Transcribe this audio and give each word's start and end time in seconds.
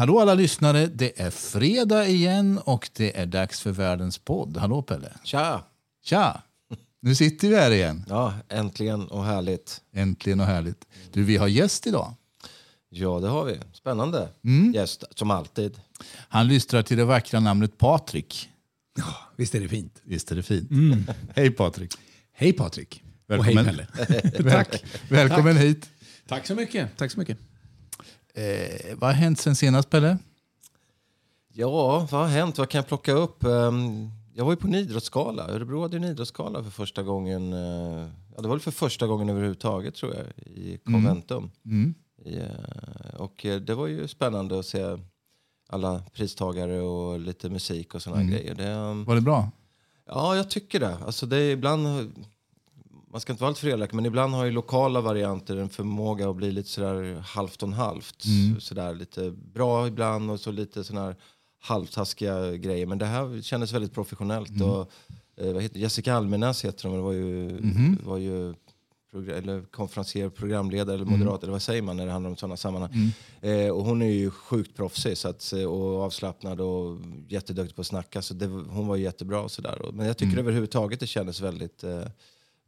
Hallå 0.00 0.20
alla 0.20 0.34
lyssnare, 0.34 0.86
det 0.86 1.20
är 1.20 1.30
fredag 1.30 2.06
igen 2.06 2.58
och 2.64 2.90
det 2.92 3.18
är 3.18 3.26
dags 3.26 3.60
för 3.60 3.70
världens 3.70 4.18
podd. 4.18 4.56
Hallå 4.56 4.82
Pelle! 4.82 5.12
Tja! 5.24 5.64
Tja! 6.04 6.42
Nu 7.00 7.14
sitter 7.14 7.48
vi 7.48 7.56
här 7.56 7.70
igen. 7.70 8.04
Ja, 8.08 8.34
äntligen 8.48 9.08
och 9.08 9.24
härligt. 9.24 9.80
Äntligen 9.92 10.40
och 10.40 10.46
härligt. 10.46 10.86
Du, 11.12 11.24
vi 11.24 11.36
har 11.36 11.48
gäst 11.48 11.86
idag. 11.86 12.14
Ja, 12.88 13.20
det 13.20 13.28
har 13.28 13.44
vi. 13.44 13.58
Spännande 13.72 14.28
gäst, 14.74 15.04
som 15.14 15.30
alltid. 15.30 15.80
Han 16.28 16.48
lystrar 16.48 16.82
till 16.82 16.96
det 16.96 17.04
vackra 17.04 17.40
namnet 17.40 17.78
Patrik. 17.78 18.48
Visst 19.36 19.54
är 19.54 19.60
det 19.60 19.68
fint? 19.68 20.00
Visst 20.04 20.32
är 20.32 20.36
det 20.36 20.42
fint? 20.42 20.70
Hej 21.34 21.50
Patrik! 21.50 21.94
Hej 22.32 22.52
Patrik! 22.52 23.02
Välkommen. 23.26 23.68
Och 23.68 23.74
hej 23.74 24.14
Pelle. 24.32 24.50
Tack. 24.50 24.84
Välkommen 25.08 25.56
hit! 25.56 25.90
Tack 26.28 26.46
så 26.46 26.54
mycket. 26.54 26.96
Tack 26.96 27.10
så 27.10 27.18
mycket. 27.18 27.38
Eh, 28.34 28.96
vad 28.96 29.10
har 29.10 29.14
hänt 29.14 29.38
sen 29.40 29.56
senast 29.56 29.90
Pelle? 29.90 30.18
Ja, 31.52 31.98
vad 32.10 32.20
har 32.20 32.28
hänt? 32.28 32.58
Vad 32.58 32.68
kan 32.68 32.78
jag 32.78 32.86
plocka 32.88 33.12
upp? 33.12 33.44
Ehm, 33.44 34.08
Jag 34.34 34.44
var 34.44 34.52
ju 34.52 34.56
på 34.56 34.66
en 34.66 34.74
idrottsgala. 34.74 35.48
Örebro 35.48 35.82
hade 35.82 35.96
ju 35.96 36.04
en 36.04 36.10
idrottsgala 36.10 36.62
för 36.62 36.70
första 36.70 37.02
gången. 37.02 37.52
eh, 37.52 38.08
Ja, 38.36 38.42
det 38.42 38.48
var 38.48 38.54
väl 38.56 38.60
för 38.60 38.70
första 38.70 39.06
gången 39.06 39.28
överhuvudtaget 39.28 39.94
tror 39.94 40.14
jag, 40.14 40.24
i 40.46 40.78
Conventum. 40.84 41.50
I, 42.24 42.36
eh, 42.38 43.14
och 43.16 43.46
eh, 43.46 43.60
det 43.60 43.74
var 43.74 43.86
ju 43.86 44.08
spännande 44.08 44.58
att 44.58 44.66
se 44.66 44.98
alla 45.68 46.02
pristagare 46.12 46.80
och 46.80 47.20
lite 47.20 47.50
musik 47.50 47.94
och 47.94 48.02
sådana 48.02 48.22
grejer. 48.22 48.54
Det, 48.54 48.66
ehm, 48.70 49.04
Var 49.04 49.14
det 49.14 49.20
bra? 49.20 49.50
Ja, 50.06 50.36
jag 50.36 50.50
tycker 50.50 50.80
det. 50.80 50.96
Alltså 51.06 51.26
det 51.26 51.36
är 51.36 51.50
ibland, 51.50 52.12
man 53.10 53.20
ska 53.20 53.32
inte 53.32 53.42
vara 53.42 53.48
alltför 53.48 53.68
elak, 53.68 53.92
men 53.92 54.06
ibland 54.06 54.34
har 54.34 54.44
ju 54.44 54.50
lokala 54.50 55.00
varianter 55.00 55.56
en 55.56 55.68
förmåga 55.68 56.30
att 56.30 56.36
bli 56.36 56.52
lite 56.52 56.68
sådär 56.68 57.22
halvt 57.26 57.62
om 57.62 57.72
halvt. 57.72 58.24
Sådär 58.60 58.94
lite 58.94 59.30
bra 59.30 59.86
ibland 59.86 60.30
och 60.30 60.40
så 60.40 60.52
lite 60.52 60.84
sådana 60.84 61.06
här 61.06 61.16
halvtaskiga 61.62 62.56
grejer. 62.56 62.86
Men 62.86 62.98
det 62.98 63.06
här 63.06 63.42
kändes 63.42 63.72
väldigt 63.72 63.94
professionellt. 63.94 64.50
Och, 64.62 64.90
eh, 65.36 65.76
Jessica 65.76 66.14
Almenäs 66.14 66.64
heter 66.64 66.88
hon, 66.88 67.02
var 67.02 67.12
ju, 67.12 67.48
var 68.04 68.18
ju 68.18 68.54
eller 69.36 69.62
konferencier, 69.62 70.28
programledare 70.28 70.94
eller 70.94 71.04
moderat, 71.04 71.42
eller 71.42 71.52
vad 71.52 71.62
säger 71.62 71.82
man 71.82 71.96
när 71.96 72.06
det 72.06 72.12
handlar 72.12 72.30
om 72.30 72.36
sådana 72.36 72.56
sammanhang. 72.56 72.90
Eh, 73.40 73.68
och 73.70 73.84
hon 73.84 74.02
är 74.02 74.06
ju 74.10 74.30
sjukt 74.30 74.76
proffsig 74.76 75.18
så 75.18 75.28
att, 75.28 75.52
eh, 75.52 75.64
och 75.64 76.02
avslappnad 76.02 76.60
och 76.60 76.98
jätteduktig 77.28 77.74
på 77.76 77.80
att 77.80 77.86
snacka. 77.86 78.22
Så 78.22 78.34
det, 78.34 78.46
hon 78.46 78.86
var 78.86 78.96
ju 78.96 79.02
jättebra 79.02 79.40
och 79.40 79.50
sådär. 79.50 79.82
Och- 79.82 79.94
Men 79.94 80.06
jag 80.06 80.16
tycker 80.16 80.32
överhuvudtaget 80.38 81.00
det 81.00 81.06
kändes 81.06 81.40
väldigt, 81.40 81.84
eh, 81.84 82.02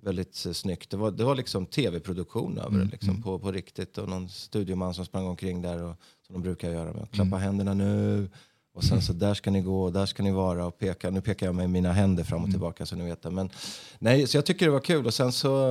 väldigt 0.03 0.47
eh, 0.47 0.53
snyggt. 0.53 0.91
Det 0.91 0.97
var, 0.97 1.11
det 1.11 1.25
var 1.25 1.34
liksom 1.34 1.67
tv-produktion 1.67 2.58
över 2.58 2.78
det 2.78 2.84
liksom, 2.84 3.22
på, 3.22 3.39
på 3.39 3.53
riktigt. 3.53 3.98
Och 3.98 4.08
någon 4.08 4.28
studioman 4.28 4.95
som 4.95 5.05
sprang 5.05 5.27
omkring 5.27 5.62
där 5.62 5.83
och, 5.83 5.97
som 6.27 6.33
de 6.33 6.42
brukar 6.42 6.70
göra. 6.70 6.92
Med, 6.92 7.11
klappa 7.11 7.36
händerna 7.36 7.75
nu. 7.75 8.28
Och 8.75 8.84
sen 8.84 9.03
så 9.03 9.12
där 9.12 9.34
ska 9.34 9.50
ni 9.50 9.61
gå 9.61 9.83
och 9.83 9.92
där 9.92 10.06
ska 10.06 10.23
ni 10.23 10.30
vara 10.30 10.67
och 10.67 10.78
peka. 10.78 11.11
Nu 11.11 11.20
pekar 11.20 11.47
jag 11.47 11.55
med 11.55 11.70
mina 11.70 11.92
händer 11.92 12.25
fram 12.25 12.45
och 12.45 12.50
tillbaka 12.50 12.86
så 12.86 12.97
ni 12.97 13.05
vet 13.05 13.23
det. 13.23 13.30
Men 13.30 13.50
nej, 13.98 14.27
så 14.27 14.36
jag 14.36 14.47
tycker 14.47 14.67
det 14.67 14.73
var 14.73 14.80
kul 14.80 15.06
och 15.06 15.14
sen 15.14 15.33
så, 15.33 15.67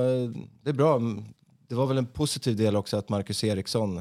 det 0.62 0.70
är 0.70 0.74
bra. 0.74 1.00
Det 1.68 1.74
var 1.74 1.86
väl 1.86 1.98
en 1.98 2.06
positiv 2.06 2.56
del 2.56 2.76
också 2.76 2.96
att 2.96 3.08
Marcus 3.08 3.44
Eriksson, 3.44 3.98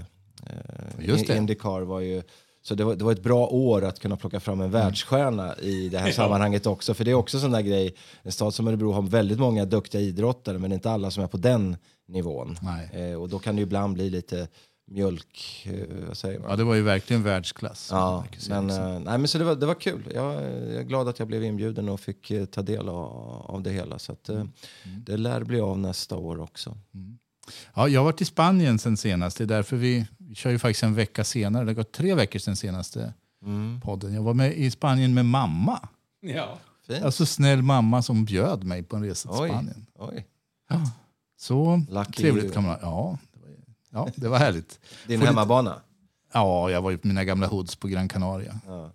eh. 0.47 1.37
Indycar 1.37 1.81
var 1.81 1.99
ju, 1.99 2.23
så 2.61 2.75
det 2.75 2.83
var, 2.83 2.95
det 2.95 3.03
var 3.03 3.11
ett 3.11 3.23
bra 3.23 3.47
år 3.47 3.85
att 3.85 3.99
kunna 3.99 4.17
plocka 4.17 4.39
fram 4.39 4.61
en 4.61 4.71
världsstjärna 4.71 5.55
i 5.55 5.89
det 5.89 5.99
här 5.99 6.11
sammanhanget 6.11 6.65
också. 6.65 6.93
För 6.93 7.05
det 7.05 7.11
är 7.11 7.15
också 7.15 7.39
sån 7.39 7.51
där 7.51 7.61
grej, 7.61 7.95
en 8.23 8.31
stad 8.31 8.53
som 8.53 8.67
Örebro 8.67 8.91
har 8.91 9.01
väldigt 9.01 9.39
många 9.39 9.65
duktiga 9.65 10.01
idrottare 10.01 10.57
men 10.57 10.71
inte 10.71 10.91
alla 10.91 11.11
som 11.11 11.23
är 11.23 11.27
på 11.27 11.37
den 11.37 11.77
nivån. 12.07 12.57
Eh, 12.93 13.21
och 13.21 13.29
då 13.29 13.39
kan 13.39 13.55
det 13.55 13.59
ju 13.59 13.63
ibland 13.63 13.93
bli 13.93 14.09
lite 14.09 14.47
mjölk, 14.91 15.67
eh, 15.71 16.07
vad 16.07 16.17
säger 16.17 16.39
man? 16.39 16.49
Ja, 16.49 16.55
det 16.55 16.63
var 16.63 16.75
ju 16.75 16.81
verkligen 16.81 17.23
världsklass. 17.23 17.87
Ja, 17.91 18.25
men, 18.49 18.69
eh, 18.69 18.99
nej, 18.99 19.17
men 19.17 19.27
så 19.27 19.37
det, 19.37 19.43
var, 19.43 19.55
det 19.55 19.65
var 19.65 19.75
kul. 19.75 20.11
Jag, 20.15 20.33
jag 20.33 20.75
är 20.75 20.83
glad 20.83 21.07
att 21.07 21.19
jag 21.19 21.27
blev 21.27 21.43
inbjuden 21.43 21.89
och 21.89 21.99
fick 21.99 22.31
eh, 22.31 22.45
ta 22.45 22.61
del 22.61 22.89
av, 22.89 23.05
av 23.45 23.61
det 23.61 23.69
hela. 23.69 23.99
Så 23.99 24.11
att, 24.11 24.29
eh, 24.29 24.43
det 25.05 25.17
lär 25.17 25.43
bli 25.43 25.59
av 25.59 25.79
nästa 25.79 26.17
år 26.17 26.41
också. 26.41 26.77
Ja, 27.75 27.87
jag 27.87 27.99
har 27.99 28.05
varit 28.05 28.21
i 28.21 28.25
Spanien 28.25 28.79
sen 28.79 28.97
senast. 28.97 29.37
Det 29.37 29.43
är 29.43 29.45
därför 29.45 29.77
vi, 29.77 30.05
vi 30.31 30.35
kör 30.35 30.49
ju 30.49 30.59
faktiskt 30.59 30.83
en 30.83 30.95
vecka 30.95 31.23
senare. 31.23 31.63
Det 31.63 31.69
har 31.69 31.75
gått 31.75 31.91
tre 31.91 32.15
veckor 32.15 32.39
sen 32.39 32.55
senaste 32.55 33.13
podden. 33.83 34.13
Jag 34.13 34.23
var 34.23 34.33
med 34.33 34.53
i 34.53 34.71
Spanien 34.71 35.13
med 35.13 35.25
mamma. 35.25 35.89
Ja. 36.21 36.59
Fint. 36.87 37.03
Alltså 37.03 37.25
snäll 37.25 37.61
mamma 37.61 38.01
som 38.01 38.25
bjöd 38.25 38.63
mig 38.63 38.83
på 38.83 38.95
en 38.95 39.03
resa 39.03 39.29
till 39.29 39.41
Oj. 39.41 39.49
Spanien. 39.49 39.85
Oj. 39.95 40.25
Så 41.37 41.81
Lucky 41.89 42.21
trevligt 42.21 42.43
you. 42.43 42.53
kan 42.53 42.63
man 42.63 42.77
Ja, 42.81 43.17
det 43.33 43.39
var, 43.39 44.05
ja, 44.05 44.11
det 44.15 44.27
var 44.27 44.37
härligt. 44.37 44.79
Din 45.07 45.19
Får 45.19 45.27
hemmabana? 45.27 45.81
Ja, 46.33 46.71
jag 46.71 46.81
var 46.81 46.91
ju 46.91 46.97
på 46.97 47.07
mina 47.07 47.23
gamla 47.23 47.47
hoods 47.47 47.75
på 47.75 47.87
Gran 47.87 48.07
Canaria. 48.07 48.59
Ja. 48.67 48.91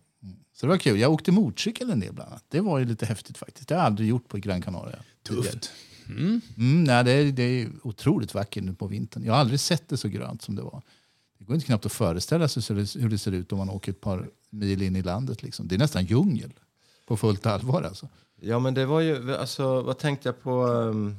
Så 0.53 0.67
det 0.67 0.71
var 0.71 0.79
kul. 0.79 1.01
Jag 1.01 1.13
åkte 1.13 1.33
motorcykel 1.33 1.91
en 1.91 2.01
del 2.01 2.13
bland 2.13 2.31
annat. 2.31 2.45
Det 2.49 2.61
var 2.61 2.79
ju 2.79 2.85
lite 2.85 3.07
häftigt 3.07 3.39
faktiskt. 3.39 3.69
Det 3.69 3.75
har 3.75 3.81
jag 3.83 3.87
aldrig 3.87 4.09
gjort 4.09 4.29
på 4.29 4.39
Gran 4.39 4.63
Canaria. 4.63 4.99
Tufft. 5.23 5.71
Mm, 6.09 6.41
nej, 6.85 7.05
det, 7.05 7.11
är, 7.13 7.33
det 7.33 7.43
är 7.43 7.69
otroligt 7.83 8.35
vackert 8.35 8.65
nu 8.65 8.75
på 8.75 8.87
vintern. 8.87 9.25
Jag 9.25 9.33
har 9.33 9.41
aldrig 9.41 9.61
sett 9.61 9.89
det 9.89 9.97
så 9.97 10.09
grönt 10.09 10.43
som 10.43 10.55
det 10.55 10.63
var. 10.63 10.83
Det 11.47 11.49
går 11.49 11.55
inte 11.55 11.67
knappt 11.67 11.87
att 11.87 11.93
föreställa 11.93 12.49
sig 12.49 12.63
hur 12.77 12.83
det- 12.83 13.01
hur 13.01 13.09
det 13.09 13.19
ser 13.19 13.33
ut 13.33 13.53
om 13.53 13.59
man 13.59 13.71
åker 13.71 13.93
ett 13.93 14.01
par 14.01 14.29
mil 14.51 14.83
in 14.83 14.97
i 14.97 15.03
landet. 15.03 15.43
Liksom. 15.43 15.69
Det 15.69 15.75
är 15.75 15.79
nästan 15.79 16.05
djungel. 16.05 16.53
På 17.07 17.17
fullt 17.17 17.47
allvar 17.47 17.83
alltså. 17.83 18.09
Ja, 18.41 18.59
men 18.59 18.75
det 18.75 18.87
var 18.87 19.01
ju, 19.01 19.37
alltså, 19.37 19.83
vad 19.83 19.99
tänkte 19.99 20.29
jag 20.29 20.43
på? 20.43 20.67
Um, 20.67 21.17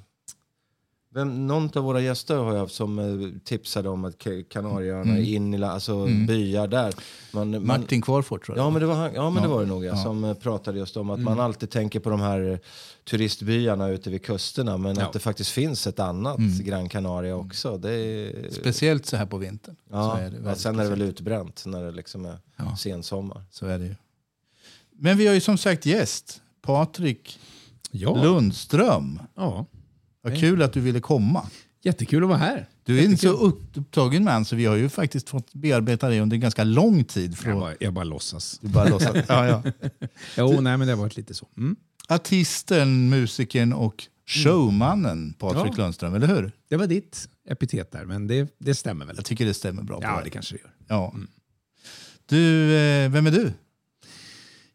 vem, 1.17 1.47
någon 1.47 1.69
av 1.77 1.83
våra 1.83 2.01
gäster 2.01 2.35
har 2.37 2.53
jag 2.53 2.59
haft 2.59 2.73
som 2.75 2.99
eh, 2.99 3.39
tipsade 3.43 3.89
om 3.89 4.05
att 4.05 4.17
Ka- 4.17 4.43
Kanarieöarna 4.49 5.17
är 5.17 5.21
in 5.23 5.53
i 5.53 5.57
la- 5.57 5.71
alltså, 5.71 6.05
byar 6.27 6.67
där. 6.67 6.93
Man, 7.33 7.51
man, 7.51 7.67
Martin 7.67 8.01
Kvarfort 8.01 8.45
tror 8.45 8.57
jag. 8.57 8.65
Ja, 8.65 8.69
men 8.69 8.79
det 8.81 8.85
var, 8.87 8.95
han- 8.95 9.13
ja, 9.13 9.29
men 9.29 9.43
det 9.43 9.49
Ja. 9.49 9.53
var 9.55 9.61
det 9.61 9.67
nog. 9.67 9.85
Ja, 9.85 9.89
Ja. 9.95 10.03
Som 10.03 10.23
eh, 10.23 10.33
pratade 10.33 10.79
just 10.79 10.97
om 10.97 11.09
att 11.09 11.19
man 11.19 11.39
alltid 11.39 11.69
tänker 11.69 11.99
på 11.99 12.09
de 12.09 12.21
här 12.21 12.59
turistbyarna 13.09 13.87
ute 13.89 14.09
vid 14.09 14.23
kusterna. 14.25 14.77
Men 14.77 14.95
Ja. 14.95 15.05
att 15.05 15.13
det 15.13 15.19
faktiskt 15.19 15.49
finns 15.49 15.87
ett 15.87 15.99
annat 15.99 16.39
Gran 16.39 16.89
Canaria 16.89 17.35
också. 17.35 17.77
Det 17.77 17.91
är, 17.93 18.51
Speciellt 18.51 19.05
så 19.05 19.17
här 19.17 19.25
på 19.25 19.37
vintern. 19.37 19.75
så 19.75 19.81
ja, 19.95 20.17
är 20.17 20.29
det 20.31 20.37
ja, 20.45 20.55
sen 20.55 20.79
är 20.79 20.83
det 20.83 20.89
väl 20.89 21.01
utbränt 21.01 21.63
när 21.65 21.83
det 21.83 21.91
liksom 21.91 22.25
är 22.25 22.37
Ja. 22.57 22.75
sensommar. 22.75 23.43
Så 23.51 23.65
är 23.65 23.79
det 23.79 23.85
ju. 23.85 23.95
Men 24.99 25.17
vi 25.17 25.27
har 25.27 25.33
ju 25.33 25.41
som 25.41 25.57
sagt 25.57 25.85
gäst. 25.85 26.41
Patrik 26.61 27.39
Ja. 27.91 28.23
Lundström. 28.23 29.19
ja. 29.35 29.65
Vad 30.29 30.39
kul 30.39 30.61
att 30.61 30.73
du 30.73 30.79
ville 30.81 30.99
komma. 30.99 31.49
Jättekul 31.83 32.23
att 32.23 32.29
vara 32.29 32.37
här. 32.39 32.67
Du 32.85 32.99
är 32.99 33.05
en 33.05 33.17
så 33.17 33.29
upptagen 33.29 34.23
man 34.23 34.45
så 34.45 34.55
vi 34.55 34.65
har 34.65 34.75
ju 34.75 34.89
faktiskt 34.89 35.29
fått 35.29 35.53
bearbeta 35.53 36.09
dig 36.09 36.19
under 36.19 36.37
ganska 36.37 36.63
lång 36.63 37.03
tid. 37.03 37.37
För 37.37 37.49
Jag 37.49 37.59
bara, 37.59 37.73
jag 37.79 37.93
bara 37.93 38.03
låtsas. 38.05 38.59
du 38.61 38.67
bara 38.67 38.89
låtsas. 38.89 39.15
ja, 39.27 39.47
ja. 39.47 39.63
Jo, 40.37 40.61
nej, 40.61 40.77
men 40.77 40.87
det 40.87 40.93
har 40.93 40.97
varit 41.01 41.17
lite 41.17 41.33
så. 41.33 41.47
Mm. 41.57 41.75
Artisten, 42.07 43.09
musikern 43.09 43.73
och 43.73 44.03
showmannen 44.25 45.33
Patrik 45.33 45.73
Ja. 45.77 45.83
Lundström, 45.83 46.13
eller 46.13 46.27
hur? 46.27 46.51
Det 46.69 46.75
var 46.77 46.87
ditt 46.87 47.29
epitet 47.49 47.91
där, 47.91 48.05
men 48.05 48.27
det, 48.27 48.55
det 48.59 48.75
stämmer 48.75 49.05
väl? 49.05 49.15
Jag 49.15 49.25
tycker 49.25 49.45
det 49.45 49.53
stämmer 49.53 49.83
bra. 49.83 49.97
på 49.97 50.03
Ja, 50.03 50.21
det 50.23 50.29
kanske 50.29 50.55
det 50.55 50.59
gör. 50.61 50.71
ja. 50.87 51.13
Du, 52.25 52.75
eh, 52.77 53.09
vem 53.09 53.27
är 53.27 53.31
du? 53.31 53.53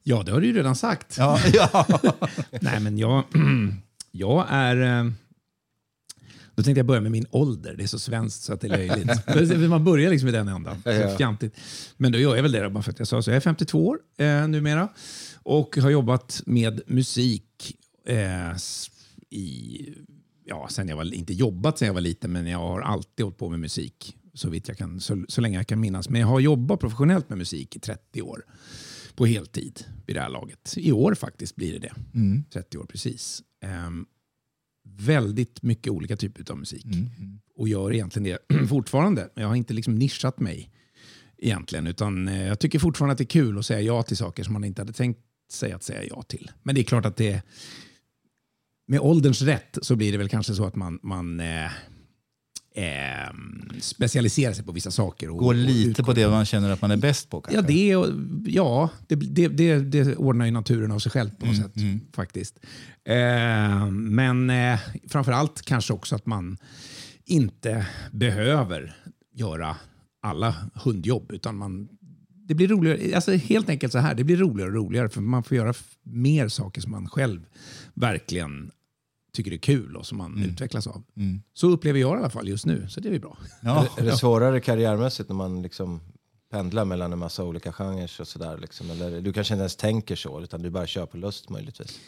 Ja, 0.02 0.22
det 0.22 0.32
har 0.32 0.40
du 0.40 0.46
ju 0.46 0.52
redan 0.52 0.76
sagt. 0.76 1.16
Ja, 1.19 1.38
ja. 1.52 1.86
Nej, 2.60 2.80
men 2.80 2.98
jag, 2.98 3.24
jag 4.10 4.46
är... 4.50 5.12
Då 6.54 6.62
tänkte 6.62 6.78
jag 6.78 6.86
börja 6.86 7.00
med 7.00 7.12
min 7.12 7.26
ålder. 7.30 7.74
Det 7.76 7.82
är 7.82 7.86
så 7.86 7.98
svenskt 7.98 8.42
så 8.42 8.52
att 8.52 8.60
det 8.60 8.66
är 8.66 8.88
löjligt. 8.88 9.68
Man 9.70 9.84
börjar 9.84 10.10
liksom 10.10 10.28
i 10.28 10.32
den 10.32 10.48
ändan. 10.48 10.82
Fjantigt. 11.18 11.56
Men 11.96 12.12
då 12.12 12.19
gör 12.19 12.37
jag 12.37 12.43
väl 12.43 12.52
det 12.52 12.70
bara 12.70 12.82
för 12.82 12.90
att 12.90 12.99
jag 12.99 13.08
sa 13.08 13.22
så. 13.22 13.31
Jag 13.31 13.37
är 13.37 13.40
52 13.40 13.87
år 13.87 13.99
eh, 14.19 14.49
numera 14.49 14.88
och 15.43 15.76
har 15.76 15.90
jobbat 15.90 16.43
med 16.46 16.81
musik 16.87 17.76
eh, 18.06 18.56
i... 19.31 19.88
Ja, 20.44 20.69
sen 20.70 20.88
jag 20.88 20.96
var, 20.96 21.14
inte 21.14 21.32
jobbat 21.32 21.78
sen 21.78 21.87
jag 21.87 21.94
var 21.94 22.00
liten, 22.00 22.32
men 22.32 22.46
jag 22.46 22.58
har 22.58 22.81
alltid 22.81 23.25
hållit 23.25 23.38
på 23.38 23.49
med 23.49 23.60
musik. 23.60 24.16
Så, 24.34 24.50
vitt 24.50 24.69
jag 24.69 24.78
kan, 24.78 25.00
så, 25.00 25.25
så 25.28 25.40
länge 25.40 25.56
jag 25.56 25.66
kan 25.66 25.81
minnas. 25.81 26.08
Men 26.08 26.20
jag 26.20 26.28
har 26.28 26.40
jobbat 26.40 26.81
professionellt 26.81 27.28
med 27.28 27.38
musik 27.38 27.76
i 27.76 27.81
30 27.81 28.22
år. 28.22 28.44
På 29.14 29.26
heltid 29.26 29.84
vid 30.06 30.16
det 30.16 30.20
här 30.20 30.28
laget. 30.28 30.75
I 30.76 30.93
år 30.93 31.14
faktiskt 31.14 31.56
blir 31.56 31.72
det 31.72 31.78
det. 31.78 31.93
30 32.52 32.78
år 32.78 32.84
precis. 32.84 33.43
Ehm, 33.64 34.06
väldigt 34.96 35.62
mycket 35.62 35.92
olika 35.92 36.16
typer 36.16 36.52
av 36.52 36.58
musik. 36.58 36.86
Och 37.56 37.68
gör 37.68 37.92
egentligen 37.92 38.38
det 38.48 38.66
fortfarande. 38.68 39.28
Jag 39.34 39.48
har 39.48 39.54
inte 39.54 39.74
liksom 39.74 39.94
nischat 39.94 40.40
mig 40.40 40.70
egentligen. 41.38 41.86
Utan 41.86 42.28
eh, 42.28 42.46
jag 42.46 42.58
tycker 42.58 42.78
fortfarande 42.78 43.12
att 43.12 43.18
det 43.18 43.24
är 43.24 43.26
kul 43.26 43.58
att 43.58 43.66
säga 43.66 43.80
ja 43.80 44.02
till 44.02 44.16
saker 44.16 44.44
som 44.44 44.52
man 44.52 44.64
inte 44.64 44.80
hade 44.80 44.92
tänkt 44.92 45.20
sig 45.52 45.72
att 45.72 45.82
säga 45.82 46.04
ja 46.04 46.22
till. 46.22 46.50
Men 46.62 46.74
det 46.74 46.80
är 46.80 46.84
klart 46.84 47.06
att 47.06 47.16
det 47.16 47.42
med 48.86 49.00
ålderns 49.00 49.42
rätt 49.42 49.78
så 49.82 49.96
blir 49.96 50.12
det 50.12 50.18
väl 50.18 50.28
kanske 50.28 50.54
så 50.54 50.64
att 50.64 50.76
man, 50.76 50.98
man 51.02 51.40
eh, 51.40 51.70
eh, 52.74 53.34
specialiserar 53.80 54.52
sig 54.52 54.64
på 54.64 54.72
vissa 54.72 54.90
saker. 54.90 55.30
Och, 55.30 55.42
och 55.46 55.54
lite 55.54 56.02
på 56.04 56.12
det 56.12 56.28
man 56.28 56.44
känner 56.44 56.70
att 56.70 56.82
man 56.82 56.90
är 56.90 56.96
bäst 56.96 57.30
på 57.30 57.40
kanske? 57.40 57.60
Ja, 57.60 57.66
det, 57.69 57.96
och- 57.96 58.08
ja 58.46 58.90
det, 59.08 59.14
det, 59.14 59.48
det, 59.48 59.78
det 59.78 60.16
ordnar 60.16 60.44
ju 60.44 60.50
naturen 60.50 60.92
av 60.92 60.98
sig 60.98 61.12
själv 61.12 61.30
på 61.30 61.46
något 61.46 61.56
sätt. 61.56 61.72
faktiskt. 62.16 62.58
Eh, 63.04 63.86
men 63.90 64.50
eh, 64.50 64.78
framför 65.08 65.32
allt 65.32 65.62
kanske 65.62 65.92
också 65.92 66.14
att 66.16 66.26
man 66.26 66.58
inte 67.24 67.86
behöver 68.12 68.96
göra 69.34 69.76
alla 70.22 70.54
hundjobb, 70.75 71.32
utan 71.32 71.56
man 71.56 71.88
det 72.48 72.54
blir 72.54 72.68
roligare. 72.68 73.14
Alltså 73.14 73.32
helt 73.32 73.68
enkelt 73.68 73.92
så 73.92 73.98
här, 73.98 74.14
det 74.14 74.25
blir 74.25 74.36
roligare 74.36 74.70
och 74.70 74.76
roligare 74.76 75.08
för 75.08 75.20
man 75.20 75.42
får 75.42 75.56
göra 75.56 75.75
mer 76.02 76.48
saker 76.48 76.80
som 76.80 76.90
man 76.90 77.08
själv 77.08 77.40
verkligen 77.94 78.70
tycker 79.32 79.52
är 79.52 79.56
kul 79.56 79.96
och 79.96 80.06
som 80.06 80.19
man 80.19 80.44
utvecklas 80.44 80.87
av. 80.87 81.02
Så 81.55 81.69
upplever 81.69 82.00
jag 82.00 82.12
det 82.12 82.17
i 82.17 82.20
alla 82.20 82.31
fall 82.31 82.49
just 82.49 82.67
nu, 82.67 82.87
så 82.88 83.00
det 83.00 83.08
är 83.14 83.19
bra. 83.19 83.37
Ja, 83.62 83.87
Är 83.99 84.05
det 84.05 84.17
svårare 84.17 84.61
karriärmässigt 84.61 85.29
när 85.29 85.37
man 85.37 85.62
liksom 85.62 86.00
pendlar 86.50 86.84
mellan 86.84 87.12
en 87.12 87.19
massa 87.19 87.44
olika 87.44 87.73
genrer 87.73 88.20
och 88.20 88.29
sådär? 88.29 88.58
Liksom? 88.58 88.90
Eller 88.90 89.20
du 89.20 89.32
kanske 89.32 89.55
inte 89.55 89.61
ens 89.62 89.76
tänker 89.76 90.17
så, 90.17 90.40
utan 90.40 90.62
du 90.62 90.70
bara 90.70 90.87
kör 90.87 91.06
på 91.06 91.17
lust 91.17 91.50
möjligtvis? 91.50 92.00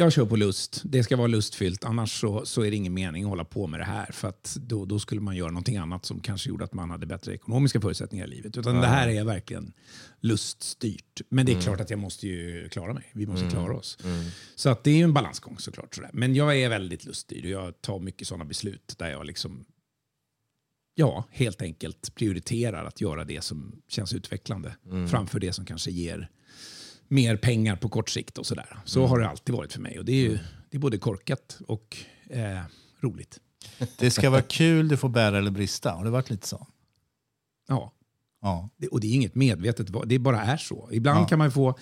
Jag 0.00 0.12
kör 0.12 0.26
på 0.26 0.36
lust. 0.36 0.82
Det 0.84 1.02
ska 1.02 1.16
vara 1.16 1.26
lustfyllt. 1.26 1.84
Annars 1.84 2.20
så, 2.20 2.46
så 2.46 2.62
är 2.62 2.70
det 2.70 2.76
ingen 2.76 2.94
mening 2.94 3.22
att 3.22 3.28
hålla 3.28 3.44
på 3.44 3.66
med 3.66 3.80
det 3.80 3.84
här. 3.84 4.06
För 4.12 4.28
att 4.28 4.56
då, 4.60 4.84
då 4.84 4.98
skulle 4.98 5.20
man 5.20 5.36
göra 5.36 5.50
någonting 5.50 5.76
annat 5.76 6.04
som 6.04 6.20
kanske 6.20 6.48
gjorde 6.48 6.64
att 6.64 6.74
man 6.74 6.90
hade 6.90 7.06
bättre 7.06 7.34
ekonomiska 7.34 7.80
förutsättningar 7.80 8.26
i 8.26 8.28
livet. 8.28 8.56
Utan 8.56 8.76
det 8.76 8.86
här 8.86 9.08
är 9.08 9.24
verkligen 9.24 9.72
luststyrt. 10.20 11.20
Men 11.28 11.46
det 11.46 11.52
är 11.52 11.60
klart 11.60 11.80
att 11.80 11.90
jag 11.90 11.98
måste 11.98 12.26
ju 12.26 12.68
klara 12.68 12.94
mig. 12.94 13.04
Vi 13.12 13.26
måste 13.26 13.50
klara 13.50 13.76
oss. 13.76 13.98
Så 14.54 14.68
att 14.68 14.84
det 14.84 14.90
är 14.90 14.96
ju 14.96 15.02
en 15.02 15.14
balansgång 15.14 15.58
såklart. 15.58 15.94
Sådär. 15.94 16.10
Men 16.12 16.34
jag 16.34 16.58
är 16.58 16.68
väldigt 16.68 17.04
luststyrd 17.04 17.44
och 17.44 17.50
jag 17.50 17.80
tar 17.80 17.98
mycket 17.98 18.28
sådana 18.28 18.44
beslut 18.44 18.94
där 18.98 19.10
jag 19.10 19.26
liksom 19.26 19.64
ja, 20.94 21.24
helt 21.30 21.62
enkelt 21.62 22.14
prioriterar 22.14 22.84
att 22.84 23.00
göra 23.00 23.24
det 23.24 23.44
som 23.44 23.82
känns 23.88 24.12
utvecklande 24.12 24.76
framför 25.10 25.40
det 25.40 25.52
som 25.52 25.64
kanske 25.64 25.90
ger 25.90 26.30
mer 27.10 27.36
pengar 27.36 27.76
på 27.76 27.88
kort 27.88 28.10
sikt 28.10 28.38
och 28.38 28.46
sådär. 28.46 28.76
Så 28.84 29.06
har 29.06 29.18
det 29.18 29.28
alltid 29.28 29.54
varit 29.54 29.72
för 29.72 29.80
mig 29.80 29.98
och 29.98 30.04
det 30.04 30.12
är 30.12 30.22
ju 30.30 30.38
det 30.70 30.76
är 30.76 30.80
både 30.80 30.98
korkat 30.98 31.58
och 31.66 31.96
eh, 32.30 32.60
roligt. 33.00 33.40
det 33.98 34.10
ska 34.10 34.30
vara 34.30 34.42
kul, 34.42 34.88
det 34.88 34.96
får 34.96 35.08
bära 35.08 35.38
eller 35.38 35.50
brista. 35.50 35.90
Har 35.90 36.04
det 36.04 36.10
varit 36.10 36.30
lite 36.30 36.48
så? 36.48 36.66
Ja, 37.68 37.92
Ja. 38.42 38.68
det, 38.76 38.88
och 38.88 39.00
det 39.00 39.06
är 39.06 39.14
inget 39.14 39.34
medvetet 39.34 39.86
det 40.06 40.18
bara 40.18 40.42
är 40.42 40.56
så. 40.56 40.88
Ibland 40.92 41.20
Ja. 41.20 41.26
kan 41.26 41.38
man 41.38 41.52
få, 41.52 41.78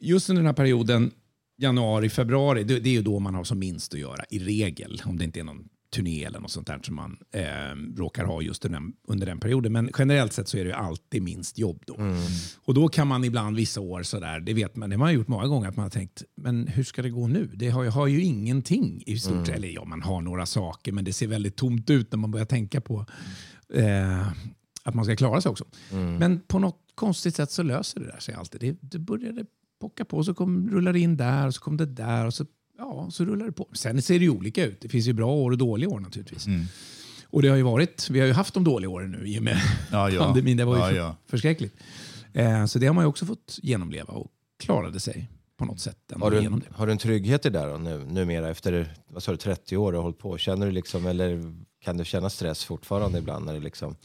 just 0.00 0.30
under 0.30 0.40
den 0.42 0.46
här 0.46 0.52
perioden, 0.54 1.10
januari, 1.58 2.08
februari, 2.10 2.64
det, 2.64 2.80
det 2.80 2.88
är 2.88 2.92
ju 2.94 3.02
då 3.02 3.18
man 3.18 3.34
har 3.34 3.44
som 3.44 3.58
minst 3.58 3.94
att 3.94 4.00
göra 4.00 4.24
i 4.30 4.38
regel. 4.38 5.02
Om 5.04 5.18
det 5.18 5.24
inte 5.24 5.40
är 5.40 5.44
någon 5.44 5.68
turné 5.92 6.24
eller 6.24 6.40
något 6.40 6.50
sånt 6.50 6.66
där 6.66 6.80
som 6.82 6.94
man 6.94 7.18
eh, 7.32 7.96
råkar 7.96 8.24
ha 8.24 8.42
just 8.42 8.64
under 8.64 8.80
den, 8.80 8.92
under 9.08 9.26
den 9.26 9.40
perioden. 9.40 9.72
Men 9.72 9.90
generellt 9.98 10.32
sett 10.32 10.48
så 10.48 10.58
är 10.58 10.64
det 10.64 10.70
ju 10.70 10.76
alltid 10.76 11.22
minst 11.22 11.58
jobb 11.58 11.82
då. 11.86 11.96
Och 12.64 12.74
då 12.74 12.88
kan 12.88 13.08
man 13.08 13.24
ibland 13.24 13.56
vissa 13.56 13.80
år 13.80 14.02
sådär, 14.02 14.40
det 14.40 14.54
vet 14.54 14.76
man, 14.76 14.90
det 14.90 14.96
har 14.96 14.98
man 14.98 15.14
gjort 15.14 15.28
många 15.28 15.46
gånger, 15.46 15.68
att 15.68 15.76
man 15.76 15.82
har 15.82 15.90
tänkt, 15.90 16.22
men 16.36 16.66
hur 16.66 16.84
ska 16.84 17.02
det 17.02 17.10
gå 17.10 17.26
nu? 17.26 17.50
Det 17.54 17.68
har, 17.68 17.84
jag 17.84 17.92
har 17.92 18.06
ju 18.06 18.22
ingenting 18.22 19.02
i 19.06 19.18
stort 19.18 19.46
sett. 19.46 19.56
Eller 19.56 19.68
ja, 19.68 19.84
man 19.84 20.02
har 20.02 20.20
några 20.20 20.46
saker, 20.46 20.92
men 20.92 21.04
det 21.04 21.12
ser 21.12 21.26
väldigt 21.26 21.56
tomt 21.56 21.90
ut 21.90 22.12
när 22.12 22.18
man 22.18 22.30
börjar 22.30 22.46
tänka 22.46 22.80
på 22.80 23.06
eh, 23.74 24.28
att 24.82 24.94
man 24.94 25.04
ska 25.04 25.16
klara 25.16 25.40
sig 25.40 25.50
också. 25.50 25.64
Men 26.18 26.40
på 26.40 26.58
något 26.58 26.78
konstigt 26.94 27.36
sätt 27.36 27.50
så 27.50 27.62
löser 27.62 28.00
det 28.00 28.06
där 28.06 28.20
sig 28.20 28.34
alltid. 28.34 28.60
Det, 28.60 28.78
det 28.80 28.98
började 28.98 29.44
pocka 29.80 30.04
på, 30.04 30.24
så 30.24 30.34
kom, 30.34 30.70
rullade 30.70 30.98
det 30.98 31.02
in 31.02 31.16
där 31.16 31.46
och 31.46 31.54
så 31.54 31.60
kom 31.60 31.76
det 31.76 31.86
där 31.86 32.26
och 32.26 32.34
så, 32.34 32.46
ja, 32.82 33.10
så 33.10 33.24
rullar 33.24 33.46
det 33.46 33.52
på. 33.52 33.68
Sen 33.72 34.02
ser 34.02 34.18
det 34.18 34.24
ju 34.24 34.30
olika 34.30 34.64
ut. 34.64 34.80
Det 34.80 34.88
finns 34.88 35.06
ju 35.06 35.12
bra 35.12 35.32
år 35.34 35.50
och 35.50 35.58
dåliga 35.58 35.88
år 35.90 36.00
naturligtvis. 36.00 36.46
Och 37.26 37.42
det 37.42 37.48
har 37.48 37.56
ju 37.56 37.62
varit, 37.62 38.10
vi 38.10 38.20
har 38.20 38.26
ju 38.26 38.32
haft 38.32 38.54
de 38.54 38.64
dåliga 38.64 38.90
åren 38.90 39.10
nu 39.10 39.26
i 39.28 39.38
och 39.38 39.42
med 39.42 39.56
Ja, 39.92 40.10
ja. 40.10 40.24
pandemin. 40.24 40.56
Det 40.56 40.64
var 40.64 40.74
ju 40.76 40.80
Ja, 40.82 40.88
för, 40.88 40.96
ja. 40.96 41.16
förskräckligt. 41.26 41.74
Eh, 42.32 42.64
så 42.66 42.78
det 42.78 42.86
har 42.86 42.94
man 42.94 43.04
ju 43.04 43.08
också 43.08 43.26
fått 43.26 43.58
genomleva 43.62 44.12
och 44.14 44.30
klarade 44.58 45.00
sig 45.00 45.28
på 45.58 45.64
något 45.64 45.80
sätt 45.80 45.98
Har 46.20 46.30
du, 46.30 46.38
en, 46.38 46.58
det. 46.58 46.66
har 46.76 46.86
du 46.86 46.92
en 46.92 46.98
trygghet 46.98 47.46
i 47.46 47.50
det 47.50 47.66
då, 47.66 47.76
nu, 47.78 48.04
numera 48.04 48.50
efter 48.50 48.94
vad 49.08 49.22
sa 49.22 49.30
du, 49.32 49.36
30 49.36 49.76
år 49.76 49.92
och 49.92 50.02
hållit 50.02 50.18
på? 50.18 50.38
Känner 50.38 50.66
du 50.66 50.72
liksom, 50.72 51.06
eller 51.06 51.54
kan 51.84 51.96
du 51.96 52.04
känna 52.04 52.30
stress 52.30 52.64
fortfarande 52.64 53.18
ibland? 53.18 53.46
När 53.46 53.52
det 53.54 53.60
liksom, 53.60 53.96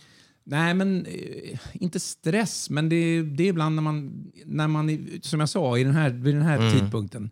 Nej, 0.44 0.74
men 0.74 1.06
eh, 1.06 1.60
inte 1.74 2.00
stress, 2.00 2.70
men 2.70 2.90
det, 2.90 3.22
det 3.22 3.44
är 3.44 3.48
ibland 3.48 3.76
när 3.76 3.82
man, 3.84 4.26
när 4.46 4.68
man, 4.68 5.00
som 5.22 5.40
jag 5.40 5.50
sa, 5.50 5.78
i 5.78 5.84
den 5.84 5.94
här, 5.96 6.10
vid 6.10 6.36
den 6.36 6.44
här 6.44 6.72
tidpunkten 6.80 7.30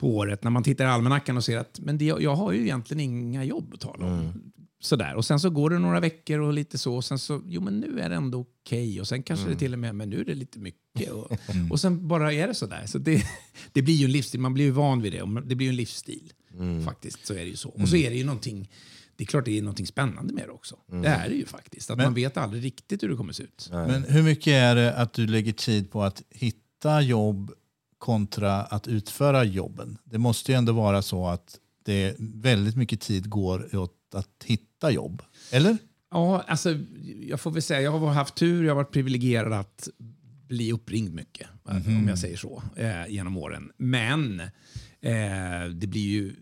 på 0.00 0.16
året, 0.16 0.44
när 0.44 0.50
man 0.50 0.62
tittar 0.62 0.84
i 0.84 0.88
almanackan 0.88 1.36
och 1.36 1.44
ser 1.44 1.58
att 1.58 1.80
men 1.82 1.98
det, 1.98 2.04
jag 2.04 2.34
har 2.34 2.52
ju 2.52 2.60
egentligen 2.60 3.00
inga 3.00 3.44
jobb 3.44 3.74
att 3.74 3.80
tala 3.80 4.06
om. 4.06 4.52
Sådär. 4.82 5.14
Och 5.14 5.24
sen 5.24 5.40
så 5.40 5.50
går 5.50 5.70
det 5.70 5.78
några 5.78 6.00
veckor 6.00 6.38
och 6.40 6.52
lite 6.52 6.78
så, 6.78 6.94
och 6.94 7.04
sen 7.04 7.18
så, 7.18 7.42
jo 7.46 7.60
men 7.60 7.80
nu 7.80 8.00
är 8.00 8.08
det 8.08 8.14
ändå 8.16 8.40
okej. 8.40 9.00
Och 9.00 9.08
sen 9.08 9.22
kanske 9.22 9.48
det 9.48 9.56
till 9.56 9.72
och 9.72 9.78
med, 9.78 9.94
men 9.94 10.10
nu 10.10 10.20
är 10.20 10.24
det 10.24 10.34
lite 10.34 10.58
mycket. 10.58 11.10
Och, 11.10 11.32
och 11.70 11.80
sen 11.80 12.08
bara 12.08 12.32
är 12.32 12.46
det 12.46 12.54
sådär. 12.54 12.82
Så 12.86 12.98
det, 12.98 13.24
det 13.72 13.82
blir 13.82 13.94
ju 13.94 14.04
en 14.04 14.12
livsstil, 14.12 14.40
man 14.40 14.54
blir 14.54 14.64
ju 14.64 14.70
van 14.70 15.02
vid 15.02 15.12
det. 15.12 15.22
och 15.22 15.42
Det 15.42 15.54
blir 15.54 15.66
ju 15.66 15.70
en 15.70 15.76
livsstil 15.76 16.32
faktiskt, 16.84 17.26
så 17.26 17.32
är 17.32 17.38
det 17.38 17.44
ju 17.50 17.56
så. 17.56 17.68
Och 17.68 17.88
så 17.88 17.96
är 17.96 18.10
det 18.10 18.16
ju 18.16 18.24
någonting, 18.24 18.70
det 19.16 19.24
är 19.24 19.26
klart 19.26 19.44
det 19.44 19.58
är 19.58 19.62
någonting 19.62 19.86
spännande 19.86 20.34
med 20.34 20.44
det 20.48 20.52
också. 20.52 20.76
Det 21.02 21.08
är 21.08 21.28
det 21.28 21.34
ju 21.34 21.46
faktiskt. 21.46 21.90
Att 21.90 21.98
man 21.98 22.14
vet 22.14 22.36
aldrig 22.36 22.64
riktigt 22.64 23.02
hur 23.02 23.08
det 23.08 23.16
kommer 23.16 23.32
se 23.32 23.42
ut. 23.42 23.68
Men 23.72 24.04
hur 24.04 24.22
mycket 24.22 24.52
är 24.52 24.74
det 24.74 24.94
att 24.94 25.12
du 25.12 25.26
lägger 25.26 25.52
tid 25.52 25.90
på 25.90 26.02
att 26.02 26.22
hitta 26.30 27.00
jobb 27.00 27.52
kontra 28.00 28.62
att 28.62 28.88
utföra 28.88 29.44
jobben? 29.44 29.98
Det 30.04 30.18
måste 30.18 30.52
ju 30.52 30.58
ändå 30.58 30.72
vara 30.72 31.02
så 31.02 31.26
att 31.26 31.58
det 31.84 32.14
väldigt 32.18 32.76
mycket 32.76 33.00
tid 33.00 33.28
går 33.28 33.76
åt 33.76 33.96
att 34.14 34.44
hitta 34.44 34.90
jobb. 34.90 35.22
Eller? 35.50 35.76
Ja, 36.10 36.44
alltså, 36.46 36.78
jag 37.20 37.40
får 37.40 37.50
väl 37.50 37.62
säga, 37.62 37.80
jag 37.80 37.90
har 37.90 38.12
haft 38.12 38.34
tur, 38.34 38.64
jag 38.64 38.70
har 38.70 38.76
varit 38.76 38.92
privilegierad 38.92 39.52
att 39.52 39.88
bli 40.48 40.72
uppringd 40.72 41.14
mycket, 41.14 41.48
om 41.64 42.08
jag 42.08 42.18
säger 42.18 42.36
så, 42.36 42.62
eh, 42.76 43.08
genom 43.08 43.36
åren. 43.36 43.70
Men 43.76 44.40
eh, 45.00 45.68
det 45.74 45.86
blir 45.86 46.08
ju 46.08 46.34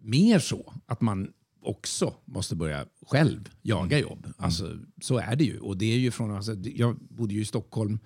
mer 0.00 0.38
så 0.38 0.74
att 0.86 1.00
man 1.00 1.32
också 1.62 2.14
måste 2.24 2.56
börja 2.56 2.86
själv 3.06 3.48
jaga 3.62 3.98
jobb. 3.98 4.26
Alltså, 4.36 4.78
så 5.00 5.18
är 5.18 5.36
det 5.36 5.44
ju. 5.44 5.58
Och 5.58 5.76
det 5.76 5.92
är 5.92 5.98
ju 5.98 6.10
från, 6.10 6.30
alltså, 6.30 6.54
jag 6.54 6.96
bodde 6.96 7.34
ju 7.34 7.40
i 7.40 7.44
Stockholm, 7.44 7.98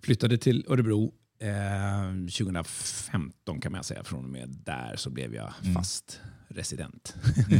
flyttade 0.00 0.38
till 0.38 0.64
Örebro 0.68 1.14
eh, 1.38 2.10
2015 2.10 3.60
kan 3.60 3.72
man 3.72 3.84
säga. 3.84 4.04
Från 4.04 4.24
och 4.24 4.30
med 4.30 4.48
där 4.48 4.96
så 4.96 5.10
blev 5.10 5.34
jag 5.34 5.52
fast 5.74 6.20
resident. 6.48 7.14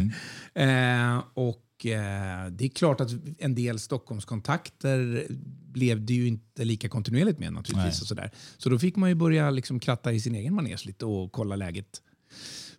eh, 0.55 1.23
och 1.35 1.87
eh, 1.87 2.47
det 2.51 2.65
är 2.65 2.69
klart 2.69 3.01
att 3.01 3.11
en 3.39 3.55
del 3.55 3.79
Stockholmskontakter 3.79 5.27
blev 5.73 6.07
det 6.07 6.15
ju 6.15 6.27
inte 6.29 6.65
lika 6.65 6.89
kontinuerligt 6.89 7.39
med 7.39 7.53
naturligtvis. 7.53 8.01
Och 8.01 8.09
sådär. 8.09 8.31
Så 8.57 8.69
då 8.69 8.79
fick 8.79 8.97
man 8.97 9.09
ju 9.09 9.15
börja 9.15 9.51
liksom 9.51 9.81
kratta 9.81 10.13
i 10.13 10.21
sin 10.21 10.35
egen 10.35 10.55
manege 10.55 10.87
lite 10.87 11.07
och 11.07 11.33
kolla 11.33 11.57
läget 11.57 12.03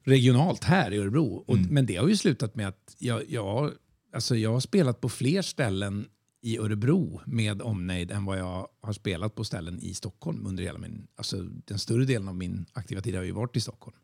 regionalt 0.03 0.63
här 0.63 0.93
i 0.93 0.97
Örebro. 0.97 1.43
Och, 1.47 1.57
Men 1.57 1.85
det 1.85 1.95
har 1.95 2.07
ju 2.07 2.17
slutat 2.17 2.55
med 2.55 2.67
att 2.67 2.95
jag, 2.99 3.21
jag, 3.29 3.71
alltså 4.13 4.35
jag 4.35 4.51
har 4.51 4.59
spelat 4.59 5.01
på 5.01 5.09
fler 5.09 5.41
ställen 5.41 6.05
i 6.41 6.57
Örebro 6.57 7.21
med 7.25 7.61
omnejd 7.61 8.11
än 8.11 8.25
vad 8.25 8.39
jag 8.39 8.67
har 8.81 8.93
spelat 8.93 9.35
på 9.35 9.43
ställen 9.43 9.79
i 9.81 9.93
Stockholm 9.93 10.45
under 10.47 10.63
hela 10.63 10.79
min... 10.79 11.07
Alltså 11.15 11.43
den 11.43 11.79
större 11.79 12.05
delen 12.05 12.27
av 12.27 12.35
min 12.35 12.65
aktiva 12.73 13.01
tid 13.01 13.15
har 13.15 13.23
ju 13.23 13.31
varit 13.31 13.55
i 13.55 13.61
Stockholm. 13.61 13.97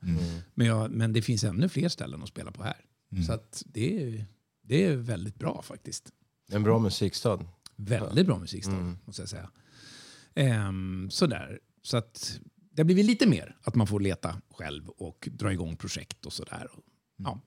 Men, 0.54 0.68
jag, 0.68 0.92
men 0.92 1.13
det 1.13 1.22
finns 1.22 1.44
ännu 1.44 1.70
fler 1.70 1.89
ställen 1.89 2.24
att 2.24 2.30
spela 2.30 2.51
på 2.51 2.63
här. 2.63 2.86
Så 3.25 3.34
att 3.34 3.63
det, 3.65 4.04
är, 4.04 4.25
det 4.62 4.84
är 4.84 4.96
väldigt 4.96 5.36
bra 5.36 5.62
faktiskt. 5.62 6.12
en 6.51 6.63
bra 6.63 6.80
musikstad. 6.80 7.46
Väldigt 7.75 8.25
bra 8.25 8.39
musikstad, 8.39 8.96
måste 9.06 9.22
jag 9.22 9.30
säga. 9.30 9.50
Ehm, 10.36 11.10
sådär. 11.12 11.60
Så 11.82 11.98
att 11.98 12.39
det 12.72 12.82
har 12.82 12.86
blivit 12.86 13.06
lite 13.06 13.27
mer 13.27 13.58
att 13.62 13.75
man 13.75 13.88
får 13.88 14.00
leta 14.00 14.42
själv 14.50 14.89
och 14.89 15.30
dra 15.32 15.54
igång 15.54 15.75
projekt 15.75 16.25
och 16.25 16.34
sådär. 16.34 16.70
Ja. 17.18 17.42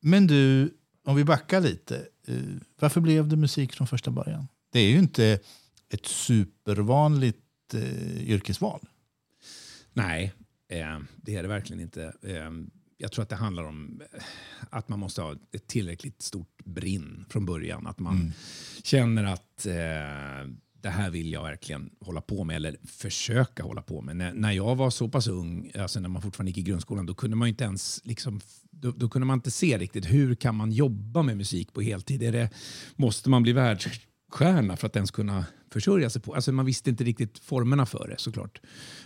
Men 0.00 0.26
du, 0.26 0.74
om 1.06 1.16
vi 1.16 1.24
backar 1.24 1.60
lite. 1.60 2.06
eh, 2.26 2.34
Varför 2.80 3.00
blev 3.00 3.28
det 3.28 3.36
musik 3.36 3.72
från 3.72 3.86
första 3.86 4.10
början? 4.10 4.48
Det 4.72 4.78
är 4.80 4.90
ju 4.90 4.98
inte 4.98 5.38
ett 5.88 6.06
supervanligt 6.06 7.74
eh, 7.74 8.28
yrkesval. 8.30 8.88
Nej, 9.92 10.32
eh, 10.68 10.98
det 11.16 11.36
är 11.36 11.42
det 11.42 11.48
verkligen 11.48 11.80
inte. 11.82 12.12
Eh, 12.22 12.50
jag 12.98 13.12
tror 13.12 13.22
att 13.22 13.28
det 13.28 13.36
handlar 13.36 13.64
om 13.64 14.02
eh, 14.12 14.22
att 14.70 14.88
man 14.88 14.98
måste 14.98 15.22
ha 15.22 15.36
ett 15.52 15.66
tillräckligt 15.66 16.22
stort 16.22 16.64
brinn 16.64 17.24
från 17.30 17.46
början. 17.46 17.86
Att 17.86 17.98
man 17.98 18.32
känner 18.82 19.24
att 19.24 19.66
eh, 19.66 20.50
det 20.80 20.90
här 20.90 21.10
vill 21.10 21.32
jag 21.32 21.42
verkligen 21.42 21.90
hålla 22.00 22.20
på 22.20 22.44
med 22.44 22.56
eller 22.56 22.76
försöka 22.86 23.62
hålla 23.62 23.82
på 23.82 24.00
med. 24.02 24.16
När, 24.16 24.34
när 24.34 24.52
jag 24.52 24.76
var 24.76 24.90
så 24.90 25.08
pass 25.08 25.26
ung, 25.26 25.72
alltså 25.78 26.00
när 26.00 26.08
man 26.08 26.22
fortfarande 26.22 26.50
gick 26.50 26.58
i 26.58 26.62
grundskolan, 26.62 27.06
då 27.06 27.14
kunde 27.14 27.36
man 27.36 27.48
inte 27.48 27.64
ens 27.64 28.00
liksom, 28.04 28.40
då, 28.80 28.90
då 28.90 29.08
kunde 29.08 29.26
man 29.26 29.38
inte 29.38 29.50
se 29.50 29.78
riktigt 29.78 30.06
hur 30.06 30.34
kan 30.34 30.54
man 30.54 30.72
jobba 30.72 31.22
med 31.22 31.36
musik 31.36 31.72
på 31.72 31.80
heltid. 31.80 32.22
Är 32.22 32.32
det, 32.32 32.50
måste 32.96 33.30
man 33.30 33.42
bli 33.42 33.52
världsstjärna 33.52 34.76
för 34.76 34.86
att 34.86 34.96
ens 34.96 35.10
kunna 35.10 35.44
försörja 35.70 36.10
sig 36.10 36.22
på? 36.22 36.34
Alltså 36.34 36.52
man 36.52 36.66
visste 36.66 36.90
inte 36.90 37.04
riktigt 37.04 37.38
formerna 37.38 37.86
för 37.86 38.08
det 38.08 38.18
såklart. 38.18 38.60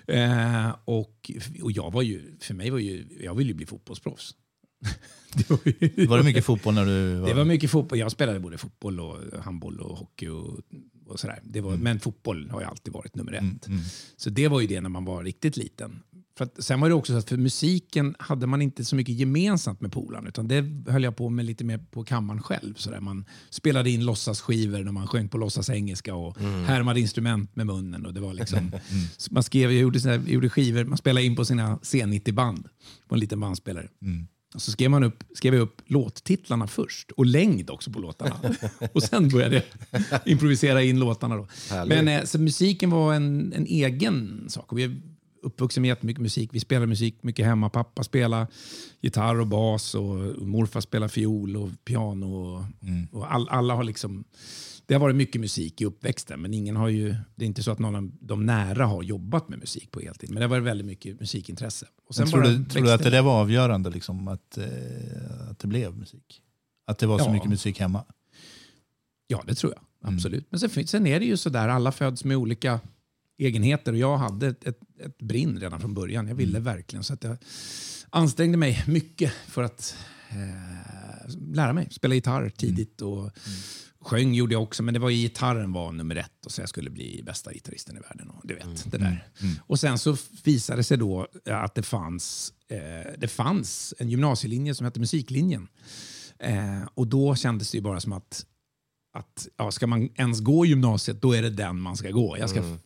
Eh, 0.07 0.77
och, 0.85 1.31
och 1.63 1.73
jag 1.73 1.93
var 1.93 2.03
ju, 2.03 2.37
för 2.41 2.55
mig 2.55 2.71
var 2.71 2.79
ju, 2.79 3.07
jag 3.21 3.35
ville 3.35 3.49
ju 3.49 3.55
bli 3.55 3.67
fotbollsproffs. 3.67 4.35
det 5.35 5.51
var, 5.51 5.59
ju, 5.65 6.07
Var 6.07 6.19
det 6.19 6.25
mycket 6.25 6.45
fotboll 6.45 6.75
när 6.75 6.87
du 6.87 7.15
var... 7.15 7.29
det 7.29 7.35
var 7.35 7.45
mycket 7.45 7.71
fotboll. 7.71 7.99
Jag 7.99 8.13
spelade 8.13 8.41
både 8.41 8.59
fotboll 8.59 9.01
och 9.01 9.19
handboll 9.43 9.81
och 9.81 9.99
hockey 9.99 10.29
och, 10.29 10.61
och 11.07 11.21
sådär. 11.21 11.41
Det 11.45 11.61
var, 11.61 11.77
Men 11.77 12.01
fotboll 12.01 12.51
har 12.51 12.61
ju 12.61 12.67
alltid 12.67 12.93
varit 12.93 13.15
nummer 13.15 13.33
ett. 13.33 13.69
Så 14.17 14.31
det 14.31 14.49
var 14.49 14.61
ju 14.61 14.67
det 14.67 14.81
när 14.81 14.89
man 14.89 15.05
var 15.05 15.25
riktigt 15.25 15.57
liten. 15.57 16.03
För 16.41 16.45
att, 16.45 16.65
sen 16.65 16.81
var 16.81 16.89
det 16.89 16.95
också 16.95 17.13
så 17.13 17.19
att 17.19 17.29
för 17.29 17.37
musiken 17.37 18.17
hade 18.19 18.47
man 18.47 18.63
inte 18.63 18.85
så 18.85 18.97
mycket 18.97 19.15
gemensamt 19.15 19.81
med 19.81 19.93
polaren 19.93 20.27
utan 20.27 20.49
det 20.49 20.91
höll 20.93 21.05
jag 21.05 21.17
på 21.17 21.29
med 21.29 21.45
lite 21.45 21.65
mer 21.65 21.79
på 21.79 22.05
kammaren 22.05 22.43
själv. 22.43 22.75
Så 22.75 22.91
där 22.91 23.01
man 23.01 23.25
spelade 23.51 23.91
in 23.91 24.05
låtsasskivor 24.05 24.79
när 24.79 24.93
man 24.93 25.07
sjöng 25.07 25.29
på 25.29 25.39
låtsas 25.39 25.71
engelska 25.71 26.15
och 26.15 26.41
mm. 26.41 26.65
härmade 26.65 27.01
instrument 27.01 27.57
med 27.57 27.67
munnen. 27.67 28.07
Och 28.07 28.15
det 28.15 28.21
var 28.21 28.35
liksom, 28.35 28.59
mm. 28.59 28.73
man 29.31 29.43
skrev, 29.43 29.73
jag 29.73 29.81
gjorde, 29.81 30.01
sådär, 30.01 30.23
gjorde 30.27 30.49
skivor, 30.49 30.85
man 30.85 30.99
spelade 30.99 31.27
in 31.27 31.37
på 31.37 31.45
sina 31.45 31.77
C90-band 31.77 32.69
på 33.09 33.15
en 33.15 33.21
liten 33.21 33.41
bandspelare. 33.41 33.89
Mm. 34.03 34.27
Och 34.55 34.63
så 34.63 34.71
skrev, 34.71 34.91
man 34.91 35.05
upp, 35.05 35.25
skrev 35.35 35.55
jag 35.55 35.63
upp 35.63 35.83
låttitlarna 35.87 36.67
först 36.67 37.11
och 37.11 37.27
längd 37.27 37.71
också 37.71 37.91
på 37.91 37.99
låtarna. 37.99 38.37
och 38.93 39.03
sen 39.03 39.29
började 39.29 39.63
jag 39.91 40.03
improvisera 40.25 40.83
in 40.83 40.99
låtarna. 40.99 41.37
Då. 41.37 41.47
Men 41.87 42.09
eh, 42.09 42.25
så 42.25 42.39
musiken 42.39 42.91
var 42.91 43.15
en, 43.15 43.53
en 43.53 43.67
egen 43.67 44.45
sak. 44.49 44.73
Och 44.73 44.79
vi 44.79 45.01
uppvuxen 45.43 45.81
med 45.81 45.89
jättemycket 45.89 46.23
musik. 46.23 46.51
Vi 46.53 46.61
spelade 46.61 46.87
musik 46.87 47.23
mycket 47.23 47.47
hemma. 47.47 47.69
Pappa 47.69 48.05
spelade 48.05 48.47
gitarr 49.01 49.41
och 49.41 49.47
bas 49.47 49.95
och 49.95 50.47
morfar 50.47 50.81
spelade 50.81 51.13
fiol 51.13 51.57
och 51.57 51.71
piano. 51.85 52.35
Och, 52.35 52.65
mm. 52.83 53.07
och 53.13 53.33
all, 53.35 53.49
alla 53.49 53.75
har 53.75 53.85
liksom 53.85 54.25
det 54.91 54.95
har 54.95 55.01
varit 55.01 55.17
mycket 55.17 55.41
musik 55.41 55.81
i 55.81 55.85
uppväxten, 55.85 56.41
men 56.41 56.55
ingen 56.55 56.77
har 56.77 56.89
ju, 56.89 57.15
det 57.35 57.45
är 57.45 57.47
inte 57.47 57.63
så 57.63 57.71
att 57.71 57.79
någon 57.79 57.95
av 57.95 58.11
de 58.21 58.47
nära 58.47 58.87
har 58.87 59.03
jobbat 59.03 59.49
med 59.49 59.59
musik 59.59 59.91
på 59.91 60.01
heltid. 60.01 60.31
Men 60.31 60.37
det 60.37 60.45
har 60.45 60.49
varit 60.49 60.65
väldigt 60.65 60.87
mycket 60.87 61.21
musikintresse. 61.21 61.87
Och 62.07 62.15
sen 62.15 62.27
tror, 62.27 62.43
du, 62.43 62.65
tror 62.65 62.85
du 62.85 62.93
att 62.93 63.03
det 63.03 63.11
där 63.11 63.23
var 63.23 63.41
avgörande, 63.41 63.91
liksom, 63.91 64.29
att, 64.29 64.59
eh, 64.59 64.65
att 65.51 65.59
det 65.59 65.69
blev 65.69 65.97
musik? 65.97 66.43
Att 66.87 66.99
det 66.99 67.07
var 67.07 67.19
så 67.19 67.25
ja. 67.25 67.33
mycket 67.33 67.49
musik 67.49 67.81
hemma? 67.81 68.05
Ja, 69.27 69.43
det 69.47 69.55
tror 69.55 69.73
jag. 69.73 70.09
Mm. 70.09 70.17
Absolut. 70.17 70.41
Mm. 70.41 70.47
Men 70.51 70.61
sen, 70.61 70.87
sen 70.87 71.07
är 71.07 71.21
det 71.21 71.27
ju 71.27 71.37
så 71.37 71.51
där, 71.51 71.69
alla 71.69 71.93
föds 71.93 72.25
med 72.25 72.37
olika 72.37 72.81
egenheter 73.39 73.93
och 73.93 73.99
jag 73.99 74.17
hade 74.17 74.47
ett, 74.47 74.65
ett, 74.65 74.81
ett 75.07 75.19
brinn 75.19 75.61
redan 75.61 75.81
från 75.81 75.95
början. 75.95 76.29
Jag 76.29 76.35
ville 76.35 76.59
mm. 76.59 76.65
verkligen. 76.65 77.05
Så 77.05 77.15
att 77.15 77.25
jag 77.25 77.37
ansträngde 78.11 78.59
mig 78.59 78.85
mycket 78.87 79.33
för 79.49 79.63
att 79.63 79.97
eh, 80.31 81.35
lära 81.55 81.73
mig 81.73 81.89
spela 81.91 82.15
gitarr 82.15 82.49
tidigt. 82.49 83.03
Och, 83.03 83.19
mm. 83.19 83.33
Sjöng 84.03 84.35
gjorde 84.35 84.55
jag 84.55 84.63
också, 84.63 84.83
men 84.83 84.95
det 84.95 85.01
var 85.01 85.11
gitarren 85.11 85.73
var 85.73 85.93
nummer 85.93 86.17
ett 86.17 86.47
och 86.47 86.53
så 86.53 86.63
jag 86.63 86.69
skulle 86.69 86.91
bli 86.91 87.23
bästa 87.27 87.53
gitarristen 87.53 87.97
i 87.97 88.01
världen. 88.01 88.31
Och 88.31 88.47
du 88.47 88.55
vet, 88.55 88.65
mm. 88.65 88.77
det 88.85 88.99
där. 88.99 89.07
Mm. 89.07 89.53
mm. 89.53 89.57
Och 89.67 89.81
sen 89.81 89.99
så 89.99 90.17
visade 90.45 90.79
det 90.79 90.85
sig 90.85 90.97
då 90.97 91.27
att 91.45 91.75
det 91.75 91.83
fanns, 91.83 92.53
eh, 92.69 93.13
det 93.19 93.29
fanns 93.29 93.95
en 93.99 94.09
gymnasielinje 94.11 94.75
som 94.75 94.85
hette 94.85 95.01
musiklinjen. 95.01 95.69
Eh, 96.39 96.83
och 96.95 97.07
då 97.07 97.35
kändes 97.35 97.71
det 97.71 97.79
ju 97.79 97.83
bara 97.83 98.01
som 98.01 98.13
att 98.13 98.47
att 99.13 99.49
ja, 99.57 99.71
ska 99.71 99.87
man 99.87 100.09
ens 100.15 100.41
gå 100.41 100.67
gymnasiet, 100.67 101.23
då 101.23 101.33
är 101.33 101.43
det 101.43 101.51
den 101.51 101.81
man 101.81 101.97
ska 101.97 102.11
gå. 102.11 102.39
Jag 102.39 102.51
ska 102.51 102.59
mm 102.59 102.79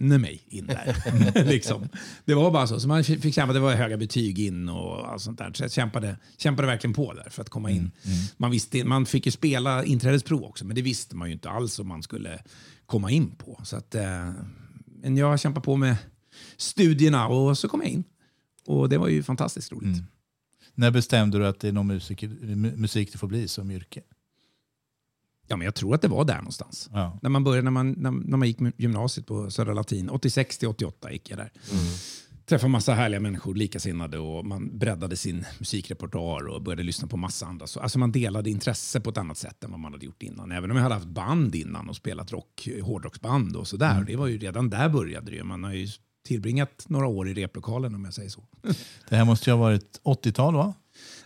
mig 0.00 0.42
in 0.48 0.66
där. 0.66 1.44
liksom. 1.44 1.88
Det 2.24 2.34
var 2.34 2.50
bara 2.50 2.66
så. 2.66 2.80
Så 2.80 2.88
man 2.88 3.04
fick 3.04 3.34
kämpa, 3.34 3.52
det 3.52 3.60
var 3.60 3.74
höga 3.74 3.96
betyg 3.96 4.38
in 4.38 4.68
och 4.68 5.12
allt 5.12 5.22
sånt 5.22 5.38
där. 5.38 5.52
Så 5.54 5.64
jag 5.64 5.72
kämpade, 5.72 6.16
kämpade 6.38 6.68
verkligen 6.68 6.94
på 6.94 7.12
där 7.12 7.30
för 7.30 7.42
att 7.42 7.48
komma 7.48 7.70
in. 7.70 7.76
Mm. 7.76 7.90
Mm. 8.04 8.18
Man, 8.36 8.50
visste, 8.50 8.84
man 8.84 9.06
fick 9.06 9.26
ju 9.26 9.32
spela 9.32 9.84
inträdesprov 9.84 10.44
också, 10.44 10.64
men 10.64 10.74
det 10.76 10.82
visste 10.82 11.16
man 11.16 11.28
ju 11.28 11.32
inte 11.32 11.50
alls 11.50 11.78
om 11.78 11.88
man 11.88 12.02
skulle 12.02 12.42
komma 12.86 13.10
in 13.10 13.30
på. 13.30 13.60
Så 13.64 13.76
att, 13.76 13.94
eh, 13.94 14.32
men 15.02 15.16
jag 15.16 15.40
kämpade 15.40 15.64
på 15.64 15.76
med 15.76 15.96
studierna 16.56 17.28
och 17.28 17.58
så 17.58 17.68
kom 17.68 17.80
jag 17.80 17.90
in. 17.90 18.04
Och 18.66 18.88
det 18.88 18.98
var 18.98 19.08
ju 19.08 19.22
fantastiskt 19.22 19.72
roligt. 19.72 19.96
Mm. 19.96 20.06
När 20.74 20.90
bestämde 20.90 21.38
du 21.38 21.46
att 21.46 21.60
det 21.60 21.68
är 21.68 21.72
någon 21.72 21.86
musik, 21.86 22.24
musik 22.76 23.12
du 23.12 23.18
får 23.18 23.28
bli 23.28 23.48
som 23.48 23.70
yrke? 23.70 24.02
Ja, 25.50 25.56
men 25.56 25.64
jag 25.64 25.74
tror 25.74 25.94
att 25.94 26.02
det 26.02 26.08
var 26.08 26.24
där 26.24 26.36
någonstans. 26.36 26.88
Ja. 26.92 27.18
När, 27.22 27.30
man 27.30 27.44
började, 27.44 27.62
när, 27.62 27.70
man, 27.70 27.92
när, 27.92 28.10
när 28.10 28.36
man 28.36 28.48
gick 28.48 28.58
gymnasiet 28.76 29.26
på 29.26 29.50
Södra 29.50 29.74
Latin. 29.74 30.10
86 30.10 30.58
till 30.58 30.68
88 30.68 31.12
gick 31.12 31.30
jag 31.30 31.38
där. 31.38 31.52
Mm. 31.72 31.84
Träffade 32.46 32.70
massa 32.70 32.94
härliga 32.94 33.20
människor, 33.20 33.54
likasinnade 33.54 34.18
och 34.18 34.46
man 34.46 34.78
breddade 34.78 35.16
sin 35.16 35.44
musikrepertoar 35.58 36.48
och 36.48 36.62
började 36.62 36.82
lyssna 36.82 37.08
på 37.08 37.16
massa 37.16 37.46
andra. 37.46 37.66
Så, 37.66 37.80
alltså 37.80 37.98
man 37.98 38.12
delade 38.12 38.50
intresse 38.50 39.00
på 39.00 39.10
ett 39.10 39.18
annat 39.18 39.38
sätt 39.38 39.64
än 39.64 39.70
vad 39.70 39.80
man 39.80 39.92
hade 39.92 40.06
gjort 40.06 40.22
innan. 40.22 40.52
Även 40.52 40.70
om 40.70 40.76
jag 40.76 40.82
hade 40.82 40.94
haft 40.94 41.06
band 41.06 41.54
innan 41.54 41.88
och 41.88 41.96
spelat 41.96 42.32
rock, 42.32 42.68
hårdrocksband 42.82 43.56
och 43.56 43.68
sådär. 43.68 43.94
Mm. 43.94 44.04
Det 44.04 44.16
var 44.16 44.26
ju 44.26 44.38
redan 44.38 44.70
där 44.70 44.88
började 44.88 45.30
det. 45.30 45.44
Man 45.44 45.64
har 45.64 45.72
ju 45.72 45.88
tillbringat 46.26 46.84
några 46.88 47.06
år 47.06 47.28
i 47.28 47.34
replokalen 47.34 47.94
om 47.94 48.04
jag 48.04 48.14
säger 48.14 48.30
så. 48.30 48.44
Det 49.08 49.16
här 49.16 49.24
måste 49.24 49.50
ju 49.50 49.54
ha 49.54 49.60
varit 49.60 50.00
80-tal 50.04 50.54
va? 50.54 50.74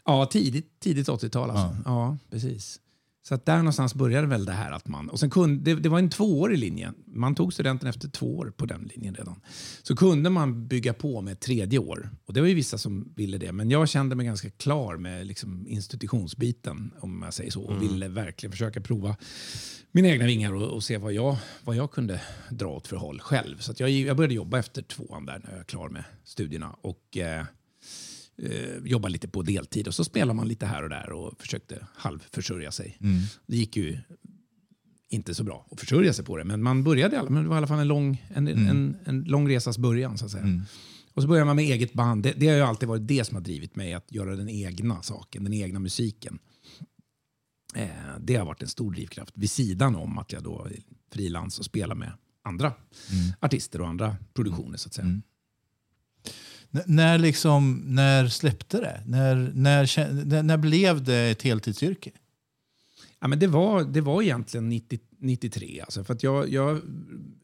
Ja, 0.05 0.27
tidigt, 0.27 0.81
tidigt 0.81 1.09
80-tal 1.09 1.51
alltså. 1.51 1.77
Ja. 1.77 1.83
ja, 1.85 2.19
precis. 2.31 2.81
Så 3.29 3.35
att 3.35 3.47
där 3.47 3.57
någonstans 3.57 3.95
började 3.95 4.27
väl 4.27 4.45
det 4.45 4.53
här 4.53 4.73
att 4.73 4.89
man... 4.89 5.11
Och 5.11 5.21
sen 5.21 5.31
kunde, 5.31 5.75
det, 5.75 5.81
det 5.81 5.89
var 5.89 5.99
en 5.99 6.11
tvåårig 6.11 6.59
linje. 6.59 6.93
Man 7.07 7.35
tog 7.35 7.53
studenten 7.53 7.89
efter 7.89 8.09
två 8.09 8.37
år 8.37 8.53
på 8.57 8.67
den 8.67 8.91
linjen 8.95 9.15
redan. 9.15 9.41
Så 9.83 9.97
kunde 9.97 10.31
man 10.31 10.69
bygga 10.69 10.93
på 10.93 11.21
med 11.21 11.33
ett 11.33 11.41
tredje 11.41 11.79
år. 11.79 12.11
Och 12.25 12.35
det 12.35 12.41
var 12.41 12.49
ju 12.49 12.55
vissa 12.55 12.79
som 12.79 13.13
ville 13.17 13.39
det. 13.39 13.53
Men 13.53 13.71
jag 13.71 13.89
kände 13.89 14.17
mig 14.17 14.27
ganska 14.27 14.51
klar 14.51 14.97
med 14.97 15.27
liksom 15.27 15.67
institutionsbiten, 15.67 16.93
om 17.01 17.23
jag 17.25 17.35
säger 17.35 17.51
så. 17.51 17.63
Och 17.63 17.77
mm. 17.77 17.89
ville 17.89 18.09
verkligen 18.09 18.53
försöka 18.53 18.81
prova 18.81 19.17
mina 19.93 20.09
egna 20.09 20.27
vingar 20.27 20.55
och, 20.55 20.69
och, 20.69 20.85
se 20.85 20.99
vad 20.99 21.13
jag, 21.13 21.37
vad 21.65 21.77
jag 21.77 21.91
kunde 21.91 22.21
dra 22.51 22.69
åt 22.69 22.87
för 22.87 22.97
håll 22.97 23.21
själv. 23.21 23.59
Så 23.59 23.75
jag, 23.77 23.91
jag 23.91 24.17
började 24.17 24.35
jobba 24.35 24.59
efter 24.59 24.83
tvåan 24.83 25.27
där 25.27 25.41
när 25.45 25.51
jag 25.51 25.57
var 25.57 25.65
klar 25.65 25.89
med 25.89 26.05
studierna. 26.25 26.77
Och... 26.81 27.17
Eh, 27.17 27.45
eh, 28.39 28.77
jobba 28.85 29.09
lite 29.09 29.29
på 29.29 29.43
deltid 29.43 29.89
och 29.89 29.95
så 29.95 30.05
spelar 30.05 30.35
man 30.35 30.49
lite 30.49 30.67
här 30.67 30.83
och 30.83 30.89
där 30.89 31.13
och 31.13 31.41
försökte 31.43 31.87
halvförsörja 31.95 32.73
sig. 32.73 32.97
Mm. 33.01 33.23
Det 33.47 33.57
gick 33.57 33.77
ju 33.77 33.99
inte 35.09 35.35
så 35.35 35.45
bra 35.45 35.67
att 35.71 35.81
försörja 35.81 36.13
sig 36.13 36.25
på 36.25 36.37
det, 36.37 36.45
men 36.45 36.63
man 36.63 36.85
började 36.85 37.23
men 37.29 37.43
det 37.43 37.49
var 37.49 37.57
i 37.57 37.59
alla 37.59 37.67
fall 37.67 37.79
en 37.79 37.89
lång, 37.89 38.27
en, 38.35 38.49
mm. 38.49 38.69
en, 38.69 38.97
en 39.05 39.23
lång 39.23 39.49
resas 39.49 39.79
början. 39.79 40.19
så 40.19 40.25
att 40.25 40.31
säga. 40.31 40.45
Mm. 40.45 40.63
Och 41.15 41.23
så 41.23 41.29
börjar 41.29 41.45
man 41.45 41.57
med 41.57 41.65
eget 41.65 41.93
band. 41.93 42.23
Det, 42.23 42.33
det 42.37 42.49
har 42.49 42.57
ju 42.57 42.63
alltid 42.63 42.89
varit 42.89 43.09
det 43.09 43.25
som 43.25 43.35
har 43.35 43.43
drivit 43.43 43.77
mig, 43.77 43.95
att 43.95 44.13
göra 44.13 44.37
den 44.37 44.49
egna 44.49 45.03
saken, 45.03 45.45
den 45.45 45.53
egna 45.53 45.79
musiken. 45.79 46.39
Eh, 47.75 47.89
det 48.21 48.37
har 48.37 48.47
varit 48.47 48.63
en 48.63 48.69
stor 48.69 48.93
drivkraft 48.93 49.33
vid 49.35 49.51
sidan 49.51 49.97
om 49.97 50.19
att 50.19 50.33
jag 50.33 50.43
då 50.43 50.69
frilans 51.13 51.59
och 51.59 51.65
spelar 51.65 51.95
med 51.95 52.13
andra 52.43 52.67
mm. 52.67 53.33
artister 53.41 53.81
och 53.81 53.89
andra 53.89 54.17
produktioner. 54.35 54.79
så 54.79 54.89
att 54.89 54.95
säga. 54.95 55.21
När, 56.87 57.19
liksom, 57.19 57.83
när 57.87 58.29
släppte 58.29 58.81
det? 58.81 59.03
När, 59.07 59.53
när, 59.55 60.43
när 60.43 60.57
blev 60.57 61.05
det 61.05 61.31
ett 61.31 61.43
heltidsyrke? 61.43 62.11
Ja, 63.21 63.29
men 63.29 63.39
det, 63.39 63.47
var, 63.47 63.85
det 63.85 64.01
var 64.01 64.23
egentligen 64.23 64.69
90, 64.69 64.99
93. 65.19 65.81
Alltså, 65.81 66.05
för 66.05 66.15
att 66.15 66.23
jag, 66.23 66.53
jag 66.53 66.81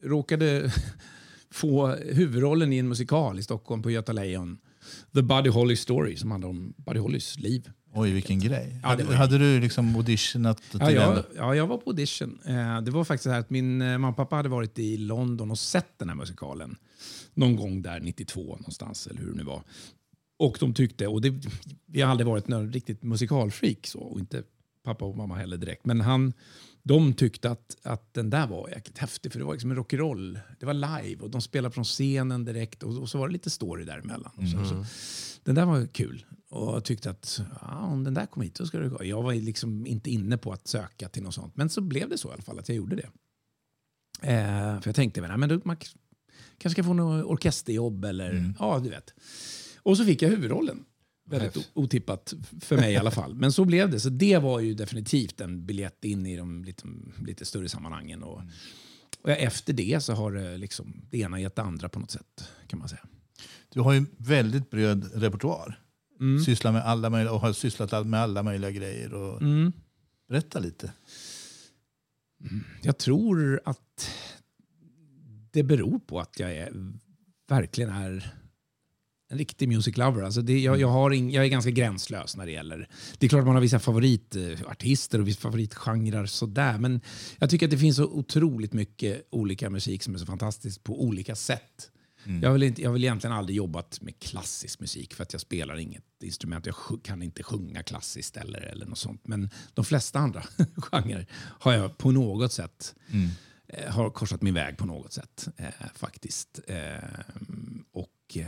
råkade 0.03 0.71
få 1.51 1.87
huvudrollen 1.95 2.73
i 2.73 2.77
en 2.77 2.87
musikal 2.87 3.39
i 3.39 3.43
Stockholm 3.43 3.83
på 3.83 3.91
Göta 3.91 4.11
Lejon. 4.11 4.57
The 5.13 5.21
Buddy 5.21 5.49
Holly 5.49 5.75
Story 5.75 6.17
som 6.17 6.31
handlar 6.31 6.49
om 6.49 6.73
Buddy 6.77 6.99
Hollys 6.99 7.39
liv. 7.39 7.69
Oj, 7.93 8.11
vilken 8.11 8.39
grej. 8.39 8.79
Ja, 8.83 8.89
hade, 8.89 9.15
hade, 9.15 9.37
du 9.37 9.59
liksom 9.59 9.95
auditionat 9.95 10.61
till 10.71 10.79
ja, 10.79 10.91
jag, 10.91 11.23
ja, 11.35 11.55
jag 11.55 11.67
var 11.67 11.77
på 11.77 11.89
audition. 11.89 12.39
Eh, 12.45 12.81
det 12.81 12.91
var 12.91 13.03
faktiskt 13.03 13.23
så 13.23 13.29
här 13.29 13.39
att 13.39 13.49
min 13.49 13.81
eh, 13.81 13.87
mamma 13.87 14.09
och 14.09 14.15
pappa 14.15 14.35
hade 14.35 14.49
varit 14.49 14.79
i 14.79 14.97
London 14.97 15.51
och 15.51 15.59
sett 15.59 15.99
den 15.99 16.09
här 16.09 16.15
musikalen 16.15 16.75
någon 17.33 17.55
gång 17.55 17.81
där 17.81 17.99
92 17.99 18.41
någonstans, 18.41 19.07
eller 19.07 19.19
hur 19.19 19.27
det 19.27 19.37
nu 19.37 19.43
var. 19.43 19.63
Och 20.39 20.57
de 20.59 20.73
tyckte, 20.73 21.07
och 21.07 21.21
det, 21.21 21.33
vi 21.85 22.01
har 22.01 22.11
aldrig 22.11 22.27
varit 22.27 22.47
någon 22.47 22.73
riktigt 22.73 23.03
musikalfreak 23.03 23.87
så, 23.87 23.99
och 23.99 24.19
inte 24.19 24.43
pappa 24.83 25.05
och 25.05 25.17
mamma 25.17 25.35
heller 25.35 25.57
direkt, 25.57 25.85
men 25.85 26.01
han, 26.01 26.33
de 26.83 27.13
tyckte 27.13 27.51
att, 27.51 27.77
att 27.83 28.13
den 28.13 28.29
där 28.29 28.47
var 28.47 28.69
jäkligt 28.69 28.97
häftig, 28.97 29.31
för 29.31 29.39
det 29.39 29.45
var 29.45 29.53
liksom 29.53 29.71
en 29.71 29.77
rock'n'roll. 29.77 30.39
Det 30.59 30.65
var 30.65 30.73
live 30.73 31.23
och 31.23 31.29
de 31.29 31.41
spelade 31.41 31.73
från 31.73 31.83
scenen 31.83 32.45
direkt 32.45 32.83
och, 32.83 32.97
och 32.97 33.09
så 33.09 33.17
var 33.17 33.27
det 33.27 33.33
lite 33.33 33.49
story 33.49 33.85
däremellan. 33.85 34.31
Mm. 34.37 34.51
Så, 34.51 34.65
så, 34.65 34.85
den 35.43 35.55
där 35.55 35.65
var 35.65 35.87
kul 35.87 36.25
och 36.49 36.83
tyckte 36.83 37.09
att 37.09 37.41
ja, 37.61 37.77
om 37.77 38.03
den 38.03 38.13
där 38.13 38.25
kom 38.25 38.43
hit 38.43 38.57
så 38.57 38.65
ska 38.65 38.79
det 38.79 38.89
gå. 38.89 39.05
Jag 39.05 39.23
var 39.23 39.33
liksom 39.33 39.87
inte 39.87 40.09
inne 40.09 40.37
på 40.37 40.53
att 40.53 40.67
söka 40.67 41.09
till 41.09 41.23
något 41.23 41.33
sånt, 41.33 41.55
men 41.55 41.69
så 41.69 41.81
blev 41.81 42.09
det 42.09 42.17
så 42.17 42.29
i 42.29 42.33
alla 42.33 42.41
fall 42.41 42.59
att 42.59 42.69
jag 42.69 42.75
gjorde 42.75 42.95
det. 42.95 43.09
Eh, 44.21 44.81
för 44.81 44.87
jag 44.87 44.95
tänkte, 44.95 45.21
men, 45.21 45.39
men 45.39 45.49
då, 45.49 45.61
man 45.63 45.77
kanske 46.61 46.81
ska 46.81 46.87
få 46.87 46.93
något 46.93 47.25
orkesterjobb 47.25 48.05
eller 48.05 48.29
mm. 48.29 48.55
ja, 48.59 48.79
du 48.79 48.89
vet. 48.89 49.13
Och 49.77 49.97
så 49.97 50.05
fick 50.05 50.21
jag 50.21 50.29
huvudrollen. 50.29 50.85
Väldigt 51.29 51.69
otippat 51.73 52.33
för 52.61 52.77
mig 52.77 52.93
i 52.93 52.97
alla 52.97 53.11
fall. 53.11 53.35
Men 53.35 53.51
så 53.51 53.65
blev 53.65 53.89
det. 53.89 53.99
Så 53.99 54.09
det 54.09 54.37
var 54.37 54.59
ju 54.59 54.73
definitivt 54.73 55.41
en 55.41 55.65
biljett 55.65 56.05
in 56.05 56.25
i 56.25 56.37
de 56.37 56.63
lite, 56.63 56.87
lite 57.25 57.45
större 57.45 57.69
sammanhangen. 57.69 58.23
Och, 58.23 58.41
och 59.21 59.29
efter 59.29 59.73
det 59.73 60.03
så 60.03 60.13
har 60.13 60.31
det, 60.31 60.57
liksom, 60.57 61.01
det 61.09 61.17
ena 61.17 61.39
gett 61.39 61.55
det 61.55 61.61
andra 61.61 61.89
på 61.89 61.99
något 61.99 62.11
sätt. 62.11 62.49
kan 62.67 62.79
man 62.79 62.89
säga. 62.89 63.05
Du 63.69 63.81
har 63.81 63.93
ju 63.93 64.05
väldigt 64.17 64.69
bred 64.69 65.11
repertoar. 65.13 65.79
Mm. 66.19 66.43
Sysslar 66.43 66.71
med 66.71 66.85
alla 66.85 67.09
möjliga, 67.09 67.33
och 67.33 67.39
har 67.39 67.53
sysslat 67.53 68.07
med 68.07 68.19
alla 68.19 68.43
möjliga 68.43 68.71
grejer. 68.71 69.13
Och 69.13 69.41
mm. 69.41 69.71
Berätta 70.29 70.59
lite. 70.59 70.91
Jag 72.81 72.97
tror 72.97 73.61
att 73.65 74.09
det 75.51 75.63
beror 75.63 75.99
på 75.99 76.19
att 76.19 76.39
jag 76.39 76.51
är, 76.51 76.71
verkligen 77.49 77.89
är 77.89 78.33
en 79.31 79.37
riktig 79.37 79.67
music 79.67 79.97
lover. 79.97 80.23
Alltså 80.23 80.41
det, 80.41 80.59
jag, 80.59 80.79
jag, 80.79 80.87
har 80.87 81.11
in, 81.11 81.31
jag 81.31 81.45
är 81.45 81.49
ganska 81.49 81.71
gränslös 81.71 82.37
när 82.37 82.45
det 82.45 82.51
gäller... 82.51 82.87
Det 83.17 83.25
är 83.25 83.29
klart 83.29 83.45
man 83.45 83.55
har 83.55 83.61
vissa 83.61 83.79
favoritartister 83.79 85.19
och 85.19 85.27
vissa 85.27 85.41
favoritgenrer 85.41 86.25
sådär. 86.25 86.77
Men 86.77 87.01
jag 87.39 87.49
tycker 87.49 87.65
att 87.65 87.71
det 87.71 87.77
finns 87.77 87.95
så 87.95 88.05
otroligt 88.05 88.73
mycket 88.73 89.27
olika 89.29 89.69
musik 89.69 90.03
som 90.03 90.13
är 90.13 90.17
så 90.17 90.25
fantastiskt 90.25 90.83
på 90.83 91.03
olika 91.03 91.35
sätt. 91.35 91.91
Jag, 92.41 92.53
vill 92.53 92.63
inte, 92.63 92.81
jag 92.81 92.91
vill 92.91 93.03
egentligen 93.03 93.35
aldrig 93.35 93.57
jobbat 93.57 94.01
med 94.01 94.19
klassisk 94.19 94.79
musik 94.79 95.13
för 95.13 95.23
att 95.23 95.33
jag 95.33 95.41
spelar 95.41 95.79
inget 95.79 96.03
instrument. 96.23 96.65
Jag 96.65 96.75
kan 97.03 97.21
inte 97.21 97.43
sjunga 97.43 97.83
klassiskt 97.83 98.37
eller, 98.37 98.61
eller 98.61 98.85
något 98.85 98.97
sånt. 98.97 99.27
Men 99.27 99.49
de 99.73 99.85
flesta 99.85 100.19
andra 100.19 100.43
genrer 100.75 101.27
har 101.33 101.73
jag 101.73 101.97
på 101.97 102.11
något 102.11 102.51
sätt 102.51 102.95
eh, 103.11 103.29
har 103.87 104.09
korsat 104.09 104.41
min 104.41 104.53
väg 104.53 104.77
på 104.77 104.85
något 104.85 105.13
sätt 105.13 105.47
eh, 105.57 105.65
faktiskt. 105.95 106.59
Eh, 106.67 107.09
och 107.93 108.37
eh, 108.37 108.45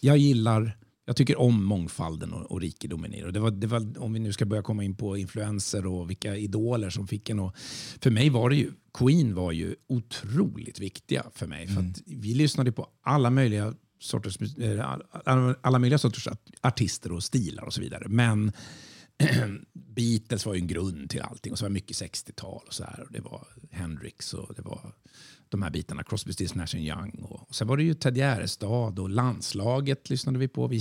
jag 0.00 0.18
gillar, 0.18 0.78
jag 1.04 1.16
tycker 1.16 1.38
om 1.40 1.64
mångfalden 1.64 2.32
och, 2.32 2.50
och 2.50 2.60
rikedomen 2.60 3.14
i 3.14 3.20
det. 3.20 3.26
Och 3.26 3.32
det, 3.32 3.40
var, 3.40 3.50
det 3.50 3.66
var, 3.66 3.98
om 3.98 4.12
vi 4.12 4.18
nu 4.20 4.32
ska 4.32 4.44
börja 4.44 4.62
komma 4.62 4.84
in 4.84 4.96
på 4.96 5.16
influenser 5.16 5.86
och 5.86 6.10
vilka 6.10 6.36
idoler 6.36 6.90
som 6.90 7.08
fick 7.08 7.30
en. 7.30 7.38
Och, 7.38 7.56
för 8.00 8.10
mig 8.10 8.30
var 8.30 8.50
det 8.50 8.56
ju, 8.56 8.72
Queen 8.98 9.34
var 9.34 9.52
ju 9.52 9.74
otroligt 9.88 10.80
viktiga 10.80 11.26
för 11.34 11.46
mig. 11.46 11.66
För 11.68 11.80
att 11.80 12.02
vi 12.06 12.34
lyssnade 12.34 12.72
på 12.72 12.88
alla 13.02 13.30
möjliga 13.30 13.74
sorters, 14.00 14.58
eh, 14.58 14.96
alla, 15.62 15.78
möjliga 15.78 15.98
sorters 15.98 16.26
art- 16.26 16.50
artister 16.60 17.12
och 17.12 17.22
stilar 17.24 17.62
och 17.64 17.74
så 17.74 17.80
vidare. 17.80 18.08
Men 18.08 18.52
Beatles 19.72 20.46
var 20.46 20.54
ju 20.54 20.60
en 20.60 20.66
grund 20.66 21.10
till 21.10 21.20
allting. 21.20 21.52
Och 21.52 21.58
så 21.58 21.64
var 21.64 21.68
det 21.68 21.74
mycket 21.74 21.96
60-tal 21.96 22.62
och 22.66 22.74
så 22.74 22.84
här. 22.84 23.00
Och 23.00 23.12
det 23.12 23.20
var 23.20 23.46
Hendrix 23.70 24.34
och 24.34 24.54
det 24.54 24.62
var 24.62 24.94
de 25.48 25.62
här 25.62 25.70
bitarna. 25.70 26.02
Crosby, 26.02 26.32
Stills, 26.32 26.54
Nash 26.54 26.76
Young. 26.76 27.10
Och, 27.10 27.48
och 27.48 27.54
sen 27.54 27.68
var 27.68 27.76
det 27.76 27.82
ju 27.82 27.94
Ted 27.94 28.16
Gärdestad 28.16 28.98
och 28.98 29.10
landslaget 29.10 30.10
lyssnade 30.10 30.38
vi 30.38 30.48
på. 30.48 30.66
Vi 30.68 30.80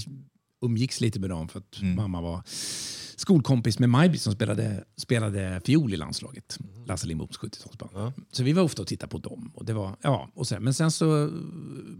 umgicks 0.61 1.01
lite 1.01 1.19
med 1.19 1.29
dem 1.29 1.47
för 1.47 1.59
att 1.59 1.81
mamma 1.81 2.21
var 2.21 2.43
skolkompis 3.15 3.79
med 3.79 3.89
Maj-Britt 3.89 4.21
som 4.21 4.33
spelade, 4.33 4.83
spelade 4.97 5.61
fiol 5.65 5.93
i 5.93 5.97
landslaget. 5.97 6.57
Lasse 6.85 7.07
Lindboms 7.07 7.39
70-talsband. 7.39 8.13
Så 8.31 8.43
vi 8.43 8.53
var 8.53 8.63
ofta 8.63 8.81
och 8.81 8.87
tittade 8.87 9.09
på 9.09 9.17
dem. 9.17 9.51
Och 9.55 9.65
det 9.65 9.73
var, 9.73 9.95
ja, 10.01 10.29
och 10.33 10.47
sen, 10.47 10.63
men 10.63 10.73
sen 10.73 10.91
så, 10.91 11.31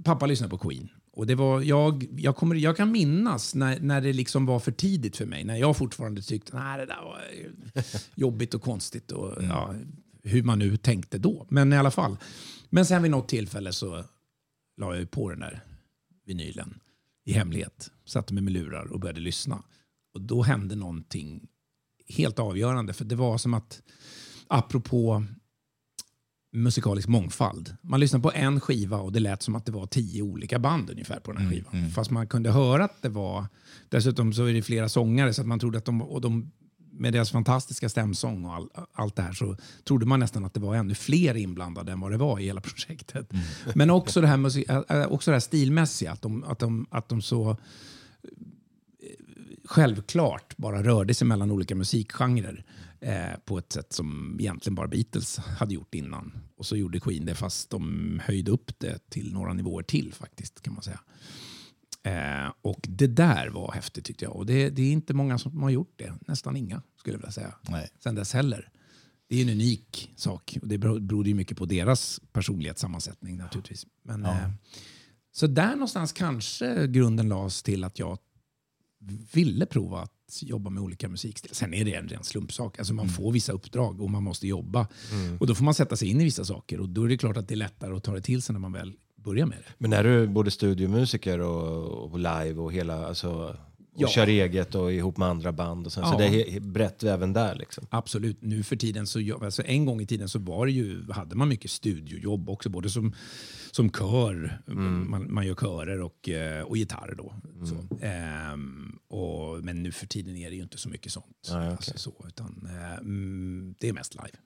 pappa 0.04 0.26
lyssnade 0.26 0.50
på 0.50 0.58
Queen. 0.58 0.90
Och 1.18 1.28
det 1.28 1.36
var, 1.36 1.62
jag, 1.62 2.08
jag, 2.18 2.36
kommer, 2.36 2.56
jag 2.56 2.78
kan 2.78 2.92
minnas 2.92 3.56
när, 3.56 3.80
när 3.80 4.02
det 4.02 4.14
liksom 4.14 4.46
var 4.46 4.60
för 4.60 4.72
tidigt 4.72 5.18
för 5.18 5.26
mig. 5.26 5.44
När 5.44 5.56
jag 5.56 5.78
fortfarande 5.78 6.22
tyckte 6.22 6.58
att 6.58 6.78
det 6.78 6.86
där 6.86 7.02
var 7.04 7.22
jobbigt 8.16 8.54
och 8.54 8.62
konstigt. 8.62 9.12
Och, 9.12 9.44
ja, 9.44 9.76
hur 10.24 10.44
man 10.44 10.60
nu 10.60 10.78
tänkte 10.78 11.18
då. 11.18 11.46
Men 11.50 11.74
i 11.74 11.78
alla 11.78 11.92
fall. 11.92 12.18
Men 12.70 12.86
sen 12.86 13.02
vid 13.02 13.12
något 13.12 13.30
tillfälle 13.30 13.74
så 13.74 14.04
la 14.78 14.96
jag 14.96 15.12
på 15.12 15.30
den 15.30 15.40
där 15.40 15.64
vinylen 16.26 16.80
i 17.26 17.34
hemlighet. 17.34 17.92
Satte 18.06 18.34
mig 18.34 18.44
med 18.44 18.54
lurar 18.54 18.94
och 18.94 19.00
började 19.00 19.22
lyssna. 19.22 19.64
Och 20.14 20.22
då 20.22 20.44
hände 20.44 20.76
någonting 20.76 21.48
helt 22.10 22.40
avgörande. 22.40 22.94
För 22.94 23.06
det 23.06 23.16
var 23.16 23.38
som 23.38 23.54
att, 23.54 23.82
apropå 24.48 25.26
musikalisk 26.54 27.08
mångfald. 27.08 27.76
Man 27.82 28.00
lyssnade 28.00 28.24
på 28.24 28.32
en 28.32 28.60
skiva 28.60 28.98
och 28.98 29.12
det 29.12 29.20
lät 29.20 29.42
som 29.42 29.56
att 29.56 29.66
det 29.66 29.72
var 29.72 29.86
tio 29.86 30.22
olika 30.22 30.60
band 30.60 30.90
ungefär 30.90 31.20
på 31.20 31.32
den 31.32 31.42
här 31.42 31.52
skivan. 31.52 31.90
Fast 31.90 32.12
man 32.12 32.28
kunde 32.28 32.52
höra 32.52 32.84
att 32.84 33.02
det 33.02 33.10
var... 33.10 33.46
Dessutom 33.90 34.34
så 34.34 34.46
är 34.46 34.54
det 34.54 34.62
flera 34.62 34.90
sångare 34.90 35.34
så 35.34 35.42
att 35.42 35.48
man 35.48 35.60
trodde 35.60 35.78
att 35.78 35.86
de... 35.86 36.02
Och 36.02 36.22
de 36.22 36.52
med 37.00 37.14
deras 37.14 37.32
fantastiska 37.32 37.90
stämsång 37.90 38.46
och 38.46 38.54
all, 38.54 38.70
allt 38.94 39.16
det 39.16 39.22
här 39.22 39.34
så 39.34 39.58
trodde 39.84 40.06
man 40.06 40.20
nästan 40.20 40.46
att 40.46 40.54
det 40.54 40.60
var 40.60 40.76
ännu 40.76 40.96
fler 40.96 41.38
inblandade 41.38 41.92
än 41.92 42.00
vad 42.00 42.12
det 42.12 42.18
var 42.18 42.40
i 42.40 42.46
hela 42.46 42.62
projektet. 42.62 43.32
Men 43.76 43.90
också 43.90 44.22
det 44.22 44.28
här, 44.28 44.38
musik, 44.38 44.70
också 45.08 45.32
det 45.32 45.36
här 45.36 45.40
stilmässiga, 45.40 46.12
att 46.12 46.22
de, 46.22 46.44
att 46.44 46.60
de, 46.60 46.88
att 46.90 47.10
de 47.10 47.22
så 47.22 47.58
självklart 49.66 50.58
bara 50.58 50.84
rörde 50.84 51.14
sig 51.14 51.28
mellan 51.28 51.52
olika 51.52 51.76
musikgenrer 51.76 52.66
eh, 53.00 53.40
på 53.46 53.58
ett 53.58 53.72
sätt 53.72 53.94
som 53.94 54.38
egentligen 54.40 54.76
bara 54.76 54.88
Beatles 54.88 55.38
hade 55.38 55.74
gjort 55.74 55.96
innan. 55.96 56.32
Och 56.56 56.66
så 56.66 56.76
gjorde 56.76 57.00
Queen 57.00 57.26
det 57.26 57.36
fast 57.36 57.70
de 57.70 58.22
höjde 58.24 58.52
upp 58.52 58.80
det 58.80 59.10
till 59.10 59.34
några 59.34 59.54
nivåer 59.54 59.84
till 59.84 60.14
faktiskt 60.14 60.62
kan 60.62 60.74
man 60.74 60.84
säga. 60.84 61.00
Eh, 62.04 62.54
och 62.62 62.80
det 62.90 63.08
där 63.08 63.50
var 63.50 63.72
häftigt 63.72 64.06
tyckte 64.06 64.26
jag. 64.26 64.36
Och 64.36 64.46
det, 64.46 64.70
det 64.70 64.82
är 64.82 64.92
inte 64.92 65.14
många 65.14 65.38
som 65.38 65.64
har 65.64 65.70
gjort 65.70 65.94
det. 65.96 66.14
Nästan 66.28 66.56
inga 66.56 66.82
skulle 66.96 67.14
jag 67.14 67.20
vilja 67.20 67.32
säga. 67.32 67.56
Nej. 67.70 67.90
Sen 68.04 68.16
dess 68.16 68.34
heller. 68.34 68.70
Det 69.30 69.36
är 69.36 69.42
en 69.42 69.50
unik 69.50 70.14
sak. 70.16 70.58
Och 70.62 70.68
det 70.68 70.78
beror 70.78 71.28
ju 71.28 71.34
mycket 71.34 71.58
på 71.58 71.66
deras 71.66 72.22
personlighetssammansättning 72.32 73.38
naturligtvis. 73.38 73.86
Men, 74.04 74.26
eh, 74.26 74.50
så 75.32 75.48
där 75.48 75.72
någonstans 75.72 76.12
kanske 76.12 76.88
grunden 76.88 77.30
lades 77.30 77.64
till 77.64 77.84
att 77.84 78.00
jag 78.00 78.18
ville 79.34 79.66
prova 79.66 80.02
att 80.02 80.17
jobba 80.42 80.70
med 80.70 80.84
olika 80.84 81.10
musikstilar. 81.10 81.54
Sen 81.54 81.74
är 81.74 81.86
det 81.86 81.94
en 81.94 82.08
ren 82.08 82.24
slumpsak. 82.24 82.80
Alltså 82.80 82.94
man 82.94 83.10
får 83.10 83.32
vissa 83.32 83.52
uppdrag 83.52 84.02
och 84.02 84.10
man 84.10 84.24
måste 84.24 84.48
jobba. 84.48 84.88
Och 85.40 85.48
då 85.48 85.56
får 85.56 85.64
man 85.64 85.74
sätta 85.74 85.96
sig 85.96 86.08
in 86.08 86.22
i 86.22 86.24
vissa 86.24 86.46
saker. 86.46 86.80
Och 86.80 86.90
då 86.90 87.04
är 87.04 87.08
det 87.08 87.18
klart 87.18 87.38
att 87.38 87.48
det 87.48 87.54
är 87.54 87.58
lättare 87.58 87.96
att 87.96 88.04
ta 88.04 88.14
det 88.14 88.22
till 88.22 88.42
sig 88.42 88.54
när 88.54 88.60
man 88.60 88.74
väl 88.74 88.94
börjar 89.16 89.46
med 89.46 89.58
det. 89.58 89.74
Men 89.78 89.94
är 89.94 90.04
du 90.04 90.28
både 90.28 90.52
studiomusiker 90.52 91.40
och, 91.40 92.12
och 92.12 92.20
live 92.20 92.54
och 92.54 92.74
hela, 92.74 93.08
alltså, 93.08 93.58
Ja. 94.02 94.08
kör 94.08 94.28
eget 94.28 94.76
och 94.76 94.94
ihop 94.94 95.18
med 95.18 95.28
andra 95.28 95.52
band 95.52 95.86
och 95.86 95.94
sen, 95.94 96.04
så 96.04 96.14
Ja. 96.14 96.18
det 96.18 96.56
är 96.56 96.60
brett 96.60 97.04
även 97.04 97.34
där 97.34 97.56
liksom? 97.56 97.88
Absolut. 97.90 98.38
Nu 98.42 98.64
för 98.64 98.76
tiden 98.76 99.08
så, 99.08 99.20
alltså 99.44 99.64
en 99.66 99.86
gång 99.86 100.02
i 100.02 100.06
tiden 100.06 100.30
så 100.30 100.40
var 100.40 100.68
ju, 100.68 101.12
hade 101.12 101.36
man 101.36 101.50
mycket 101.50 101.72
studiojobb 101.72 102.50
också, 102.50 102.70
både 102.70 102.90
som, 102.90 103.16
som 103.72 103.90
kör, 103.90 104.62
man, 104.66 105.34
man 105.34 105.48
gör 105.48 105.56
körer 105.56 106.02
och, 106.02 106.30
eh, 106.30 106.64
och 106.64 106.78
gitarr 106.78 107.16
då. 107.18 107.34
Så. 107.66 108.06
Ehm, 108.06 109.00
och, 109.08 109.64
men 109.64 109.84
nu 109.84 109.92
för 109.92 110.08
tiden 110.08 110.36
är 110.38 110.50
det 110.50 110.56
ju 110.56 110.64
inte 110.64 110.78
så 110.78 110.90
mycket 110.90 111.12
sånt. 111.12 111.50
Nej, 111.52 111.58
okej. 111.60 111.72
alltså 111.72 111.98
så, 111.98 112.26
utan, 112.28 112.68
eh, 112.70 112.98
mm, 112.98 113.76
det 113.80 113.90
är 113.90 113.94
mest 113.94 114.16
live. 114.16 114.38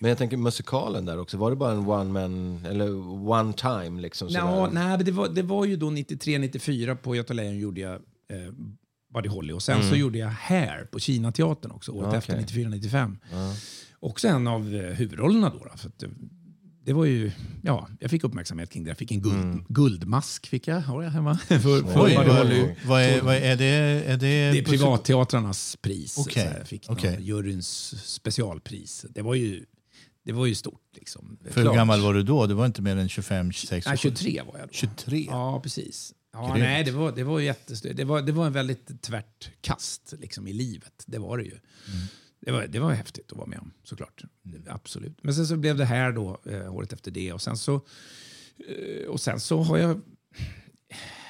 Men 0.00 0.08
jag 0.08 0.18
tänker 0.18 0.36
musikalen 0.36 1.04
där 1.04 1.18
också, 1.18 1.36
var 1.36 1.50
det 1.50 1.56
bara 1.56 1.72
en 1.72 1.86
one 1.88 2.12
man, 2.12 2.64
eller 2.66 2.94
one 3.30 3.52
time 3.52 4.00
liksom? 4.00 4.28
Nå, 4.28 4.68
nej, 4.72 4.98
det 4.98 5.12
var, 5.12 5.28
det 5.28 5.42
var 5.42 5.64
ju 5.64 5.76
då 5.76 5.90
93-94 5.90 6.94
på 6.94 7.16
Göta 7.16 7.32
Lejon 7.34 7.58
gjorde 7.58 7.80
jag 7.80 7.94
eh, 7.94 8.52
Buddy 9.14 9.28
Holly 9.28 9.52
och 9.52 9.62
sen 9.62 9.90
så 9.90 9.96
gjorde 9.96 10.18
jag 10.18 10.28
Hair 10.28 10.84
på 10.92 10.98
Kinateatern 10.98 11.70
också 11.72 11.92
året 11.92 12.08
Ja, 12.12 12.18
efter, 12.18 12.44
okej. 12.44 12.64
94-95. 12.64 13.16
Också 14.00 14.28
en 14.28 14.46
av 14.46 14.74
eh, 14.74 14.80
huvudrollerna 14.80 15.50
då. 15.50 15.64
då 15.64 15.76
för 15.76 15.88
att 15.88 15.98
det, 15.98 16.08
det 16.84 16.92
var 16.92 17.04
ju, 17.04 17.32
ja, 17.62 17.88
jag 18.00 18.10
fick 18.10 18.24
uppmärksamhet 18.24 18.70
kring 18.70 18.84
det. 18.84 18.90
Jag 18.90 18.98
fick 18.98 19.12
en 19.12 19.20
guld, 19.22 19.64
guldmask 19.68 20.46
fick 20.46 20.68
jag, 20.68 20.80
har 20.80 21.02
jag 21.02 21.10
hemma. 21.10 21.38
för, 21.38 21.58
för 21.58 22.04
Oj, 22.04 22.14
vad, 22.16 22.26
vad, 22.86 23.02
är, 23.02 23.20
vad 23.22 23.34
är 23.36 23.56
det? 23.56 23.64
Är 23.66 24.16
det, 24.16 24.16
Det 24.18 24.58
är 24.58 24.64
privatteatrarnas 24.64 25.76
pris. 25.76 26.36
Här, 26.36 26.58
Jag 26.58 26.68
fick 26.68 26.88
någon 26.88 27.22
juryns 27.24 27.94
specialpris. 28.04 29.06
Det 29.10 29.22
var 29.22 29.34
ju, 29.34 29.64
det 30.24 30.32
var 30.32 30.46
ju 30.46 30.54
stort. 30.54 30.80
Liksom. 30.96 31.38
För 31.50 31.62
hur 31.62 31.72
gammal 31.72 32.00
var 32.00 32.14
du 32.14 32.22
då? 32.22 32.46
Du 32.46 32.54
var 32.54 32.66
inte 32.66 32.82
mer 32.82 32.96
än 32.96 33.08
25, 33.08 33.52
26? 33.52 33.86
Nej, 33.86 33.98
23 33.98 34.42
var 34.46 34.58
jag 34.58 34.68
då. 34.68 34.72
23? 34.72 35.26
Ja, 35.30 35.60
precis. 35.60 36.14
Ja, 36.34 36.46
Grymt. 36.46 36.58
nej, 36.58 36.84
det 36.84 36.90
var, 36.90 37.12
det 37.12 37.24
var 37.24 37.40
jättestort. 37.40 37.96
Det 37.96 38.04
var, 38.04 38.22
det 38.22 38.32
var 38.32 38.46
en 38.46 38.52
väldigt 38.52 39.02
tvärt 39.02 39.50
kast 39.60 40.14
liksom, 40.18 40.46
i 40.48 40.52
livet. 40.52 41.04
Det 41.06 41.18
var 41.18 41.38
det 41.38 41.44
ju. 41.44 41.58
Det, 42.40 42.52
var, 42.52 42.66
det 42.66 42.78
var 42.78 42.92
häftigt 42.92 43.32
att 43.32 43.38
vara 43.38 43.46
med 43.46 43.58
om, 43.58 43.72
såklart. 43.82 44.24
Absolut. 44.68 45.18
Men 45.22 45.34
sen 45.34 45.46
så 45.46 45.56
blev 45.56 45.76
det 45.76 45.84
här 45.84 46.12
då, 46.12 46.40
eh, 46.46 46.74
året 46.74 46.92
efter 46.92 47.10
det. 47.10 47.32
Och 47.32 47.42
sen 47.42 47.56
så, 47.56 47.74
eh, 48.68 49.08
och 49.08 49.20
sen 49.20 49.40
så 49.40 49.62
har 49.62 49.78
jag... 49.78 50.00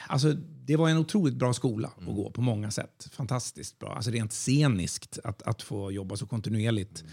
Alltså, 0.06 0.32
det 0.66 0.76
var 0.76 0.88
en 0.88 0.98
otroligt 0.98 1.34
bra 1.34 1.52
skola 1.52 1.92
att 1.98 2.14
gå 2.14 2.30
på 2.30 2.40
många 2.40 2.70
sätt. 2.70 3.08
Fantastiskt 3.12 3.78
bra. 3.78 3.94
Alltså 3.94 4.10
rent 4.10 4.32
sceniskt 4.32 5.18
att, 5.24 5.42
att 5.42 5.62
få 5.62 5.92
jobba 5.92 6.16
så 6.16 6.26
kontinuerligt. 6.26 7.04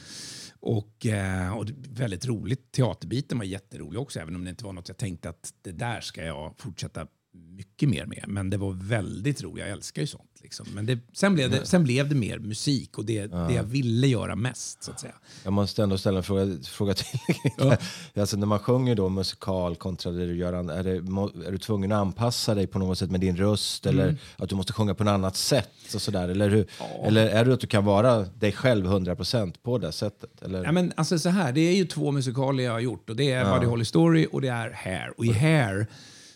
Och, 0.59 1.05
eh, 1.05 1.57
och 1.57 1.65
väldigt 1.89 2.25
roligt. 2.25 2.71
Teaterbiten 2.71 3.37
var 3.37 3.45
jätterolig 3.45 4.01
också, 4.01 4.19
även 4.19 4.35
om 4.35 4.43
det 4.43 4.49
inte 4.49 4.65
var 4.65 4.73
något 4.73 4.87
jag 4.87 4.97
tänkte 4.97 5.29
att 5.29 5.53
det 5.61 5.71
där 5.71 6.01
ska 6.01 6.23
jag 6.23 6.53
fortsätta 6.57 7.07
mycket 7.33 7.89
mer 7.89 8.05
med. 8.05 8.23
Men 8.27 8.49
det 8.49 8.57
var 8.57 8.71
väldigt 8.71 9.43
roligt. 9.43 9.65
Jag 9.65 9.69
älskar 9.69 10.01
ju 10.01 10.07
sånt. 10.07 10.31
Liksom. 10.41 10.67
Men 10.73 10.85
det, 10.85 10.99
sen, 11.13 11.33
blev 11.33 11.51
det, 11.51 11.65
sen 11.65 11.83
blev 11.83 12.09
det 12.09 12.15
mer 12.15 12.39
musik 12.39 12.97
och 12.97 13.05
det, 13.05 13.27
det 13.27 13.53
jag 13.53 13.63
ville 13.63 14.07
göra 14.07 14.35
mest. 14.35 14.83
så 14.83 14.91
att 14.91 14.99
säga. 14.99 15.13
Jag 15.43 15.53
måste 15.53 15.83
ändå 15.83 15.97
ställa 15.97 16.17
en 16.17 16.23
fråga, 16.23 16.57
fråga 16.63 16.93
till. 16.93 17.19
alltså, 18.21 18.37
när 18.37 18.47
man 18.47 18.59
sjunger 18.59 18.95
då 18.95 19.09
musikal 19.09 19.75
kontra 19.75 20.11
det 20.11 20.25
du 20.25 20.35
gör, 20.35 20.53
är, 20.53 20.83
det, 20.83 20.91
är 21.47 21.51
du 21.51 21.57
tvungen 21.57 21.91
att 21.91 22.01
anpassa 22.01 22.55
dig 22.55 22.67
på 22.67 22.79
något 22.79 22.97
sätt 22.97 23.11
med 23.11 23.19
din 23.19 23.37
röst? 23.37 23.85
Mm. 23.85 23.99
Eller 23.99 24.17
att 24.35 24.49
du 24.49 24.55
måste 24.55 24.73
sjunga 24.73 24.95
på 24.95 25.03
något 25.03 25.11
annat 25.11 25.35
sätt? 25.35 25.69
Och 25.95 26.01
sådär? 26.01 26.29
Eller, 26.29 26.49
hur, 26.49 26.67
eller 27.03 27.27
är 27.27 27.45
det 27.45 27.53
att 27.53 27.59
du 27.59 27.67
kan 27.67 27.85
vara 27.85 28.19
dig 28.19 28.51
själv 28.51 28.85
100% 28.85 29.53
på 29.63 29.77
det 29.77 29.91
sättet? 29.91 30.41
Eller? 30.41 30.63
Ja, 30.63 30.71
men 30.71 30.93
alltså 30.95 31.19
så 31.19 31.29
här, 31.29 31.51
det 31.51 31.61
är 31.61 31.75
ju 31.75 31.85
två 31.85 32.11
musikaler 32.11 32.63
jag 32.63 32.71
har 32.71 32.79
gjort. 32.79 33.09
Och 33.09 33.15
det 33.15 33.31
är 33.31 33.53
Buddy 33.53 33.65
Holly 33.65 33.85
Story 33.85 34.27
och 34.31 34.41
det 34.41 34.47
är 34.47 34.71
Hair. 34.71 35.13
Och 35.17 35.25
i 35.25 35.31
Hair 35.31 35.87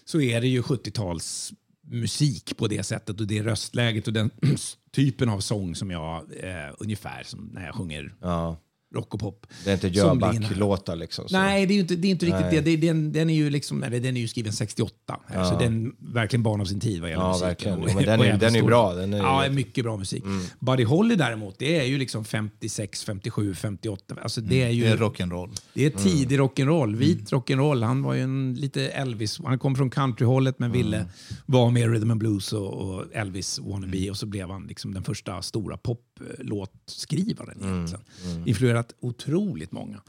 så 0.06 0.22
är 0.22 0.42
det 0.42 0.48
ju 0.48 0.62
70-tals 0.62 1.54
musik 1.88 2.58
på 2.58 2.68
det 2.68 2.84
sättet 2.84 3.22
och 3.22 3.28
det 3.28 3.44
röstläget 3.44 4.08
och 4.08 4.14
den 4.14 4.32
typen 4.92 5.30
av 5.30 5.40
sång 5.40 5.76
som 5.76 5.92
jag, 5.92 6.24
eh, 6.44 6.74
ungefär 6.80 7.24
som 7.24 7.50
när 7.54 7.66
jag 7.66 7.76
sjunger 7.76 8.16
ja 8.22 8.58
rock 8.96 9.14
och 9.14 9.20
pop. 9.20 9.48
Det 9.64 9.70
är 9.70 9.74
inte 9.74 9.88
Jöback-låtar 9.88 10.96
liksom. 10.96 11.30
så. 11.30 11.38
Nej, 11.38 11.66
det 11.66 11.74
är 11.74 11.76
ju 11.76 11.82
inte, 11.82 11.96
det 11.96 12.08
är 12.08 12.10
inte 12.10 12.26
riktigt 12.26 12.42
Nej. 12.52 12.62
det. 12.62 12.76
det 12.76 12.88
den, 12.88 13.12
den, 13.12 13.30
är 13.30 13.34
ju 13.34 13.50
liksom, 13.50 13.84
eller, 13.84 14.00
den 14.00 14.18
är 14.18 14.22
ju 14.22 14.28
skriven 14.28 14.54
68. 14.54 15.20
Här, 15.28 15.44
Så 15.44 15.60
den 15.60 15.86
är 15.86 16.14
verkligen 16.14 16.44
barn 16.44 16.62
av 16.62 16.66
sin 16.66 16.80
tid 16.80 17.02
vad 17.02 17.10
gäller 17.10 17.24
Ja, 17.24 17.28
musiken. 17.30 17.48
verkligen. 17.48 17.80
Och- 17.84 17.90
Ja, 17.90 17.94
men 17.96 18.06
den 18.06 18.22
är- 18.22 18.38
den 18.38 18.56
är 18.56 18.64
bra. 18.64 18.94
Den 18.94 19.14
är- 19.14 19.18
ja, 19.18 19.46
mycket 19.52 19.84
bra 19.84 19.98
musik. 19.98 20.24
Buddy 20.60 20.84
Holly 20.84 21.16
däremot, 21.16 21.60
det 21.60 21.80
är 21.80 21.84
ju 21.86 21.98
liksom 21.98 22.26
56, 22.26 23.04
57, 23.04 23.54
58. 23.56 24.16
Alltså 24.24 24.42
det 24.42 24.64
är 24.64 24.70
ju... 24.70 24.84
Det 24.84 24.90
är 24.90 24.98
rock'n'roll. 24.98 25.50
Det 25.74 25.86
är 25.86 25.90
tidig 25.90 26.40
rock'n'roll, 26.40 26.96
vit 26.96 27.32
rock'n'roll. 27.32 27.84
Han 27.86 28.04
var 28.04 28.14
ju 28.14 28.22
en 28.22 28.54
lite 28.54 28.88
Elvis. 28.90 29.40
Han 29.46 29.60
kom 29.60 29.76
från 29.76 29.90
countryhållet 29.90 30.60
men 30.60 30.72
ville 30.72 31.06
vara 31.46 31.70
med 31.72 31.92
rhythm 31.92 32.12
and 32.12 32.20
blues 32.20 32.54
och, 32.54 32.74
och 32.74 33.04
Elvis 33.14 33.60
wannabe. 33.60 34.10
Och 34.10 34.18
så 34.18 34.26
blev 34.26 34.50
han 34.50 34.66
liksom 34.68 34.94
den 34.94 35.04
första 35.04 35.42
stora 35.42 35.78
poplåtskrivaren 36.16 37.58
egentligen. 37.64 38.04
Influerat 38.48 38.96
otroligt 39.00 39.72
många. 39.72 40.02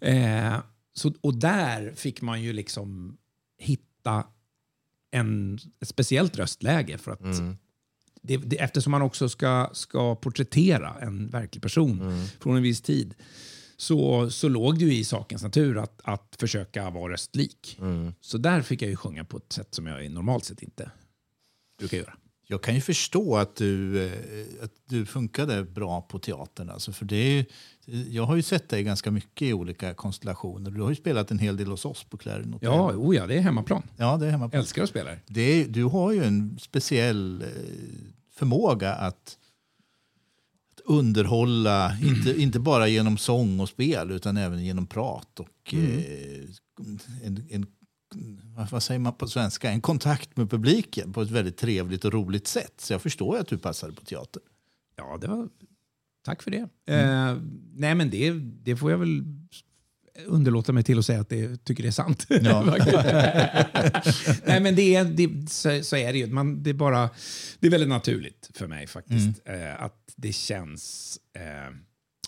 Eh, 0.00 0.56
så, 0.94 1.12
och 1.20 1.34
där 1.34 1.92
fick 1.94 2.22
man 2.22 2.42
ju 2.42 2.52
liksom 2.52 3.18
hitta 3.58 4.26
en, 5.10 5.58
ett 5.80 5.88
speciellt 5.88 6.38
röstläge 6.38 6.98
för 6.98 7.10
att 7.12 7.20
det, 8.22 8.36
det, 8.36 8.56
eftersom 8.60 8.90
man 8.90 9.02
också 9.02 9.28
ska, 9.28 9.70
ska 9.72 10.14
porträttera 10.14 10.94
en 11.00 11.28
verklig 11.28 11.62
person 11.62 11.98
från 12.40 12.56
en 12.56 12.62
viss 12.62 12.80
tid 12.80 13.14
så, 13.76 14.30
så 14.30 14.48
låg 14.48 14.78
det 14.78 14.84
ju 14.84 14.94
i 14.94 15.04
sakens 15.04 15.42
natur 15.42 15.78
att, 15.78 16.00
att 16.04 16.36
försöka 16.38 16.90
vara 16.90 17.12
röstlik. 17.12 17.78
Så 18.20 18.38
där 18.38 18.62
fick 18.62 18.82
jag 18.82 18.90
ju 18.90 18.96
sjunga 18.96 19.24
på 19.24 19.36
ett 19.36 19.52
sätt 19.52 19.74
som 19.74 19.86
jag 19.86 20.10
normalt 20.10 20.44
sett 20.44 20.62
inte 20.62 20.90
brukar 21.78 21.98
göra. 21.98 22.14
Jag 22.46 22.62
kan 22.62 22.74
ju 22.74 22.80
förstå 22.80 23.36
att 23.36 23.56
du, 23.56 24.04
eh, 24.06 24.64
att 24.64 24.72
du 24.88 25.06
funkade 25.06 25.64
bra 25.64 26.00
på 26.00 26.18
teatern. 26.18 26.70
Alltså, 26.70 26.92
för 26.92 27.04
det 27.04 27.16
är, 27.16 27.46
jag 28.08 28.22
har 28.22 28.36
ju 28.36 28.42
sett 28.42 28.68
dig 28.68 28.82
ganska 28.82 29.10
mycket 29.10 29.48
i 29.48 29.52
olika 29.52 29.94
konstellationer. 29.94 30.70
Du 30.70 30.80
har 30.80 30.88
ju 30.88 30.96
spelat 30.96 31.30
en 31.30 31.38
hel 31.38 31.56
del 31.56 31.66
hos 31.68 31.84
oss 31.84 32.04
på 32.04 32.16
Clarion 32.16 32.52
Hotel. 32.52 32.68
Ja, 32.68 32.92
oh 32.92 33.16
ja, 33.16 33.26
det 33.26 33.34
är 33.34 33.40
hemmaplan. 33.40 33.82
ja, 33.96 34.16
det 34.16 34.26
är 34.26 34.30
hemma 34.30 34.48
på. 34.48 34.56
Älskar 34.56 34.82
att 34.82 34.88
spela 34.88 35.10
det. 35.26 35.40
Är, 35.40 35.68
du 35.68 35.84
har 35.84 36.12
ju 36.12 36.24
en 36.24 36.58
speciell 36.58 37.42
eh, 37.42 37.48
förmåga 38.34 38.94
att, 38.94 39.38
underhålla, 40.84 41.96
inte, 42.02 42.42
inte 42.42 42.60
bara 42.60 42.88
genom 42.88 43.18
sång 43.18 43.60
och 43.60 43.68
spel 43.68 44.10
utan 44.10 44.36
även 44.36 44.64
genom 44.64 44.86
prat 44.86 45.40
och 45.40 45.74
eh, 45.74 46.02
en, 47.24 47.46
en, 47.50 47.66
vad- 48.70 48.82
säger 48.82 48.98
man 49.00 49.14
på 49.14 49.26
svenska? 49.26 49.70
En 49.70 49.80
kontakt 49.80 50.36
med 50.36 50.50
publiken 50.50 51.12
på 51.12 51.22
ett 51.22 51.30
väldigt 51.30 51.56
trevligt 51.56 52.04
och 52.04 52.12
roligt 52.12 52.46
sätt. 52.46 52.74
Så 52.78 52.92
jag 52.92 53.02
förstår 53.02 53.38
att 53.38 53.48
du 53.48 53.58
passade 53.58 53.92
på 53.92 54.04
teater. 54.04 54.42
Ja, 54.96 55.18
det 55.20 55.26
var... 55.26 55.48
Tack 56.24 56.42
för 56.42 56.50
det. 56.50 56.68
Eh, 56.94 57.36
nej, 57.74 57.94
men 57.94 58.10
det, 58.10 58.30
det 58.62 58.76
får 58.76 58.90
jag 58.90 58.98
väl 58.98 59.24
underlåta 60.26 60.72
mig 60.72 60.84
till 60.84 60.98
att 60.98 61.06
säga 61.06 61.20
att 61.20 61.28
det 61.28 61.64
tycker 61.64 61.82
det 61.82 61.88
är 61.88 61.90
sant. 61.92 62.26
Ja. 62.28 62.62
nej, 64.46 64.60
men 64.60 64.74
det 64.76 64.94
är, 64.94 65.04
det, 65.04 65.50
så, 65.50 65.82
så 65.84 65.96
är 65.96 66.12
det 66.12 66.18
ju. 66.18 66.26
Man, 66.26 66.62
det, 66.62 66.70
är 66.70 66.74
bara, 66.74 67.10
det 67.60 67.66
är 67.66 67.70
väldigt 67.70 67.88
naturligt 67.88 68.50
för 68.54 68.66
mig 68.66 68.86
faktiskt. 68.86 69.40
Eh, 69.44 69.82
att 69.82 70.12
det 70.16 70.32
känns... 70.32 71.18
Eh, 71.36 71.74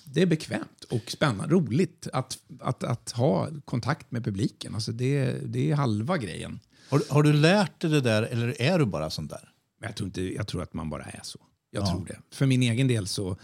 det 0.05 0.23
är 0.23 0.27
bekvämt 0.27 0.85
och 0.91 1.11
spännande, 1.11 1.55
roligt 1.55 2.09
att, 2.13 2.39
att, 2.61 2.85
att 2.85 3.11
ha 3.11 3.49
kontakt 3.65 4.11
med 4.11 4.25
publiken. 4.25 4.75
Alltså 4.75 4.93
det, 4.93 5.33
det 5.47 5.71
är 5.71 5.75
halva 5.75 6.19
grejen. 6.19 6.61
Har, 6.89 7.03
har 7.11 7.23
du 7.23 7.33
lärt 7.33 7.81
dig 7.81 7.91
det 7.91 8.01
där 8.01 8.23
eller 8.23 8.63
är 8.63 8.79
du 8.79 8.85
bara 8.87 9.11
sån 9.11 9.27
där? 9.27 9.51
Jag 9.81 9.97
tror, 9.97 10.07
inte, 10.07 10.35
jag 10.35 10.47
tror 10.49 10.63
att 10.63 10.75
man 10.75 10.91
bara 10.91 11.03
är 11.05 11.21
så. 11.23 11.39
Jag 11.71 11.83
Ja. 11.83 11.91
tror 11.93 12.07
det. 12.07 12.19
För 12.31 12.47
min 12.47 12.63
egen 12.63 12.89
del 12.89 13.07
så... 13.07 13.37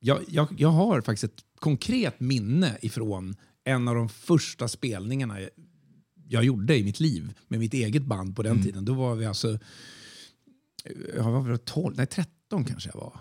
Jag, 0.00 0.18
jag, 0.28 0.48
jag 0.58 0.68
har 0.68 1.00
faktiskt 1.00 1.24
ett 1.32 1.44
konkret 1.58 2.20
minne 2.20 2.78
ifrån 2.82 3.36
en 3.64 3.88
av 3.88 3.94
de 3.94 4.08
första 4.08 4.68
spelningarna 4.68 5.40
jag, 5.40 5.50
jag 6.28 6.44
gjorde 6.44 6.76
i 6.76 6.84
mitt 6.84 7.00
liv 7.00 7.34
med 7.48 7.58
mitt 7.60 7.74
eget 7.74 8.02
band 8.02 8.36
på 8.36 8.42
den 8.42 8.62
tiden. 8.62 8.84
Då 8.84 8.94
var 8.94 9.14
vi 9.14 9.26
alltså... 9.26 9.58
Jag 11.16 11.24
var 11.32 11.42
väl 11.42 11.58
12, 11.58 11.96
nej 11.96 12.06
13 12.06 12.64
kanske 12.64 12.90
jag 12.94 13.00
var. 13.00 13.20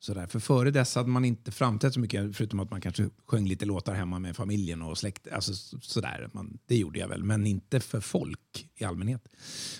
Sådär. 0.00 0.26
För 0.26 0.38
före 0.40 0.70
dess 0.70 0.94
hade 0.94 1.08
man 1.08 1.24
inte 1.24 1.52
framträtt 1.52 1.94
så 1.94 2.00
mycket, 2.00 2.36
förutom 2.36 2.60
att 2.60 2.70
man 2.70 2.80
kanske 2.80 3.08
sjöng 3.26 3.46
lite 3.48 3.64
låtar 3.64 3.94
hemma 3.94 4.18
med 4.18 4.36
familjen 4.36 4.82
och 4.82 4.98
släkt. 4.98 5.28
Alltså, 5.32 5.54
så- 5.54 5.78
sådär. 5.80 6.30
Man, 6.32 6.58
det 6.66 6.76
gjorde 6.76 6.98
jag 6.98 7.08
väl, 7.08 7.24
men 7.24 7.46
inte 7.46 7.80
för 7.80 8.00
folk 8.00 8.68
i 8.76 8.84
allmänhet. 8.84 9.28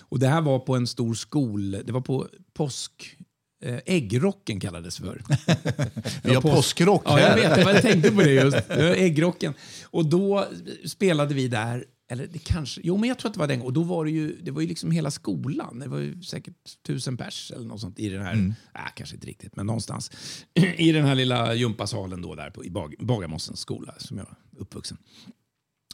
Och 0.01 0.19
det 0.19 0.27
här 0.27 0.41
var 0.41 0.59
på 0.59 0.75
en 0.75 0.87
stor 0.87 1.13
skol, 1.13 1.71
det 1.71 1.91
var 1.91 2.01
på 2.01 2.27
påsk... 2.53 3.15
Eh, 3.63 3.79
äggrocken 3.85 4.59
kallades 4.59 4.97
för. 4.97 5.21
Vi 6.23 6.33
har 6.33 6.41
påsk- 6.41 6.55
påskrock 6.55 7.01
Ja, 7.05 7.19
jag 7.19 7.27
här. 7.27 7.55
vet. 7.57 7.67
Jag 7.73 7.81
tänkte 7.81 8.11
på 8.11 8.21
det 8.21 8.31
just. 8.33 8.57
Äggrocken. 8.69 9.53
Och 9.83 10.05
då 10.05 10.47
spelade 10.85 11.33
vi 11.33 11.47
där, 11.47 11.85
eller 12.11 12.27
det 12.27 12.39
kanske, 12.39 12.81
jo 12.83 12.97
men 12.97 13.09
jag 13.09 13.19
tror 13.19 13.29
att 13.29 13.33
det 13.33 13.39
var 13.39 13.47
den 13.47 13.61
Och 13.61 13.73
då 13.73 13.83
var 13.83 14.05
det 14.05 14.11
ju, 14.11 14.41
det 14.41 14.51
var 14.51 14.61
ju 14.61 14.67
liksom 14.67 14.91
hela 14.91 15.11
skolan. 15.11 15.79
Det 15.79 15.87
var 15.87 15.97
ju 15.99 16.21
säkert 16.21 16.83
tusen 16.87 17.17
pers 17.17 17.51
eller 17.55 17.65
något 17.67 17.81
sånt 17.81 17.99
i 17.99 18.09
den 18.09 18.21
här, 18.21 18.33
Mm. 18.33 18.53
äh, 18.75 18.81
kanske 18.95 19.15
inte 19.15 19.27
riktigt, 19.27 19.55
men 19.55 19.65
någonstans. 19.65 20.11
I 20.77 20.91
den 20.91 21.05
här 21.05 21.15
lilla 21.15 21.53
gympasalen 21.53 22.21
då 22.21 22.35
där 22.35 22.49
på, 22.49 22.65
i 22.65 22.69
Bag, 22.69 22.95
Bagarmossens 22.99 23.59
skola 23.59 23.95
som 23.97 24.17
jag 24.17 24.27
är 24.27 24.61
uppvuxen. 24.61 24.97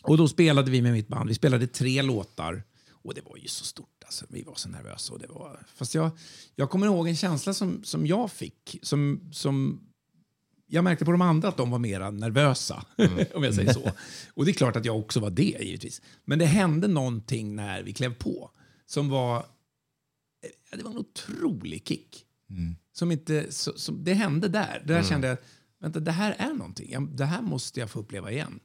Och 0.03 0.17
då 0.17 0.27
spelade 0.27 0.71
vi 0.71 0.81
med 0.81 0.91
mitt 0.93 1.07
band. 1.07 1.29
Vi 1.29 1.35
spelade 1.35 1.67
tre 1.67 2.01
låtar. 2.01 2.63
Och 2.91 3.13
det 3.13 3.21
var 3.21 3.37
ju 3.37 3.47
så 3.47 3.65
stort. 3.65 4.03
Alltså. 4.05 4.25
Vi 4.29 4.43
var 4.43 4.55
så 4.55 4.69
nervösa. 4.69 5.13
Och 5.13 5.19
det 5.19 5.27
var... 5.27 5.65
Fast 5.75 5.95
jag, 5.95 6.11
jag 6.55 6.69
kommer 6.69 6.87
ihåg 6.87 7.07
en 7.07 7.15
känsla 7.15 7.53
som, 7.53 7.83
som 7.83 8.07
jag 8.07 8.31
fick. 8.31 8.79
Som, 8.81 9.29
som 9.31 9.81
jag 10.67 10.83
märkte 10.83 11.05
på 11.05 11.11
de 11.11 11.21
andra 11.21 11.47
att 11.47 11.57
de 11.57 11.69
var 11.71 11.79
mer 11.79 12.11
nervösa. 12.11 12.85
om 13.35 13.43
jag 13.43 13.53
säger 13.55 13.73
så. 13.73 13.91
Och 14.33 14.45
det 14.45 14.51
är 14.51 14.53
klart 14.53 14.75
att 14.75 14.85
jag 14.85 14.99
också 14.99 15.19
var 15.19 15.29
det 15.29 15.57
givetvis. 15.61 16.01
Men 16.25 16.39
det 16.39 16.45
hände 16.45 16.87
någonting 16.87 17.55
när 17.55 17.83
vi 17.83 17.93
klev 17.93 18.13
på. 18.13 18.51
Som 18.85 19.09
var... 19.09 19.37
eh, 19.37 20.77
Det 20.77 20.83
var 20.83 20.91
en 20.91 20.97
otrolig 20.97 21.87
kick. 21.87 22.25
Som 22.93 23.11
inte, 23.11 23.51
som, 23.51 24.03
det 24.03 24.13
hände 24.13 24.47
där. 24.47 24.83
Där 24.87 25.03
kände 25.03 25.27
jag, 25.27 25.37
vänta, 25.81 25.99
det 25.99 26.11
här 26.11 26.35
är 26.39 26.53
någonting. 26.53 27.15
Det 27.15 27.25
här 27.25 27.41
måste 27.41 27.79
jag 27.79 27.89
få 27.89 27.99
uppleva 27.99 28.31
igen. 28.31 28.59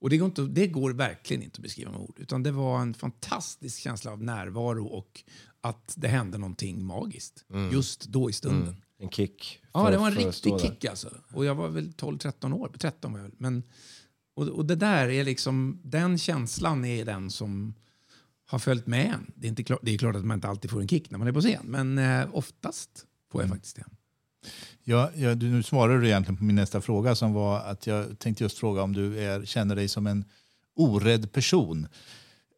Och 0.00 0.10
det 0.10 0.16
går, 0.18 0.26
inte, 0.26 0.42
det 0.42 0.66
går 0.66 0.90
verkligen 0.92 1.42
inte 1.42 1.56
att 1.56 1.62
beskriva 1.62 1.90
med 1.90 2.00
ord. 2.00 2.16
Utan 2.18 2.42
det 2.42 2.50
var 2.52 2.80
en 2.80 2.94
fantastisk 2.94 3.80
känsla 3.80 4.12
av 4.12 4.22
närvaro 4.22 4.86
och 4.86 5.22
att 5.60 5.94
det 5.96 6.08
hände 6.08 6.38
någonting 6.38 6.84
magiskt. 6.84 7.44
Just 7.72 8.04
då 8.04 8.30
i 8.30 8.32
stunden. 8.32 8.76
En 9.02 9.10
kick. 9.10 9.60
Ja, 9.72 9.90
det 9.90 9.96
var 9.96 10.06
en 10.06 10.14
riktig 10.14 10.60
kick 10.60 10.84
alltså. 10.84 11.10
Och 11.32 11.44
jag 11.44 11.54
var 11.54 11.68
väl 11.68 11.90
12-13 11.90 12.52
år. 12.52 12.72
13 12.78 13.12
var 13.12 13.18
jag 13.18 13.24
väl. 13.24 13.34
Men, 13.38 13.62
och, 14.34 14.48
och 14.48 14.66
det 14.66 14.76
där 14.76 15.08
är 15.08 15.24
liksom, 15.24 15.80
den 15.84 16.18
känslan 16.18 16.84
är 16.84 17.04
den 17.04 17.30
som 17.30 17.74
har 18.46 18.58
följt 18.58 18.86
med 18.86 19.06
en. 19.06 19.32
Det 19.34 19.46
är, 19.46 19.48
inte 19.48 19.64
klart, 19.64 19.80
det 19.82 19.94
är 19.94 19.98
klart 19.98 20.16
att 20.16 20.24
man 20.24 20.34
inte 20.34 20.48
alltid 20.48 20.70
får 20.70 20.80
en 20.80 20.88
kick 20.88 21.10
när 21.10 21.18
man 21.18 21.28
är 21.28 21.32
på 21.32 21.40
scen. 21.40 21.62
Men 21.64 21.98
eh, 21.98 22.28
oftast 22.32 23.06
får 23.32 23.42
jag 23.42 23.50
faktiskt 23.50 23.76
det. 23.76 23.84
Ja, 24.84 25.10
ja, 25.14 25.34
du, 25.34 25.46
nu 25.46 25.62
svarar 25.62 25.98
du 25.98 26.06
egentligen 26.06 26.36
på 26.36 26.44
min 26.44 26.56
nästa 26.56 26.80
fråga 26.80 27.14
som 27.14 27.32
var 27.32 27.60
att 27.60 27.86
jag 27.86 28.18
tänkte 28.18 28.44
just 28.44 28.58
fråga 28.58 28.82
om 28.82 28.92
du 28.92 29.18
är, 29.18 29.44
känner 29.44 29.76
dig 29.76 29.88
som 29.88 30.06
en 30.06 30.24
orädd 30.76 31.32
person. 31.32 31.86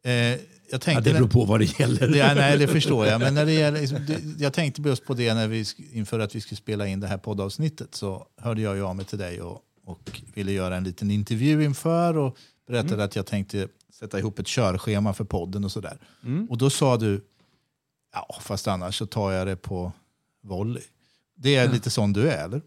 Eh, 0.03 0.39
jag 0.69 0.75
Ja, 0.75 0.79
tänkte, 0.79 1.09
det 1.09 1.13
beror 1.13 1.27
på 1.27 1.45
vad 1.45 1.59
det 1.59 1.79
gäller. 1.79 2.15
Ja, 2.15 2.33
nej, 2.33 2.57
det 2.57 2.67
förstår 2.67 3.05
jag. 3.07 3.21
Men 3.21 3.33
när 3.33 3.45
det 3.45 3.53
gäller, 3.53 3.79
liksom, 3.81 4.05
det, 4.07 4.21
jag 4.37 4.53
tänkte 4.53 4.81
just 4.81 5.05
på 5.05 5.13
det 5.13 5.33
när 5.33 5.47
vi, 5.47 5.65
inför 5.91 6.19
att 6.19 6.35
vi 6.35 6.41
skulle 6.41 6.57
spela 6.57 6.87
in 6.87 6.99
det 6.99 7.07
här 7.07 7.17
poddavsnittet 7.17 7.95
så 7.95 8.27
hörde 8.37 8.61
jag 8.61 8.75
ju 8.75 8.83
av 8.83 8.95
mig 8.95 9.05
till 9.05 9.17
dig 9.17 9.41
och, 9.41 9.61
och 9.85 10.21
ville 10.33 10.51
göra 10.51 10.75
en 10.75 10.83
liten 10.83 11.11
intervju 11.11 11.63
inför 11.63 12.17
och 12.17 12.37
berättade 12.67 13.03
att 13.03 13.15
jag 13.15 13.25
tänkte 13.25 13.67
sätta 13.93 14.19
ihop 14.19 14.39
ett 14.39 14.47
körschema 14.47 15.13
för 15.13 15.23
podden 15.23 15.63
och 15.63 15.71
sådär. 15.71 15.97
Och 16.49 16.57
då 16.57 16.69
sa 16.69 16.97
du, 16.97 17.21
ja 18.13 18.39
fast 18.41 18.67
annars 18.67 18.97
så 18.97 19.05
tar 19.05 19.31
jag 19.31 19.47
det 19.47 19.55
på 19.55 19.91
volley. 20.43 20.83
Det 21.37 21.55
är 21.55 21.71
lite 21.71 21.89
sån 21.89 22.13
du 22.13 22.29
är 22.29 22.45
eller? 22.45 22.61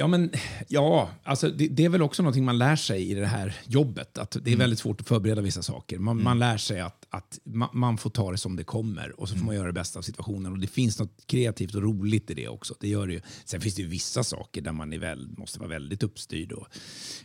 Ja, 0.00 0.06
men 0.06 0.30
ja, 0.68 1.10
alltså 1.24 1.50
det, 1.50 1.68
det 1.68 1.84
är 1.84 1.88
väl 1.88 2.02
också 2.02 2.22
någonting 2.22 2.44
man 2.44 2.58
lär 2.58 2.76
sig 2.76 3.10
i 3.10 3.14
det 3.14 3.26
här 3.26 3.56
jobbet. 3.66 4.18
Att 4.18 4.36
det 4.42 4.52
är 4.52 4.56
väldigt 4.56 4.78
svårt 4.78 5.00
att 5.00 5.08
förbereda 5.08 5.40
vissa 5.40 5.62
saker. 5.62 5.98
Man, 5.98 6.22
man 6.22 6.38
lär 6.38 6.56
sig 6.56 6.80
att, 6.80 7.06
att 7.10 7.38
man, 7.44 7.68
man 7.72 7.98
får 7.98 8.10
ta 8.10 8.30
det 8.30 8.38
som 8.38 8.56
det 8.56 8.64
kommer 8.64 9.20
och 9.20 9.28
så 9.28 9.36
får 9.36 9.46
man 9.46 9.54
göra 9.54 9.66
det 9.66 9.72
bästa 9.72 9.98
av 9.98 10.02
situationen. 10.02 10.52
Och 10.52 10.58
Det 10.58 10.66
finns 10.66 10.98
något 10.98 11.26
kreativt 11.26 11.74
och 11.74 11.82
roligt 11.82 12.30
i 12.30 12.34
det 12.34 12.48
också. 12.48 12.74
Det 12.80 12.88
gör 12.88 13.06
det 13.06 13.12
ju. 13.12 13.20
Sen 13.44 13.60
finns 13.60 13.74
det 13.74 13.82
ju 13.82 13.88
vissa 13.88 14.24
saker 14.24 14.62
där 14.62 14.72
man 14.72 14.92
är 14.92 14.98
väl, 14.98 15.28
måste 15.38 15.58
vara 15.58 15.68
väldigt 15.68 16.02
uppstyrd. 16.02 16.52
Och 16.52 16.66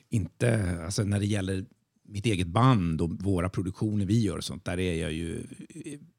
inte, 0.09 0.79
alltså 0.85 1.03
när 1.03 1.19
det 1.19 1.25
gäller 1.25 1.65
mitt 2.07 2.25
eget 2.25 2.47
band 2.47 3.01
och 3.01 3.09
våra 3.09 3.49
produktioner 3.49 4.05
vi 4.05 4.19
gör 4.19 4.37
och 4.37 4.43
sånt, 4.43 4.65
där 4.65 4.79
är 4.79 5.01
jag 5.01 5.13
ju 5.13 5.47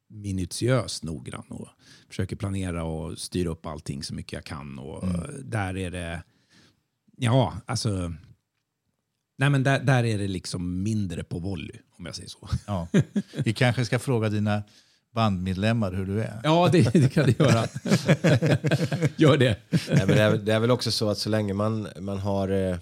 minutiöst 0.08 1.04
noggrann 1.04 1.46
och 1.48 1.68
försöker 2.08 2.36
planera 2.36 2.84
och 2.84 3.18
styra 3.18 3.50
upp 3.50 3.66
allting 3.66 4.02
så 4.02 4.14
mycket 4.14 4.32
jag 4.32 4.44
kan. 4.44 4.78
Och 4.78 5.08
Där 5.44 5.76
är 5.76 5.90
det, 5.90 6.22
ja, 7.16 7.54
alltså, 7.66 8.12
nej 9.38 9.50
men 9.50 9.62
där, 9.62 9.80
där 9.80 10.04
är 10.04 10.18
det 10.18 10.28
liksom 10.28 10.82
mindre 10.82 11.24
på 11.24 11.38
volley, 11.38 11.76
om 11.98 12.06
jag 12.06 12.14
säger 12.14 12.28
så. 12.28 12.48
Ja. 12.66 12.88
Vi 13.44 13.52
kanske 13.52 13.84
ska 13.84 13.98
fråga 13.98 14.28
dina 14.28 14.62
bandmedlemmar 15.14 15.92
hur 15.92 16.06
du 16.06 16.22
är. 16.22 16.40
Ja, 16.44 16.68
det, 16.72 16.92
det 16.92 17.08
kan 17.12 17.26
det 17.26 17.38
göra. 17.40 17.66
Gör 19.16 19.36
det. 19.36 19.56
Nej, 19.70 20.06
men 20.06 20.08
det, 20.08 20.22
är, 20.22 20.36
det 20.38 20.52
är 20.54 20.60
väl 20.60 20.70
också 20.70 20.90
så 20.90 21.08
att 21.08 21.18
så 21.18 21.28
länge 21.28 21.54
man, 21.54 21.88
man 22.00 22.18
har, 22.18 22.48
eh, 22.48 22.76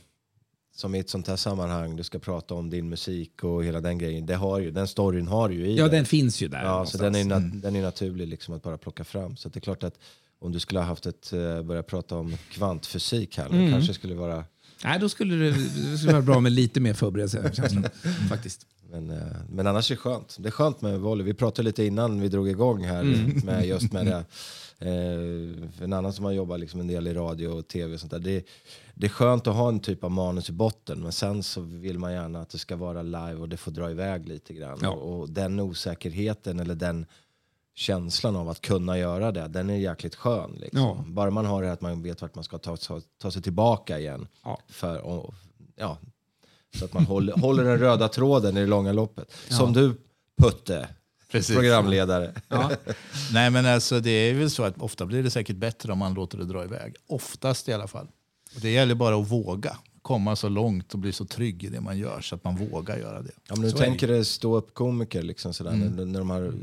som 0.76 0.94
i 0.94 0.98
ett 0.98 1.10
sånt 1.10 1.28
här 1.28 1.36
sammanhang, 1.36 1.96
du 1.96 2.02
ska 2.02 2.18
prata 2.18 2.54
om 2.54 2.70
din 2.70 2.88
musik 2.88 3.44
och 3.44 3.64
hela 3.64 3.80
den 3.80 3.98
grejen. 3.98 4.26
Det 4.26 4.34
har 4.34 4.58
ju, 4.58 4.70
den 4.70 4.88
storyn 4.88 5.28
har 5.28 5.48
du 5.48 5.54
ju 5.54 5.66
i 5.66 5.76
Ja, 5.76 5.88
dig. 5.88 5.96
den 5.98 6.06
finns 6.06 6.42
ju 6.42 6.48
där. 6.48 6.62
Ja, 6.64 6.86
så 6.86 6.98
någonstans. 6.98 7.00
den 7.00 7.32
är, 7.32 7.36
nat- 7.40 7.60
den 7.62 7.76
är 7.76 7.82
naturlig 7.82 8.28
liksom 8.28 8.54
att 8.54 8.62
bara 8.62 8.78
plocka 8.78 9.04
fram. 9.04 9.36
Så 9.36 9.48
det 9.48 9.58
är 9.58 9.60
klart 9.60 9.82
att 9.84 9.98
om 10.44 10.52
du 10.52 10.60
skulle 10.60 10.80
ha 10.80 10.86
haft 10.86 11.06
ett, 11.06 11.32
eh, 11.32 11.62
börja 11.62 11.82
prata 11.82 12.16
om 12.16 12.36
kvantfysik 12.50 13.38
här, 13.38 13.46
Mm. 13.46 13.70
kanske 13.72 13.94
skulle 13.94 14.14
vara 14.14 14.44
Nej, 14.84 14.98
då 15.00 15.08
skulle 15.08 15.34
det, 15.34 15.50
det 15.90 15.98
skulle 15.98 16.12
vara 16.12 16.22
bra 16.22 16.40
med 16.40 16.52
lite 16.52 16.80
mer 16.80 16.94
förberedelse, 16.94 17.50
känslan, 17.54 17.84
faktiskt. 18.28 18.66
Men, 18.90 19.10
eh, 19.10 19.18
men 19.50 19.66
annars 19.66 19.90
är 19.90 19.94
det 19.94 20.00
skönt. 20.00 20.36
Det 20.40 20.48
är 20.48 20.50
skönt 20.50 20.82
med 20.82 21.00
volley. 21.00 21.24
Vi 21.26 21.34
pratade 21.34 21.66
lite 21.66 21.84
innan 21.84 22.20
vi 22.20 22.28
drog 22.28 22.48
igång 22.48 22.84
här 22.84 23.02
med 23.44 23.66
just 23.66 23.92
med 23.92 24.06
det. 24.06 24.24
Eh, 24.78 25.84
en 25.84 25.92
annan 25.92 26.12
som 26.12 26.24
har 26.24 26.32
jobbat 26.32 26.60
liksom 26.60 26.80
en 26.80 26.86
del 26.86 27.06
i 27.06 27.14
radio 27.14 27.48
och 27.48 27.68
tv 27.68 27.94
och 27.94 28.00
sånt 28.00 28.12
där. 28.12 28.18
Det, 28.18 28.44
det 28.94 29.06
är 29.06 29.10
skönt 29.10 29.46
att 29.46 29.54
ha 29.54 29.68
en 29.68 29.80
typ 29.80 30.04
av 30.04 30.10
manus 30.10 30.48
i 30.48 30.52
botten 30.52 31.00
men 31.02 31.12
sen 31.12 31.42
så 31.42 31.60
vill 31.60 31.98
man 31.98 32.12
gärna 32.12 32.40
att 32.40 32.50
det 32.50 32.58
ska 32.58 32.76
vara 32.76 33.02
live 33.02 33.34
och 33.34 33.48
det 33.48 33.56
får 33.56 33.70
dra 33.72 33.90
iväg 33.90 34.28
lite 34.28 34.54
grann. 34.54 34.78
Ja. 34.82 34.88
Och, 34.90 35.20
och 35.20 35.30
den 35.30 35.60
osäkerheten 35.60 36.60
eller 36.60 36.74
den 36.74 37.06
känslan 37.74 38.36
av 38.36 38.48
att 38.48 38.60
kunna 38.60 38.98
göra 38.98 39.32
det, 39.32 39.48
den 39.48 39.70
är 39.70 39.76
jäkligt 39.76 40.14
skön. 40.14 40.50
Liksom. 40.60 40.80
Ja. 40.80 41.04
Bara 41.06 41.30
man 41.30 41.46
har 41.46 41.62
det 41.62 41.72
att 41.72 41.80
man 41.80 42.02
vet 42.02 42.22
vart 42.22 42.34
man 42.34 42.44
ska 42.44 42.58
ta, 42.58 42.76
ta, 42.76 43.00
ta 43.18 43.30
sig 43.30 43.42
tillbaka 43.42 43.98
igen. 43.98 44.26
Ja. 44.44 44.58
För, 44.68 45.00
och, 45.00 45.34
ja, 45.76 45.98
så 46.78 46.84
att 46.84 46.92
man 46.92 47.04
håller, 47.06 47.32
håller 47.32 47.64
den 47.64 47.78
röda 47.78 48.08
tråden 48.08 48.56
i 48.56 48.60
det 48.60 48.66
långa 48.66 48.92
loppet. 48.92 49.32
Som 49.48 49.72
du 49.72 49.96
Putte, 50.42 50.88
Precis. 51.30 51.56
programledare. 51.56 52.34
Ja. 52.48 52.70
Nej 53.32 53.50
men 53.50 53.66
alltså 53.66 54.00
det 54.00 54.10
är 54.10 54.34
väl 54.34 54.50
så 54.50 54.62
att 54.62 54.78
ofta 54.78 55.06
blir 55.06 55.22
det 55.22 55.30
säkert 55.30 55.56
bättre 55.56 55.92
om 55.92 55.98
man 55.98 56.14
låter 56.14 56.38
det 56.38 56.44
dra 56.44 56.64
iväg. 56.64 56.96
Oftast 57.06 57.68
i 57.68 57.72
alla 57.72 57.88
fall. 57.88 58.06
Och 58.54 58.60
det 58.60 58.70
gäller 58.70 58.94
bara 58.94 59.16
att 59.16 59.30
våga 59.30 59.76
komma 60.02 60.36
så 60.36 60.48
långt 60.48 60.92
och 60.92 60.98
bli 60.98 61.12
så 61.12 61.24
trygg 61.24 61.64
i 61.64 61.68
det 61.68 61.80
man 61.80 61.98
gör 61.98 62.20
så 62.20 62.34
att 62.34 62.44
man 62.44 62.56
vågar 62.56 62.98
göra 62.98 63.22
det. 63.22 63.30
Ja, 63.48 63.54
men 63.54 63.62
du 63.62 63.70
Så 63.70 63.76
det 63.76 63.84
tänker 63.84 64.08
dig 64.08 64.24
stå 64.24 64.56
upp 64.56 64.74
komiker 64.74 65.22
liksom 65.22 65.54
sådär, 65.54 65.72
när, 65.72 66.04
när 66.04 66.18
de, 66.18 66.30
har, 66.30 66.54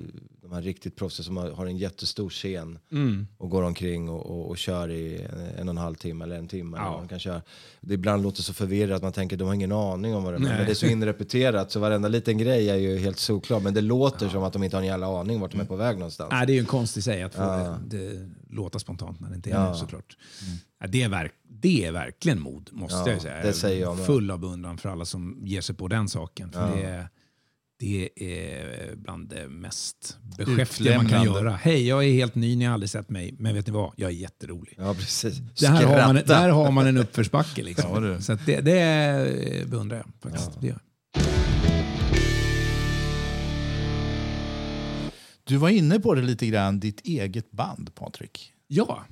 de 0.52 0.56
här 0.56 0.62
riktigt 0.62 0.96
proffsiga 0.96 1.24
som 1.24 1.38
har, 1.38 1.52
har 1.52 1.66
en 1.66 1.78
jättestor 1.78 2.30
scen 2.30 2.80
Mm. 2.92 3.28
och 3.38 3.50
går 3.50 3.64
omkring 3.64 4.10
och, 4.10 4.26
och, 4.26 4.50
och 4.50 4.58
kör 4.58 4.90
i 4.92 5.22
en, 5.22 5.40
en 5.40 5.68
och 5.70 5.74
en 5.74 5.78
halv 5.78 5.96
timme 5.96 6.26
eller 6.26 6.36
en 6.36 6.48
timme. 6.48 6.78
Ja. 6.78 6.88
eller 6.88 6.98
Man 6.98 7.08
kan 7.08 7.20
köra. 7.20 7.42
Det 7.82 7.94
ibland 7.94 8.24
låter 8.24 8.42
så 8.42 8.54
förvirrat 8.54 8.96
att 8.98 9.04
man 9.04 9.14
tänker 9.14 9.38
de 9.38 9.48
har 9.48 9.54
ingen 9.54 9.72
aning 9.72 10.16
om 10.16 10.24
vad 10.24 10.34
det 10.34 10.38
är. 10.38 10.40
Men 10.40 10.66
det 10.66 10.72
är 10.72 10.74
så 10.74 10.86
inrepeterat 10.86 11.72
så 11.72 11.80
varenda 11.80 12.08
liten 12.10 12.38
grej 12.38 12.70
är 12.70 12.76
ju 12.76 12.98
helt 12.98 13.20
solklar. 13.20 13.60
Men 13.60 13.74
det 13.74 13.82
låter 13.82 14.30
som 14.30 14.44
att 14.44 14.54
de 14.54 14.64
inte 14.64 14.76
har 14.78 14.82
en 14.82 14.88
jävla 14.88 15.20
aning 15.20 15.40
vart 15.40 15.52
de 15.52 15.60
är 15.62 15.66
på 15.66 15.76
väg 15.76 15.98
någonstans. 15.98 16.30
Nej, 16.32 16.48
det 16.48 16.52
är 16.52 16.56
ju 16.56 16.60
en 16.60 16.66
konstig 16.66 17.04
säg 17.04 17.24
att 17.24 17.36
få 17.36 17.42
Ja. 17.42 17.78
det, 17.88 17.98
det 18.14 18.30
låta 18.50 18.80
spontant 18.80 19.20
när 19.20 19.30
det 19.30 19.36
inte 19.36 19.50
är 19.50 19.54
Ja. 19.64 19.70
det 19.70 19.76
såklart. 19.76 20.18
Ja, 20.80 20.88
det, 20.88 21.02
är 21.04 21.10
verk, 21.10 21.32
det 21.50 21.86
är 21.86 21.92
verkligen 21.92 22.40
mod, 22.42 22.70
måste 22.72 22.98
Ja, 22.98 23.10
jag 23.10 23.22
säga. 23.22 23.44
det 23.44 23.54
säger 23.54 23.82
jag 23.82 23.98
med. 23.98 24.06
Full 24.06 24.32
av 24.32 24.40
beundran 24.40 24.78
för 24.78 24.90
alla 24.90 25.06
som 25.06 25.40
ger 25.44 25.62
sig 25.62 25.76
på 25.76 25.88
den 25.88 26.10
saken. 26.10 26.52
För 26.52 26.76
det, 26.76 26.84
är, 26.84 27.10
det 27.82 28.10
är 28.16 28.96
bland 28.96 29.30
det 29.30 29.48
mest 29.48 30.18
beskäftiga 30.38 30.98
man 30.98 31.10
kan 31.10 31.26
göra. 31.26 31.52
Hej, 31.52 31.88
jag 31.88 32.06
är 32.06 32.14
helt 32.14 32.36
ny, 32.36 32.56
ni 32.56 32.66
har 32.66 32.74
aldrig 32.74 32.90
sett 32.90 33.10
mig, 33.10 33.36
men 33.40 33.56
vet 33.56 33.68
ni 33.68 33.74
vad? 33.74 33.94
Jag 33.96 34.10
är 34.10 34.16
jätterolig. 34.16 34.74
Ja, 34.78 34.94
precis. 34.94 35.38
Det 35.60 35.68
här 35.68 35.86
har 35.86 36.14
man, 36.14 36.24
där 36.26 36.50
har 36.50 36.72
man 36.72 36.88
en 36.88 36.98
uppförsbacke. 36.98 37.64
Liksom. 37.64 38.06
Ja. 38.06 38.22
Så 38.22 38.38
det, 38.46 38.62
det 38.62 39.70
beundrar 39.70 39.98
jag 39.98 40.32
faktiskt. 40.32 40.62
Det 40.62 40.68
gör. 40.68 40.80
Du 45.44 45.58
var 45.58 45.70
inne 45.70 46.00
på 46.00 46.16
det 46.16 46.22
lite 46.22 46.48
grann, 46.48 46.80
ditt 46.80 47.02
eget 47.06 47.52
band 47.52 47.96
Patrik. 47.96 48.54
Ja. 48.68 49.06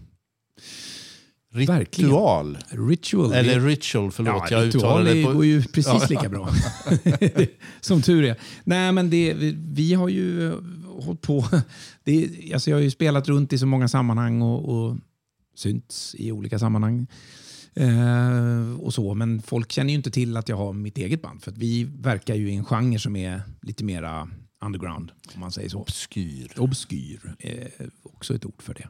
Ritual. 1.52 2.58
ritual. 2.70 3.34
Eller 3.34 3.60
ritual, 3.60 4.12
förlåt. 4.12 4.52
Ja, 4.52 4.58
jag 4.58 4.68
ritual 4.68 5.06
det 5.06 5.24
på... 5.24 5.34
går 5.34 5.46
ju 5.46 5.64
precis 5.64 6.10
lika 6.10 6.30
bra. 6.30 6.50
Som 7.82 8.02
tur 8.02 8.24
är. 8.24 8.36
Nej, 8.64 8.92
men 8.92 9.10
det, 9.10 9.34
vi, 9.34 9.56
vi 9.58 9.94
har 9.94 10.10
ju 10.10 10.54
hållit 10.86 11.22
på. 11.22 11.46
Det, 12.04 12.30
alltså 12.54 12.70
jag 12.70 12.78
har 12.78 12.82
ju 12.82 12.92
spelat 12.92 13.28
runt 13.28 13.54
i 13.54 13.58
så 13.58 13.66
många 13.66 13.88
sammanhang 13.88 14.42
och, 14.42 14.70
och 14.70 14.98
synts 15.56 16.16
i 16.18 16.32
olika 16.32 16.60
sammanhang. 16.60 17.08
Eh, 17.74 18.80
och 18.80 18.94
så, 18.94 19.14
men 19.14 19.42
folk 19.42 19.72
känner 19.72 19.90
ju 19.90 19.96
inte 19.96 20.12
till 20.12 20.38
att 20.38 20.50
jag 20.50 20.58
har 20.58 20.74
mitt 20.74 20.98
eget 20.98 21.22
band. 21.22 21.44
För 21.44 21.52
vi 21.52 21.84
verkar 21.84 22.36
ju 22.36 22.52
i 22.52 22.56
en 22.56 22.66
genre 22.66 23.00
som 23.00 23.16
är 23.16 23.42
lite 23.62 23.84
mera 23.84 24.30
underground, 24.66 25.12
om 25.34 25.40
man 25.40 25.52
säger 25.52 25.70
så. 25.70 25.80
Obskyr. 25.80 26.52
Obskyr 26.58 27.36
är 27.40 27.70
också 28.04 28.36
ett 28.36 28.46
ord 28.46 28.62
för 28.62 28.74
det. 28.74 28.90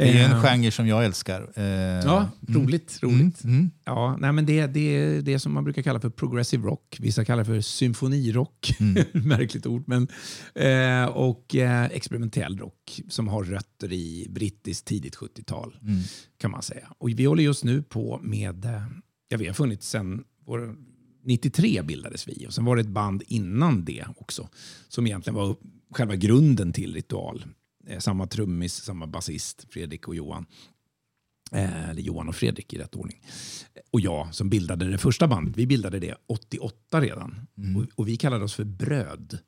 Det 0.00 0.18
är 0.18 0.24
en 0.24 0.30
Eh, 0.32 0.42
genre 0.42 0.70
som 0.70 0.86
jag 0.86 1.04
älskar. 1.04 1.52
Eh, 1.56 1.64
Ja, 1.64 2.28
roligt. 2.48 2.98
roligt. 3.02 3.44
Mm, 3.44 3.56
mm. 3.56 3.70
Ja, 3.84 4.16
nej, 4.20 4.32
men 4.32 4.46
det, 4.46 4.66
det 4.66 4.80
är 4.96 5.22
det 5.22 5.38
som 5.38 5.52
man 5.52 5.64
brukar 5.64 5.82
kalla 5.82 6.00
för 6.00 6.10
progressive 6.10 6.66
rock. 6.68 6.96
Vissa 7.00 7.24
kallar 7.24 7.38
det 7.38 7.44
för 7.44 7.60
symfonirock. 7.60 8.74
Märkligt 9.12 9.66
ord. 9.66 9.84
Men, 9.86 10.08
eh, 10.54 11.04
och 11.04 11.54
experimentell 11.90 12.58
rock 12.58 13.00
som 13.08 13.28
har 13.28 13.44
rötter 13.44 13.92
i 13.92 14.26
brittiskt 14.30 14.86
tidigt 14.86 15.16
70-tal. 15.16 15.76
kan 16.40 16.50
man 16.50 16.62
säga. 16.62 16.88
Och 16.98 17.08
vi 17.10 17.24
håller 17.24 17.42
just 17.42 17.64
nu 17.64 17.82
på 17.82 18.20
med, 18.22 18.66
ja 19.28 19.36
vi 19.36 19.46
har 19.46 19.54
funnits 19.54 19.88
sedan 19.88 20.24
vår, 20.46 20.74
93 21.24 21.82
bildades 21.82 22.28
vi 22.28 22.46
och 22.48 22.54
sen 22.54 22.64
var 22.64 22.76
det 22.76 22.82
ett 22.82 22.88
band 22.88 23.22
innan 23.26 23.84
det 23.84 24.04
också 24.16 24.48
som 24.88 25.06
egentligen 25.06 25.34
var 25.34 25.56
själva 25.94 26.16
grunden 26.16 26.72
till 26.72 26.94
Ritual. 26.94 27.44
Eh, 27.86 27.98
samma 27.98 28.26
trummis, 28.26 28.74
samma 28.74 29.06
basist, 29.06 29.66
Fredrik 29.70 30.08
och 30.08 30.14
Johan. 30.14 30.46
Eh, 31.52 31.90
eller 31.90 32.02
Johan 32.02 32.28
och 32.28 32.36
Fredrik 32.36 32.72
i 32.72 32.78
rätt 32.78 32.94
ordning. 32.94 33.22
Och 33.90 34.00
jag 34.00 34.34
som 34.34 34.50
bildade 34.50 34.90
det 34.90 34.98
första 34.98 35.28
bandet, 35.28 35.56
vi 35.56 35.66
bildade 35.66 35.98
det 35.98 36.14
88 36.28 37.00
redan. 37.00 37.46
Och, 37.76 37.86
och 37.94 38.08
vi 38.08 38.16
kallade 38.16 38.44
oss 38.44 38.54
för 38.54 38.64
Bröd. 38.64 39.38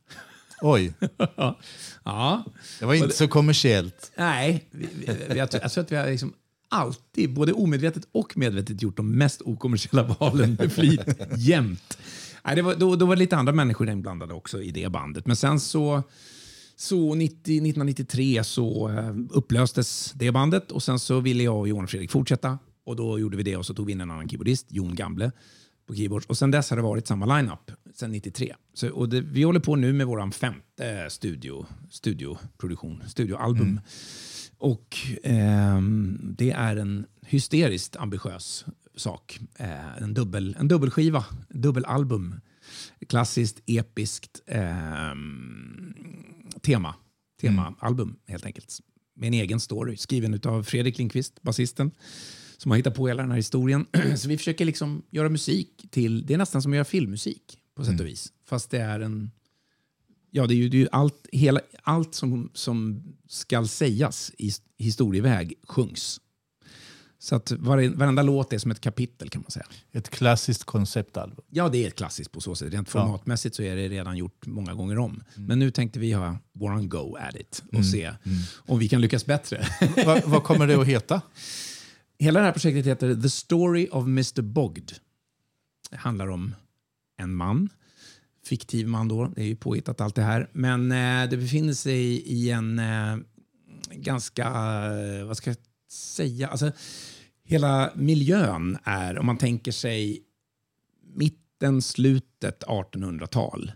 Oj, 0.61 0.95
ja, 2.05 2.45
det 2.79 2.85
var 2.85 2.95
inte 2.95 3.17
så 3.17 3.29
kommersiellt. 3.29 4.13
Nej, 4.17 4.69
vi, 4.71 4.89
vi, 4.95 5.07
vi, 5.29 5.39
jag, 5.39 5.51
tror, 5.51 5.63
jag 5.63 5.73
tror 5.73 5.85
att 5.85 5.93
vi 5.93 5.97
har 5.97 6.07
liksom 6.07 6.35
alltid, 6.69 7.35
både 7.35 7.53
omedvetet 7.53 8.09
och 8.13 8.37
medvetet, 8.37 8.83
gjort 8.83 8.97
de 8.97 9.13
mest 9.13 9.43
okommersiella 9.43 10.03
valen 10.03 10.57
med 10.59 10.73
flit, 10.73 11.21
jämt. 11.37 11.99
Nej, 12.45 12.57
det 12.57 12.63
var, 12.63 12.75
då, 12.75 12.97
då 12.97 13.07
var 13.07 13.17
det 13.17 13.19
lite 13.19 13.37
andra 13.37 13.53
människor 13.53 13.89
inblandade 13.89 14.35
också 14.35 14.63
i 14.63 14.71
det 14.71 14.89
bandet. 14.89 15.27
Men 15.27 15.37
sen 15.37 15.61
så, 15.61 16.03
så 16.83 17.15
90, 17.15 17.35
1993 17.35 18.45
så 18.45 18.89
eh, 18.89 19.15
upplöstes 19.31 20.13
det 20.15 20.33
bandet 20.33 20.73
och 20.73 20.83
sen 20.83 20.99
så 20.99 21.21
ville 21.21 21.43
jag 21.43 21.59
och 21.59 21.69
Johan 21.69 21.85
och 21.85 21.91
Fredrik 21.91 22.11
fortsätta. 22.11 22.59
Och 22.85 22.97
då 22.97 23.19
gjorde 23.19 23.37
vi 23.37 23.43
det 23.43 23.57
och 23.57 23.67
så 23.67 23.75
tog 23.75 23.87
vi 23.87 23.93
in 23.93 24.01
en 24.01 24.11
annan 24.11 24.29
keyboardist, 24.29 24.67
Jon 24.71 24.95
Gamble, 24.95 25.33
på 25.87 25.95
keyboards. 25.95 26.27
Och 26.27 26.39
sen 26.39 26.51
dess 26.51 26.71
har 26.71 26.77
det 26.77 26.83
varit 26.83 27.07
samma 27.07 27.37
lineup, 27.37 27.71
sen 27.95 28.11
93. 28.11 28.55
Så, 28.75 28.91
och 28.91 29.09
det, 29.09 29.21
vi 29.21 29.43
håller 29.43 29.61
på 29.61 29.77
nu 29.77 29.93
med 29.93 30.07
vår 30.07 30.31
femte 30.31 31.07
studio, 31.11 31.67
studioproduktion, 31.91 33.03
studioalbum. 33.07 33.81
Och 34.59 34.97
ehm, 35.23 36.19
det 36.39 36.51
är 36.51 36.77
en 36.77 37.07
hysteriskt 37.27 37.97
ambitiös 37.97 38.65
sak. 38.97 39.41
Eh, 39.57 40.03
en, 40.03 40.15
dubbel, 40.15 40.57
en 40.59 40.69
dubbelskiva, 40.69 41.25
dubbelalbum. 41.49 42.41
Klassiskt, 43.09 43.63
episkt 43.67 44.43
ehm, 44.47 45.95
tema. 46.63 46.95
Temaalbum 47.41 48.17
helt 48.27 48.47
enkelt. 48.47 48.81
Med 49.17 49.27
en 49.27 49.35
egen 49.35 49.61
story 49.61 49.97
skriven 49.97 50.41
av 50.45 50.63
Fredrik 50.63 50.99
Lindqvist, 50.99 51.43
basisten 51.43 51.91
som 52.63 52.71
har 52.71 52.77
hittat 52.77 52.95
på 52.95 53.09
hela 53.09 53.23
den 53.23 53.31
här 53.31 53.37
historien. 53.37 53.87
Så 54.17 54.29
vi 54.29 54.39
försöker 54.39 54.65
liksom 54.65 55.03
göra 55.11 55.29
musik 55.29 55.85
till, 55.91 56.27
det 56.27 56.35
är 56.35 56.39
nästan 56.39 56.63
som 56.63 56.73
att 56.73 56.77
göra 56.77 56.85
filmmusik 56.85 57.59
på 57.75 57.85
sätt 57.85 58.01
och 58.01 58.07
vis. 58.07 58.33
Fast 58.45 58.71
det 58.71 58.79
är 58.79 59.01
en, 59.01 59.31
ja 60.31 60.47
det 60.47 60.55
är 60.55 60.57
ju, 60.57 60.69
det 60.69 60.77
är 60.77 60.81
ju 60.81 60.89
allt, 60.93 61.29
hela, 61.33 61.61
allt 61.83 62.15
som, 62.15 62.51
som 62.55 63.03
ska 63.29 63.67
sägas 63.67 64.33
i 64.39 64.51
historieväg 64.79 65.55
sjungs. 65.69 66.21
Så 67.23 67.35
att 67.35 67.53
vare, 67.53 67.89
varenda 67.89 68.23
låt 68.23 68.53
är 68.53 68.59
som 68.59 68.71
ett 68.71 68.81
kapitel 68.81 69.29
kan 69.31 69.43
man 69.43 69.51
säga. 69.51 69.67
Ett 69.93 70.11
klassiskt 70.11 70.65
konceptalbum. 70.65 71.45
Ja, 71.51 71.69
det 71.69 71.85
är 71.85 71.89
ett 71.89 71.95
klassiskt 71.95 72.33
på 72.33 72.41
så 72.41 72.55
sätt. 72.55 72.73
Rent 72.73 72.89
formatmässigt 72.89 73.55
så 73.55 73.63
är 73.63 73.77
det 73.77 73.89
redan 73.89 74.17
gjort 74.17 74.47
många 74.47 74.75
gånger 74.75 74.99
om. 74.99 75.23
Men 75.35 75.59
nu 75.59 75.71
tänkte 75.71 75.99
vi 75.99 76.13
ha 76.13 76.39
one 76.61 76.87
go 76.87 77.17
at 77.17 77.37
it 77.37 77.63
och 77.73 77.87
se 77.87 78.11
om 78.57 78.79
vi 78.79 78.89
kan 78.89 79.01
lyckas 79.01 79.27
bättre. 79.27 79.67
Va, 80.07 80.21
vad 80.25 80.45
kommer 80.45 80.67
det 80.67 80.75
att 80.75 80.87
heta? 80.87 81.21
Hela 82.19 82.41
det 82.41 82.47
här 82.47 82.53
projektet 82.53 82.87
heter 82.87 83.23
The 83.23 83.31
Story 83.31 83.89
of 83.93 84.05
Mr 84.05 84.43
Bogd. 84.43 84.91
Det 85.91 85.97
handlar 85.97 86.29
om 86.29 86.55
en 87.19 87.35
man, 87.35 87.69
fiktiv 88.47 88.89
man 88.89 89.09
då, 89.09 89.27
det 89.27 89.43
är 89.43 89.47
ju 89.47 89.57
påhittat 89.57 90.01
allt 90.01 90.15
det 90.15 90.23
här. 90.23 90.49
Men 90.53 90.93
eh, 90.93 91.31
det 91.31 91.37
befinner 91.37 91.73
sig 91.73 92.03
i 92.21 92.51
en 92.51 92.79
eh, 92.79 93.17
ganska, 93.91 94.45
eh, 94.45 95.25
vad 95.25 95.37
ska 95.37 95.51
jag 95.51 95.57
säga, 95.93 96.49
alltså 96.49 96.73
hela 97.45 97.93
miljön 97.95 98.79
är, 98.85 99.19
om 99.19 99.27
man 99.27 99.39
tänker 99.39 99.73
sig 99.73 100.23
mitten, 101.15 101.83
slutet 101.83 102.65
1800-tal, 102.65 103.73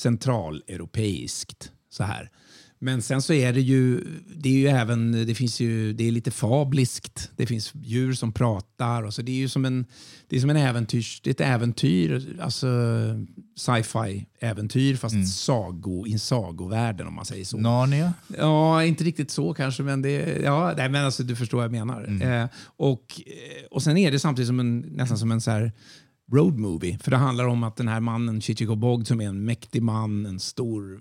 centraleuropeiskt 0.00 1.72
så 1.90 2.04
här. 2.04 2.30
Men 2.80 3.02
sen 3.02 3.22
så 3.22 3.32
är 3.32 3.52
det 3.52 3.60
ju, 3.60 4.04
det 4.36 4.48
är 4.48 4.52
ju 4.52 4.66
även, 4.68 5.26
det 5.26 5.34
finns 5.34 5.60
ju, 5.60 5.92
det 5.92 6.08
är 6.08 6.12
lite 6.12 6.30
fabliskt. 6.30 7.30
Det 7.36 7.46
finns 7.46 7.72
djur 7.74 8.12
som 8.12 8.32
pratar 8.32 9.02
och 9.02 9.14
så 9.14 9.22
det 9.22 9.32
är 9.32 9.36
ju 9.36 9.48
som 9.48 9.64
en, 9.64 9.86
det 10.28 10.36
är 10.36 10.40
som 10.40 10.50
en 10.50 10.56
äventyrs, 10.56 11.20
det 11.24 11.30
är 11.30 11.34
ett 11.34 11.40
äventyr, 11.54 12.36
alltså 12.40 12.66
sci-fi 13.56 14.26
äventyr 14.40 14.96
fast 14.96 15.14
Mm. 15.14 15.26
sago, 15.26 16.06
i 16.06 16.18
sagovärlden 16.18 17.06
om 17.06 17.14
man 17.14 17.24
säger 17.24 17.44
så. 17.44 17.58
Narnia? 17.58 18.12
Ja, 18.38 18.84
inte 18.84 19.04
riktigt 19.04 19.30
så 19.30 19.54
kanske, 19.54 19.82
men, 19.82 20.02
det, 20.02 20.40
ja, 20.44 20.74
nej, 20.76 20.88
men 20.88 21.04
alltså, 21.04 21.22
du 21.22 21.36
förstår 21.36 21.58
vad 21.58 21.64
jag 21.64 21.72
menar. 21.72 22.04
Mm. 22.04 22.42
Eh, 22.42 22.48
och, 22.76 23.20
eh, 23.26 23.66
och 23.70 23.82
sen 23.82 23.96
är 23.96 24.10
det 24.10 24.18
samtidigt 24.18 24.46
som 24.46 24.60
en, 24.60 24.78
nästan 24.78 25.18
som 25.18 25.32
en 25.32 25.40
så 25.40 25.50
här 25.50 25.72
road 26.32 26.58
movie. 26.58 26.98
För 26.98 27.10
det 27.10 27.16
handlar 27.16 27.44
om 27.44 27.62
att 27.64 27.76
den 27.76 27.88
här 27.88 28.00
mannen, 28.00 28.40
Chichiko 28.40 28.74
Bogd, 28.76 29.06
som 29.06 29.20
är 29.20 29.28
en 29.28 29.44
mäktig 29.44 29.82
man, 29.82 30.26
en 30.26 30.40
stor 30.40 31.00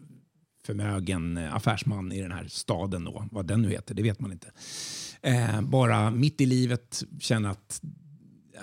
förmögen 0.67 1.37
eh, 1.37 1.55
affärsman 1.55 2.11
i 2.11 2.21
den 2.21 2.31
här 2.31 2.47
staden, 2.47 3.03
då, 3.03 3.27
vad 3.31 3.45
den 3.47 3.61
nu 3.61 3.69
heter, 3.69 3.95
det 3.95 4.03
vet 4.03 4.19
man 4.19 4.31
inte. 4.31 4.51
Eh, 5.21 5.61
bara 5.61 6.11
mitt 6.11 6.41
i 6.41 6.45
livet 6.45 7.03
känner 7.19 7.49
att 7.49 7.81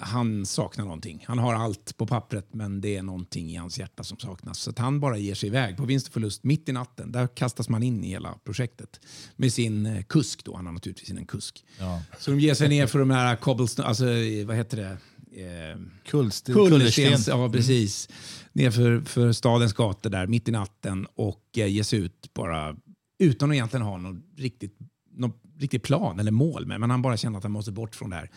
han 0.01 0.47
saknar 0.47 0.85
någonting. 0.85 1.25
Han 1.29 1.38
har 1.38 1.55
allt 1.55 1.97
på 1.97 2.07
pappret 2.07 2.55
men 2.55 2.81
det 2.81 2.97
är 2.97 3.03
någonting 3.03 3.51
i 3.51 3.57
hans 3.57 3.79
hjärta 3.79 4.05
som 4.05 4.19
saknas. 4.19 4.59
Så 4.59 4.71
att 4.71 4.79
han 4.79 5.01
bara 5.01 5.19
ger 5.19 5.35
sig 5.35 5.47
iväg 5.47 5.77
på 5.77 5.85
vinst 5.85 6.07
och 6.07 6.12
förlust 6.12 6.45
mitt 6.45 6.69
i 6.69 6.73
natten. 6.73 7.12
Där 7.12 7.27
kastas 7.27 7.69
man 7.69 7.83
in 7.83 8.05
i 8.05 8.09
hela 8.09 8.35
projektet 8.45 9.01
med 9.37 9.53
sin 9.53 9.87
eh, 9.87 10.03
kusk. 10.03 10.45
Då. 10.45 10.57
Han 10.57 10.67
har 10.67 10.73
naturligtvis 10.73 11.11
en 11.11 11.27
kusk. 11.27 11.64
Ja. 11.79 12.03
Så 12.19 12.31
de 12.31 12.40
ger 12.40 12.55
sig 12.55 12.69
ner 12.69 12.87
för 12.87 12.99
de 12.99 13.11
här 13.11 13.37
cobblestone, 13.37 13.88
alltså 13.88 14.05
vad 14.47 14.57
heter 14.57 14.77
det? 14.77 14.97
Eh, 15.37 15.79
Kulst, 16.07 16.47
Kullerstens, 16.47 17.29
ja 17.29 17.51
precis. 17.51 18.09
Nerför 18.55 19.01
för 19.01 19.33
stadens 19.33 19.73
gator 19.73 20.11
där 20.11 20.27
mitt 20.27 20.49
i 20.49 20.53
natten 20.53 21.07
och 21.14 21.59
eh, 21.59 21.67
ge 21.67 21.85
sig 21.85 21.99
ut 21.99 22.35
bara 22.35 22.77
utan 23.19 23.51
att 23.51 23.55
egentligen 23.55 23.87
ha 23.87 23.99
någon 23.99 24.23
riktigt, 24.37 24.79
någon 25.11 25.33
riktig 25.59 25.83
plan 25.83 26.21
eller 26.21 26.31
mål 26.31 26.67
med. 26.67 26.81
Men 26.81 26.90
han 26.90 27.03
bara 27.03 27.17
känner 27.17 27.38
att 27.38 27.45
han 27.45 27.53
måste 27.53 27.73
bort 27.73 27.95
från 27.95 28.11
det 28.11 28.17
här. 28.17 28.31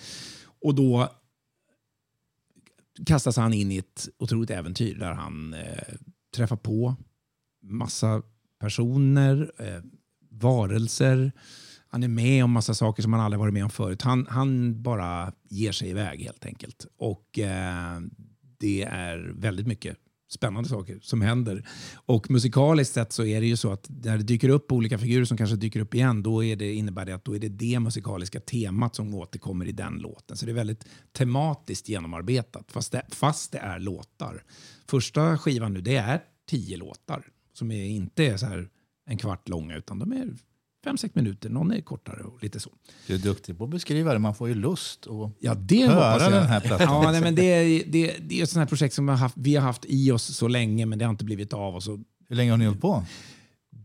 Och 0.62 0.76
då 0.76 1.10
kastas 3.06 3.38
han 3.38 3.54
in 3.54 3.72
i 3.72 3.78
ett 3.78 4.10
otroligt 4.18 4.50
äventyr 4.50 4.96
där 4.96 5.12
han 5.12 5.54
eh, 5.54 5.96
träffar 6.36 6.56
på 6.56 6.96
massa 7.64 8.22
personer, 8.60 9.52
eh, 9.58 9.84
varelser. 10.30 11.32
Han 11.90 12.04
är 12.04 12.08
med 12.08 12.44
om 12.44 12.52
massa 12.52 12.74
saker 12.74 13.04
som 13.04 13.14
han 13.14 13.22
aldrig 13.22 13.40
varit 13.40 13.54
med 13.54 13.64
om 13.64 13.70
förut. 13.70 14.02
Han, 14.02 14.28
han 14.30 14.82
bara 14.84 15.34
ger 15.50 15.72
sig 15.72 15.90
iväg 15.90 16.22
helt 16.22 16.46
enkelt. 16.46 16.86
Och 16.98 17.40
eh, 17.40 18.00
det 18.60 18.84
är 18.84 19.34
väldigt 19.36 19.68
mycket 19.68 19.98
spännande 20.28 20.70
saker 20.70 21.00
som 21.02 21.22
händer. 21.22 21.68
Och 21.96 22.32
musikaliskt 22.32 22.94
sett 22.94 23.14
så 23.14 23.26
är 23.26 23.42
det 23.42 23.48
ju 23.48 23.58
så 23.58 23.72
att 23.72 23.90
när 23.90 24.18
det 24.18 24.24
dyker 24.24 24.50
upp 24.50 24.72
olika 24.72 24.98
figurer 24.98 25.26
som 25.26 25.38
kanske 25.38 25.56
dyker 25.56 25.80
upp 25.80 25.94
igen, 25.94 26.24
då 26.24 26.44
är 26.44 26.56
det, 26.56 26.74
innebär 26.74 27.06
det 27.06 27.16
att 27.16 27.26
då 27.26 27.36
är 27.36 27.40
det 27.40 27.50
det 27.50 27.80
musikaliska 27.80 28.40
temat 28.40 28.96
som 28.96 29.16
återkommer 29.16 29.66
i 29.66 29.72
den 29.72 29.94
låten. 29.94 30.38
Så 30.38 30.46
det 30.46 30.52
är 30.52 30.54
väldigt 30.54 30.86
tematiskt 31.14 31.90
genomarbetat, 31.90 32.72
fast 32.72 32.92
det, 32.92 33.06
fast 33.10 33.52
det 33.52 33.58
är 33.58 33.80
låtar. 33.80 34.44
Första 34.90 35.38
skivan 35.38 35.74
nu, 35.74 35.82
det 35.82 35.96
är 35.96 36.24
tio 36.50 36.78
låtar 36.78 37.28
som 37.54 37.72
är, 37.72 37.86
inte 37.86 38.26
är 38.26 38.38
så 38.38 38.46
här 38.46 38.70
en 39.06 39.18
kvart 39.18 39.50
långa, 39.50 39.76
utan 39.78 40.00
de 40.00 40.12
är 40.12 40.34
fem, 40.84 40.98
sex 40.98 41.16
minuter. 41.16 41.50
Någon 41.50 41.72
är 41.72 41.82
kortare 41.82 42.24
och 42.24 42.44
lite 42.44 42.60
så. 42.60 42.70
Du 43.08 43.14
är 43.14 43.18
duktig 43.18 43.58
på 43.58 43.64
att 43.64 43.70
beskriva 43.70 44.14
det. 44.14 44.20
Man 44.20 44.36
får 44.36 44.48
ju 44.48 44.56
lust. 44.56 45.06
Och... 45.06 45.32
Ja, 45.40 45.56
det 45.56 45.88
Höra 45.88 46.30
den 46.30 46.48
här 46.48 46.60
plattan. 46.60 47.04
Ja, 47.04 47.12
nej, 47.12 47.22
men 47.22 47.36
det, 47.36 47.44
är, 47.44 47.84
det, 47.88 48.16
det 48.20 48.40
är 48.40 48.44
ett 48.44 48.50
sånt 48.50 48.60
här 48.60 48.68
projekt 48.68 48.94
som 48.94 49.06
vi 49.06 49.12
har, 49.12 49.18
haft, 49.18 49.36
vi 49.38 49.56
har 49.56 49.64
haft 49.64 49.86
i 49.88 50.12
oss 50.12 50.24
så 50.24 50.48
länge, 50.48 50.86
men 50.86 51.00
det 51.00 51.06
har 51.06 51.10
inte 51.10 51.26
blivit 51.26 51.54
av. 51.54 51.76
Och 51.76 51.84
så. 51.84 52.00
Hur 52.30 52.36
länge 52.36 52.52
har 52.52 52.58
ni 52.58 52.66
hållit 52.66 52.82
på? 52.82 53.06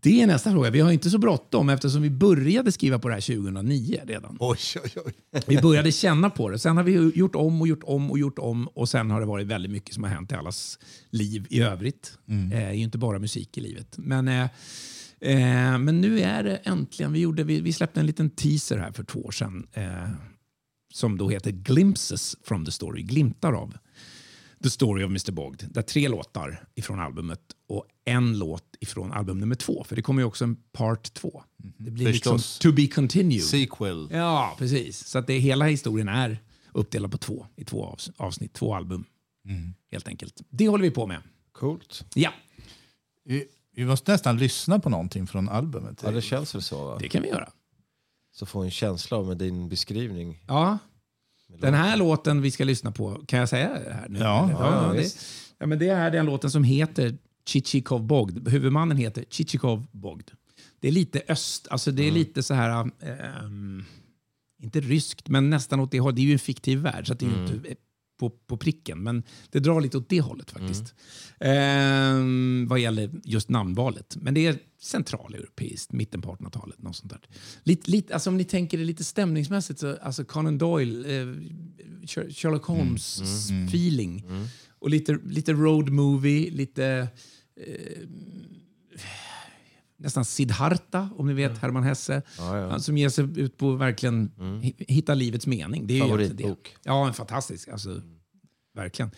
Det 0.02 0.22
är 0.22 0.26
nästa 0.26 0.50
fråga. 0.50 0.70
Vi 0.70 0.80
har 0.80 0.92
inte 0.92 1.10
så 1.10 1.18
bråttom 1.18 1.68
eftersom 1.68 2.02
vi 2.02 2.10
började 2.10 2.72
skriva 2.72 2.98
på 2.98 3.08
det 3.08 3.14
här 3.14 3.20
2009 3.20 4.00
redan. 4.04 4.36
Oj, 4.40 4.58
oj, 4.84 4.90
oj. 5.06 5.12
Vi 5.46 5.60
började 5.60 5.92
känna 5.92 6.30
på 6.30 6.48
det. 6.48 6.58
Sen 6.58 6.76
har 6.76 6.84
vi 6.84 7.12
gjort 7.14 7.34
om 7.34 7.60
och 7.60 7.68
gjort 7.68 7.82
om 7.84 8.10
och 8.10 8.18
gjort 8.18 8.38
om 8.38 8.68
och 8.68 8.88
sen 8.88 9.10
har 9.10 9.20
det 9.20 9.26
varit 9.26 9.46
väldigt 9.46 9.72
mycket 9.72 9.94
som 9.94 10.04
har 10.04 10.10
hänt 10.10 10.32
i 10.32 10.34
allas 10.34 10.78
liv 11.10 11.46
i 11.50 11.60
övrigt. 11.60 12.18
Mm. 12.28 12.52
Eh, 12.52 12.80
inte 12.80 12.98
bara 12.98 13.18
musik 13.18 13.58
i 13.58 13.60
livet. 13.60 13.94
Men, 13.98 14.28
eh, 14.28 14.46
eh, 15.22 15.78
men 15.78 16.00
nu 16.00 16.20
är 16.20 16.42
det 16.42 16.56
äntligen. 16.56 17.12
Vi, 17.12 17.20
gjorde, 17.20 17.44
vi, 17.44 17.60
vi 17.60 17.72
släppte 17.72 18.00
en 18.00 18.06
liten 18.06 18.30
teaser 18.30 18.78
här 18.78 18.92
för 18.92 19.04
två 19.04 19.20
år 19.24 19.30
sedan 19.30 19.66
eh, 19.72 20.08
som 20.92 21.18
då 21.18 21.28
heter 21.28 21.50
Glimpses 21.50 22.36
from 22.44 22.64
the 22.64 22.70
story, 22.72 23.02
glimtar 23.02 23.52
av 23.52 23.76
The 24.62 24.70
Story 24.70 25.04
of 25.04 25.08
Mr 25.10 25.32
Bogd. 25.32 25.62
Där 25.70 25.82
tre 25.82 26.08
låtar 26.08 26.64
ifrån 26.74 27.00
albumet 27.00 27.40
och 27.68 27.84
en 28.04 28.38
låt 28.38 28.76
ifrån 28.80 29.12
album 29.12 29.38
nummer 29.38 29.54
två. 29.54 29.84
För 29.84 29.96
det 29.96 30.02
kommer 30.02 30.22
ju 30.22 30.26
också 30.26 30.44
en 30.44 30.56
part 30.72 31.14
två. 31.14 31.42
Det 31.56 31.90
blir 31.90 32.06
liksom 32.06 32.38
Förstås. 32.38 32.58
to 32.58 32.72
be 32.72 32.86
continued. 32.86 33.42
Sequel. 33.42 34.08
Ja, 34.12 34.54
precis. 34.58 35.06
Så 35.06 35.18
att 35.18 35.26
det, 35.26 35.38
hela 35.38 35.64
historien 35.66 36.08
är 36.08 36.38
uppdelad 36.72 37.12
på 37.12 37.18
två, 37.18 37.46
i 37.56 37.64
två 37.64 37.84
avs- 37.96 38.12
avsnitt, 38.16 38.52
två 38.52 38.74
album. 38.74 39.04
Helt 39.92 40.08
enkelt. 40.08 40.40
Det 40.50 40.68
håller 40.68 40.82
vi 40.84 40.90
på 40.90 41.06
med. 41.06 41.22
Coolt. 41.52 42.04
Ja, 42.14 42.32
Vi, 43.74 43.84
måste 43.84 44.12
nästan 44.12 44.36
lyssna 44.36 44.78
på 44.78 44.90
någonting 44.90 45.26
från 45.26 45.48
albumet. 45.48 46.02
Ja, 46.04 46.10
det 46.10 46.22
känns 46.22 46.54
väl 46.54 46.62
så 46.62 46.84
va? 46.84 46.98
det 47.00 47.08
kan 47.08 47.22
vi 47.22 47.28
göra. 47.28 47.48
Så 48.34 48.46
få 48.46 48.62
en 48.62 48.70
känsla 48.70 49.16
av 49.16 49.26
med 49.26 49.36
din 49.36 49.68
beskrivning. 49.68 50.44
Ja, 50.48 50.78
den 51.58 51.74
här 51.74 51.96
låten 51.96 52.42
vi 52.42 52.50
ska 52.50 52.64
lyssna 52.64 52.92
på, 52.92 53.22
kan 53.26 53.38
jag 53.38 53.48
säga 53.48 53.68
det 53.68 53.94
här 53.94 54.08
nu? 54.08 54.18
Ja, 54.18 54.44
Eller? 54.50 54.86
ja, 54.86 54.92
det, 54.92 55.16
ja, 55.58 55.66
men 55.66 55.78
det 55.78 55.88
är 55.88 56.10
den 56.10 56.26
låten 56.26 56.50
som 56.50 56.64
heter 56.64 57.18
Chichikov 57.46 58.02
Bogd. 58.02 58.48
Huvudmannen 58.48 58.96
heter 58.96 59.24
Chichikov 59.30 59.86
Bogd. 59.92 60.30
Det 60.80 60.88
är 60.88 60.92
lite 60.92 61.22
öst, 61.28 61.68
alltså 61.70 61.90
det 61.90 62.08
är 62.08 62.10
lite 62.10 62.42
så 62.42 62.54
här, 62.54 62.90
ehm, 63.00 63.84
inte 64.62 64.80
ryskt, 64.80 65.28
men 65.28 65.50
nästan 65.50 65.80
åt 65.80 65.90
det 65.90 66.00
hållet. 66.00 66.16
Det 66.16 66.22
är 66.22 66.26
ju 66.26 66.32
en 66.32 66.38
fiktiv 66.38 66.78
värld, 66.78 67.06
så 67.06 67.12
att 67.12 67.18
det 67.18 67.26
är 67.26 67.30
ju 67.30 67.46
inte 67.46 67.74
på, 68.22 68.30
på 68.46 68.56
pricken, 68.56 68.98
men 69.02 69.22
det 69.50 69.58
drar 69.60 69.80
lite 69.80 69.98
åt 69.98 70.08
det 70.08 70.20
hållet 70.20 70.50
faktiskt. 70.50 70.94
Ehm, 71.40 72.66
vad 72.68 72.80
gäller 72.80 73.10
just 73.24 73.48
namnvalet. 73.48 74.16
Men 74.20 74.34
det 74.34 74.46
är 74.46 74.58
centraleuropeiskt, 74.82 75.92
mitten 75.92 76.22
på 76.22 76.34
1800-talet. 76.36 76.82
Något 76.82 76.96
sånt 76.96 77.10
där. 77.12 77.20
Lite, 77.62 77.90
lite, 77.90 78.14
alltså 78.14 78.30
om 78.30 78.36
ni 78.36 78.44
tänker 78.44 78.78
det 78.78 78.84
lite 78.84 79.04
stämningsmässigt, 79.04 79.80
så, 79.80 79.96
alltså 80.02 80.24
Conan 80.24 80.58
Doyle, 80.58 81.04
eh, 81.20 81.26
Sher- 82.06 82.30
Sherlock 82.34 82.64
Holmes-feeling. 82.64 84.24
Och 84.78 84.90
lite, 84.90 85.18
lite 85.26 85.52
road 85.52 85.90
movie, 85.90 86.50
lite 86.50 87.08
eh, 87.66 87.98
nästan 90.02 90.24
Siddhartha, 90.24 91.08
om 91.16 91.26
ni 91.26 91.32
vet 91.34 91.58
Hermann 91.58 91.82
Hesse. 91.84 92.22
Ja, 92.38 92.58
ja. 92.58 92.68
Han 92.70 92.80
som 92.80 92.96
ger 92.98 93.08
sig 93.08 93.40
ut 93.40 93.56
på 93.56 93.72
verkligen 93.72 94.30
hi- 94.62 94.84
hitta 94.88 95.14
livets 95.14 95.46
mening. 95.46 95.86
Det 95.86 95.94
är 95.94 95.96
ju 95.96 96.04
egentligen 96.04 96.36
det. 96.36 96.42
Favoritbok. 96.42 96.76
Ja, 96.82 97.06
en 97.06 97.14
fantastisk. 97.14 97.68
Alltså, 97.68 98.00
Verkligen. 98.74 99.10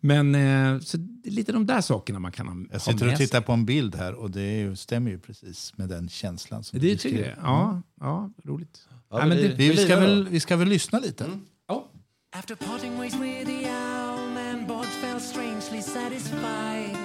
Men 0.00 0.34
eh, 0.34 0.80
så 0.80 0.96
det 0.96 1.28
är 1.28 1.32
lite 1.32 1.52
de 1.52 1.66
där 1.66 1.80
sakerna 1.80 2.18
man 2.18 2.32
kan 2.32 2.48
ha, 2.48 2.54
Jag 2.54 2.72
ha 2.72 2.78
sitter 2.78 3.04
med 3.04 3.12
och 3.12 3.18
tittar 3.18 3.38
sig. 3.38 3.46
på 3.46 3.52
en 3.52 3.64
bild 3.66 3.94
här 3.94 4.14
och 4.14 4.30
det 4.30 4.58
ju, 4.58 4.76
stämmer 4.76 5.10
ju 5.10 5.18
precis 5.18 5.72
med 5.76 5.88
den 5.88 6.08
känslan. 6.08 6.64
Som 6.64 6.78
Det 6.78 6.86
du 6.90 6.96
tycker 6.96 7.28
jag. 7.28 7.36
Ja, 7.42 7.82
ja, 8.00 8.30
roligt. 8.44 8.86
Ja, 8.90 8.96
Ja, 9.10 9.18
men 9.18 9.28
men 9.28 9.36
det- 9.38 9.48
det, 9.48 9.54
Vi, 9.70 9.76
ska 9.76 9.96
väl, 10.00 10.28
vi 10.28 10.40
ska 10.40 10.56
väl 10.56 10.68
lyssna 10.68 10.98
lite? 10.98 11.26
ja. 11.68 11.90
After 12.36 12.54
parting 12.54 12.96
ways 12.98 13.14
with 13.14 13.46
the 13.46 13.66
owl, 13.70 14.30
man 14.34 14.66
Bod 14.68 14.86
felt 14.86 15.22
strangely 15.22 15.82
satisfied. 15.82 16.96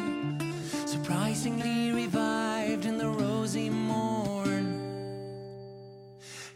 Surprisingly 0.87 1.91
revived 1.91 2.34
in 2.85 2.97
the 2.97 3.07
rosy 3.07 3.69
morn. 3.69 4.79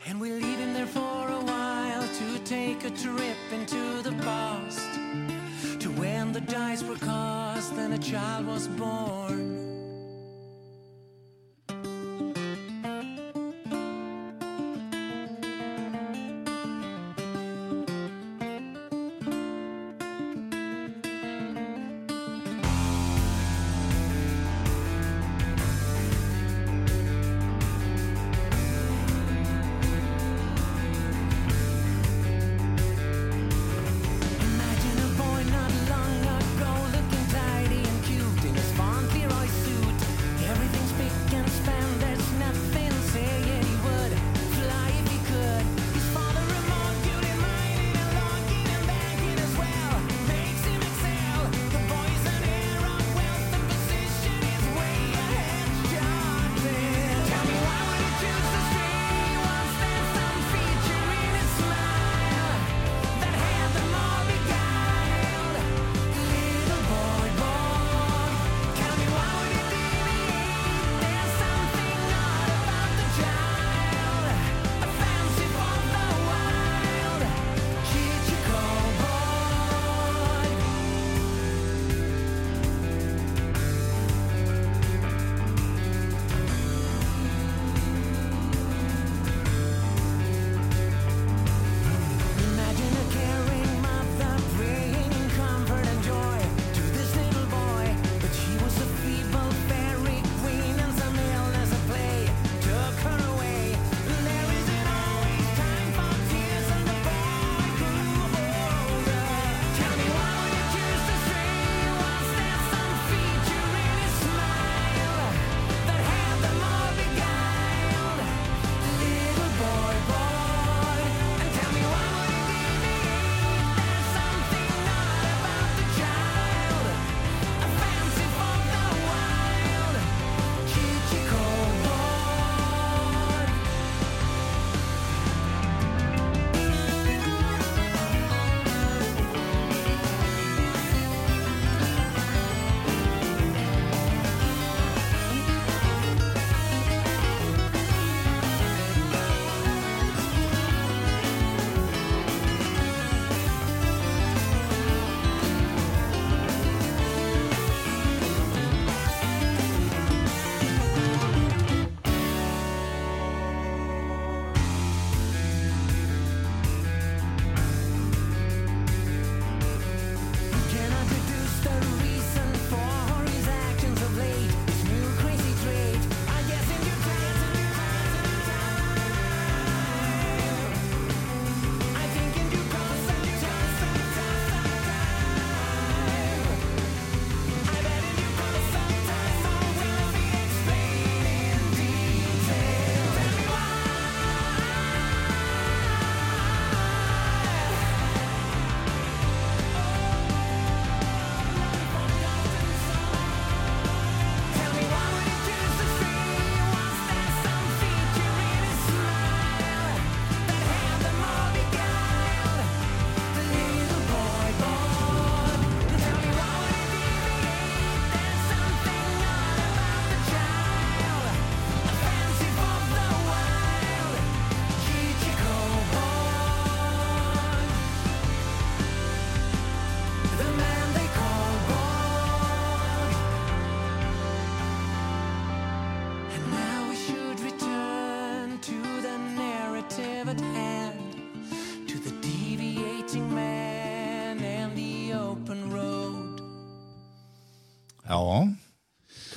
And 0.08 0.22
we 0.22 0.32
leave 0.32 0.60
him 0.60 0.74
there 0.74 0.86
for 0.86 1.00
a 1.00 1.42
while 1.52 2.08
to 2.08 2.40
take 2.40 2.84
a 2.84 2.92
trip 2.92 3.38
into 3.52 4.02
the 4.04 4.12
past. 4.22 4.94
To 5.80 5.90
when 5.92 6.32
the 6.32 6.42
dice 6.42 6.84
were 6.84 6.98
cast 6.98 7.74
and 7.74 7.94
a 7.94 7.98
child 7.98 8.46
was 8.46 8.68
born. 8.68 9.69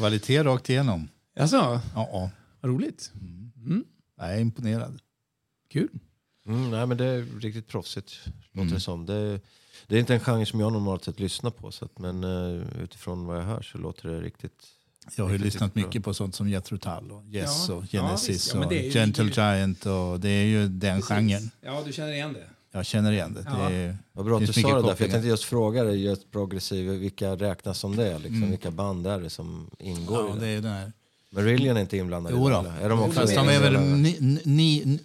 Kvalitet 0.03 0.43
rakt 0.43 0.71
igenom. 0.71 1.09
Alltså, 1.41 1.57
Ja, 1.57 1.81
ja. 2.13 2.31
vad 2.61 2.71
roligt. 2.73 3.13
Jag 4.19 4.35
är 4.35 4.41
imponerad. 4.41 4.99
Kul. 5.73 5.89
Mm, 6.47 6.71
nej, 6.71 6.87
men 6.87 6.97
det 6.97 7.05
är 7.05 7.41
riktigt 7.41 7.69
proffsigt. 7.69 8.13
Låter 8.53 8.61
Mm. 8.63 8.75
det 8.75 8.81
som. 8.81 9.07
Det, 9.07 9.41
det 9.87 9.97
är 9.97 10.01
inte 10.01 10.15
en 10.15 10.21
genre 10.21 10.47
som 10.47 10.61
jag 10.61 10.73
normalt 10.73 11.05
sett 11.05 11.21
lyssnar 11.21 11.51
på. 11.51 11.71
Så 11.73 11.85
att, 11.85 11.99
men 11.99 12.25
uh, 12.25 12.65
utifrån 12.83 13.27
vad 13.27 13.37
jag 13.37 13.43
hör 13.43 13.63
så 13.63 13.79
låter 13.79 14.09
det 14.09 14.21
riktigt... 14.21 14.63
Jag 15.17 15.25
har 15.25 15.33
ju 15.33 15.39
lyssnat 15.39 15.75
bra. 15.75 15.83
mycket 15.85 16.05
på 16.05 16.15
sånt 16.15 16.35
som 16.35 16.49
Jethro 16.49 16.79
Tull 16.79 17.11
och 17.13 17.25
Yes 17.25 17.67
Ja. 17.69 17.75
och 17.75 17.85
Ja, 17.91 18.03
Genesis. 18.03 18.51
Ja, 18.55 18.59
men 18.61 18.69
och 18.69 18.75
Gentle 18.75 19.25
Giant 19.35 19.87
och 19.87 20.21
det 20.21 20.29
är 20.29 20.45
ju 20.45 20.69
den 20.69 21.03
genren. 21.03 21.51
Ja, 21.61 21.83
du 21.87 21.93
känner 21.93 22.13
igen 22.13 22.33
det. 22.33 22.47
Jag 22.73 22.87
känner 22.87 23.13
igen 23.13 23.35
det. 23.35 23.45
Ja. 23.47 23.69
det 23.69 23.75
är, 23.75 23.97
Vad 24.13 24.25
bra 24.25 24.37
att 24.39 24.47
du 24.47 24.53
sa 24.53 24.77
det 24.81 24.83
där. 24.89 24.95
För 24.95 25.05
jag 25.05 25.11
tänkte 25.13 25.29
just 25.29 25.45
fråga 25.45 25.85
dig, 25.85 26.05
just 26.05 26.31
progressiv, 26.31 26.91
vilka 26.91 27.37
räknas 27.37 27.79
som 27.79 27.97
det? 27.97 28.19
Liksom, 28.19 28.37
Mm. 28.37 28.51
Vilka 28.51 28.71
band 28.71 29.07
är 29.07 29.21
det 29.21 29.31
som 29.31 29.71
ingår 29.79 30.29
ja, 30.29 30.37
i 30.37 30.39
det 30.41 30.47
det? 30.47 30.53
är 30.53 30.61
den 30.61 30.73
här. 30.73 30.93
Marillion 31.31 31.77
är 31.77 31.81
inte 31.81 31.97
inblandade 31.97 32.37
Jo 32.37 32.47
i 32.49 32.51
det? 32.51 32.55
då. 32.57 32.61
eller? 32.61 32.81
Är 32.81 32.89
de 32.89 33.01
också 33.03 33.21
Fast 33.21 33.35
de 33.35 33.49
är 33.49 33.61
väl 33.61 33.77
av 33.77 33.83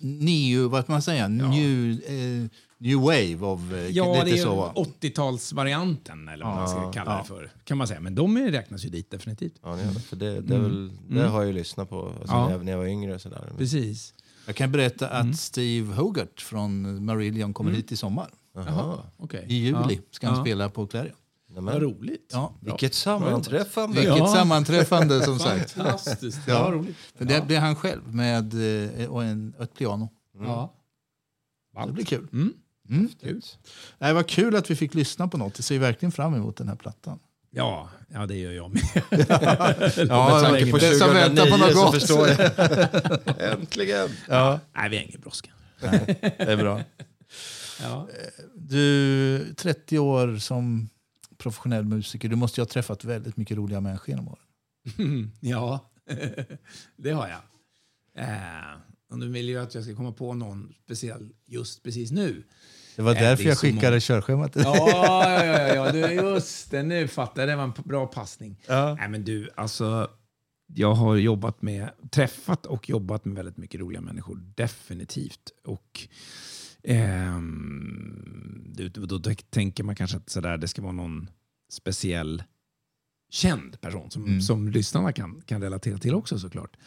new, 0.01 0.61
vad 0.61 0.83
ska 0.83 0.91
man 0.91 1.01
säga, 1.01 1.27
new, 1.27 1.91
eh, 2.07 2.47
new 2.77 2.97
wave 2.99 3.37
of, 3.41 3.61
eh, 3.73 3.87
Ja, 3.87 4.13
lite 4.13 4.25
det 4.25 4.31
är 4.31 4.35
ju 4.35 4.41
så 4.43 4.55
va? 4.55 4.71
80-talsvarianten 4.75 6.29
eller 6.33 6.45
vad 6.45 6.55
man 6.55 6.67
ska 6.69 6.77
Ja. 6.77 6.91
kalla 6.91 7.11
Ja. 7.11 7.17
det 7.21 7.27
för. 7.27 7.51
Kan 7.63 7.77
man 7.77 7.87
säga. 7.87 7.99
Men 7.99 8.15
de 8.15 8.37
är- 8.37 8.51
räknas 8.51 8.85
ju 8.85 8.89
dit 8.89 9.11
definitivt. 9.11 9.53
Ja, 9.63 9.69
det. 9.75 9.99
För 9.99 10.15
det, 10.15 10.41
det, 10.41 10.55
är 10.55 10.59
väl, 10.59 10.91
det 11.09 11.27
har 11.27 11.39
jag 11.41 11.47
ju 11.47 11.53
lyssnat 11.53 11.89
på 11.89 12.01
alltså, 12.05 12.35
Ja. 12.35 12.45
när, 12.45 12.51
jag, 12.51 12.65
när 12.65 12.71
jag 12.71 12.79
var 12.79 12.85
yngre. 12.87 13.19
Sådär. 13.19 13.43
Men, 13.49 13.57
Precis. 13.57 14.13
Jag 14.47 14.55
kan 14.55 14.71
berätta 14.71 15.09
att 15.09 15.37
Steve 15.37 15.93
Hogarth 15.95 16.43
från 16.43 17.05
Marillion 17.05 17.53
kommer 17.53 17.71
hit 17.71 17.91
i 17.91 17.97
sommar. 17.97 18.29
Jaha. 18.55 18.97
Okej. 19.17 19.45
I 19.49 19.55
juli 19.55 19.95
Ja. 19.95 20.01
ska 20.11 20.27
han 20.27 20.41
spela 20.45 20.69
på 20.69 20.87
Clarion. 20.87 21.15
Vad 21.49 21.63
Nämen. 21.63 21.81
roligt. 21.81 22.29
Ja. 22.33 22.53
Vilket 22.61 22.93
sammanträffande! 22.93 23.95
Vilket 24.01 24.17
Ja. 24.17 24.27
sammanträffande 24.27 25.21
som 25.25 25.39
sagt. 25.39 25.71
Fantastiskt. 25.71 26.39
Ja. 26.47 26.53
Ja, 26.53 26.71
roligt. 26.71 26.95
För 27.15 27.25
det 27.25 27.47
blir 27.47 27.59
han 27.59 27.75
själv 27.75 28.15
med 28.15 28.53
eh, 29.01 29.05
och 29.09 29.23
en, 29.23 29.53
ett 29.59 29.73
piano. 29.73 30.09
Ja. 30.39 30.73
Det 31.85 31.91
blir 31.91 32.05
kul. 32.05 32.27
Mm. 32.33 32.53
Mm. 32.89 33.09
Kul. 33.21 33.41
Nej, 33.97 34.13
vad 34.13 34.27
kul 34.27 34.55
att 34.55 34.71
vi 34.71 34.75
fick 34.75 34.93
lyssna 34.93 35.27
på 35.27 35.37
något. 35.37 35.53
Jag 35.57 35.65
ser 35.65 35.79
verkligen 35.79 36.11
fram 36.11 36.33
emot 36.35 36.55
den 36.57 36.67
här 36.67 36.75
plattan. 36.75 37.19
Ja, 37.57 37.89
ja, 38.13 38.25
det 38.25 38.35
gör 38.35 38.51
jag 38.51 38.73
med. 38.73 38.83
Ja, 40.09 40.41
det 40.41 40.51
länge 40.51 40.71
På 40.71 40.77
den 40.77 40.95
som 40.95 41.13
väntar 41.13 41.45
på 41.45 41.57
2009 41.57 41.57
något 41.57 41.73
gott. 41.73 41.93
förstår 41.93 42.27
jag. 42.27 43.51
Äntligen! 43.59 44.09
Ja, 44.27 44.59
Nej, 44.75 44.89
vi 44.89 44.97
har 44.97 45.03
ingen 45.03 45.21
brådska. 45.21 45.49
det 45.79 46.39
är 46.39 46.57
bra. 46.57 46.81
Ja. 47.81 48.07
Du, 48.55 49.53
30 49.57 49.99
år 49.99 50.37
som 50.37 50.89
professionell 51.37 51.83
musiker. 51.85 52.29
Du 52.29 52.35
måste 52.35 52.61
ju 52.61 52.63
ha 52.63 52.67
träffat 52.69 53.03
väldigt 53.03 53.37
mycket 53.37 53.57
roliga 53.57 53.81
människor 53.81 54.09
genom 54.09 54.27
åren. 54.27 55.31
ja, 55.39 55.91
det 56.95 57.11
har 57.11 57.27
jag. 57.27 57.39
Eh, 58.23 58.77
och 59.11 59.19
nu 59.19 59.27
vill 59.29 59.49
jag 59.49 59.63
att 59.63 59.75
jag 59.75 59.83
ska 59.83 59.95
komma 59.95 60.11
på 60.11 60.33
någon 60.33 60.73
speciell 60.85 61.29
just 61.45 61.83
precis 61.83 62.11
nu. 62.11 62.43
Det 62.97 63.03
var 63.03 63.15
Äh, 63.15 63.21
därför 63.21 63.43
det 63.43 63.49
jag 63.49 63.57
skickade 63.57 63.89
många. 63.89 63.99
körschemat 63.99 64.53
till 64.53 64.61
dig. 64.63 64.71
Ja, 64.75 65.43
ja, 65.45 65.57
ja, 65.67 65.75
ja 65.75 65.91
du, 65.91 65.99
just 65.99 66.71
det. 66.71 66.83
Nu 66.83 67.07
fattar 67.07 67.41
jag. 67.41 67.49
Det 67.49 67.55
var 67.55 67.63
en 67.63 67.73
bra 67.85 68.07
passning. 68.07 68.59
Ja. 68.67 68.95
Nej, 68.99 69.09
men 69.09 69.23
du, 69.23 69.49
alltså, 69.55 70.09
jag 70.73 70.93
har 70.93 71.15
jobbat 71.15 71.61
med, 71.61 71.89
träffat 72.11 72.65
och 72.65 72.89
jobbat 72.89 73.25
med 73.25 73.35
väldigt 73.35 73.57
mycket 73.57 73.79
roliga 73.81 74.01
människor. 74.01 74.35
Definitivt. 74.55 75.51
Och 75.65 76.07
du, 78.65 78.89
då 78.89 79.17
då 79.17 79.31
tänker 79.49 79.83
man 79.83 79.95
kanske 79.95 80.17
att 80.17 80.29
sådär, 80.29 80.57
det 80.57 80.67
ska 80.67 80.81
vara 80.81 80.91
någon 80.91 81.29
speciell 81.71 82.43
känd 83.31 83.81
person 83.81 84.11
som, 84.11 84.25
Mm. 84.25 84.41
som 84.41 84.69
lyssnarna 84.69 85.11
kan, 85.11 85.41
kan 85.45 85.61
relatera 85.61 85.97
till 85.97 86.13
också 86.13 86.39
såklart. 86.39 86.77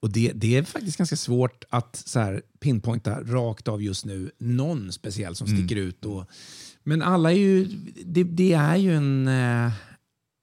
Och 0.00 0.12
det, 0.12 0.32
det 0.34 0.56
är 0.56 0.62
faktiskt 0.62 0.98
ganska 0.98 1.16
svårt 1.16 1.64
att 1.70 1.96
så 1.96 2.20
här, 2.20 2.42
pinpointa 2.60 3.22
rakt 3.22 3.68
av 3.68 3.82
just 3.82 4.04
nu 4.04 4.30
någon 4.38 4.92
speciell 4.92 5.34
som 5.34 5.46
sticker 5.46 5.76
ut. 5.76 6.04
Och, 6.04 6.24
men 6.84 7.02
alla 7.02 7.32
är 7.32 7.36
ju, 7.36 7.64
det, 8.04 8.24
det 8.24 8.52
är 8.52 8.76
ju 8.76 8.94
en... 8.96 9.28
eh, 9.28 9.72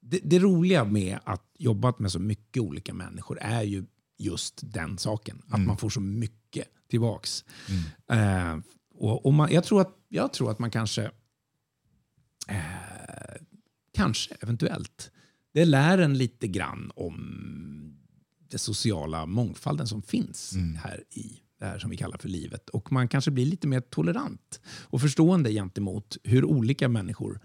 Det, 0.08 0.20
det 0.24 0.38
roliga 0.38 0.84
med 0.84 1.18
att 1.24 1.42
jobba 1.58 1.94
med 1.98 2.12
så 2.12 2.18
mycket 2.18 2.60
olika 2.62 2.94
människor 2.94 3.38
är 3.40 3.62
ju 3.62 3.84
just 4.18 4.60
den 4.62 4.98
saken. 4.98 5.42
Att 5.48 5.60
man 5.66 5.76
får 5.76 5.90
så 5.90 6.00
mycket 6.00 6.68
tillbaks. 6.90 7.44
Eh, 8.10 8.58
och, 8.94 9.26
och 9.26 9.34
man, 9.34 9.52
jag, 9.52 9.64
tror 9.64 9.80
att, 9.80 9.96
jag 10.08 10.32
tror 10.32 10.50
att 10.50 10.58
man 10.58 10.70
kanske, 10.70 11.10
eh, 12.48 13.36
kanske 13.94 14.34
eventuellt, 14.40 15.10
det 15.54 15.64
lär 15.64 15.98
en 15.98 16.18
lite 16.18 16.46
grann 16.48 16.92
om 16.96 17.95
den 18.50 18.58
sociala 18.58 19.26
mångfalden 19.26 19.86
som 19.86 20.02
finns 20.02 20.52
här 20.84 21.04
i 21.10 21.40
det 21.58 21.66
här 21.66 21.78
som 21.78 21.90
vi 21.90 21.96
kallar 21.96 22.18
för 22.18 22.28
livet. 22.28 22.68
Och 22.68 22.92
man 22.92 23.08
kanske 23.08 23.30
blir 23.30 23.46
lite 23.46 23.66
mer 23.66 23.80
tolerant 23.80 24.60
och 24.82 25.00
förstående 25.00 25.52
gentemot 25.52 26.16
hur 26.24 26.44
olika 26.44 26.88
människor 26.88 27.40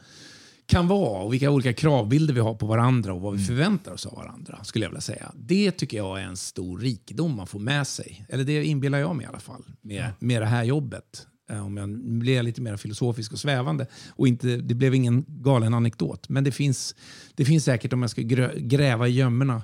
kan 0.66 0.88
vara 0.88 1.24
och 1.24 1.34
vilka 1.34 1.52
olika 1.52 1.74
kravbilder 1.74 2.34
vi 2.34 2.39
har 2.39 2.56
på 2.56 2.66
varandra 2.66 3.14
och 3.14 3.22
vad 3.22 3.38
vi 3.38 3.45
förväntar 3.45 3.91
oss 3.91 4.06
av 4.06 4.16
varandra. 4.16 4.64
skulle 4.64 4.86
jag 4.86 4.89
vilja 4.89 5.02
säga. 5.02 5.32
Det 5.36 5.72
tycker 5.72 5.97
jag 5.97 6.22
är 6.22 6.24
en 6.24 6.38
stor 6.38 6.80
rikedom 6.80 7.36
man 7.36 7.47
får 7.47 7.60
med 7.60 7.88
sig. 7.88 8.26
Eller 8.30 8.43
det 8.43 8.66
inbillar 8.66 8.99
jag 8.99 9.16
mig 9.16 9.26
i 9.26 9.30
alla 9.30 9.39
fall 9.39 9.64
med, 9.82 10.12
med 10.20 10.41
det 10.41 10.45
här 10.45 10.64
jobbet. 10.64 11.28
Eh, 11.52 11.66
Om 11.66 11.78
jag 11.78 11.89
blir 11.99 12.43
lite 12.43 12.62
mer 12.62 12.78
filosofisk 12.78 13.32
och 13.34 13.39
svävande. 13.39 13.88
Och 14.10 14.28
inte, 14.28 14.58
det 14.58 14.74
blev 14.76 14.95
ingen 14.95 15.26
galen 15.28 15.74
anekdot. 15.74 16.30
Men 16.30 16.43
det 16.43 16.52
finns, 16.52 16.95
det 17.36 17.45
finns 17.45 17.64
säkert, 17.64 17.93
om 17.93 18.02
jag 18.02 18.12
ska 18.12 18.22
grö, 18.22 18.52
gräva 18.58 19.08
i 19.08 19.12
gömmorna, 19.12 19.62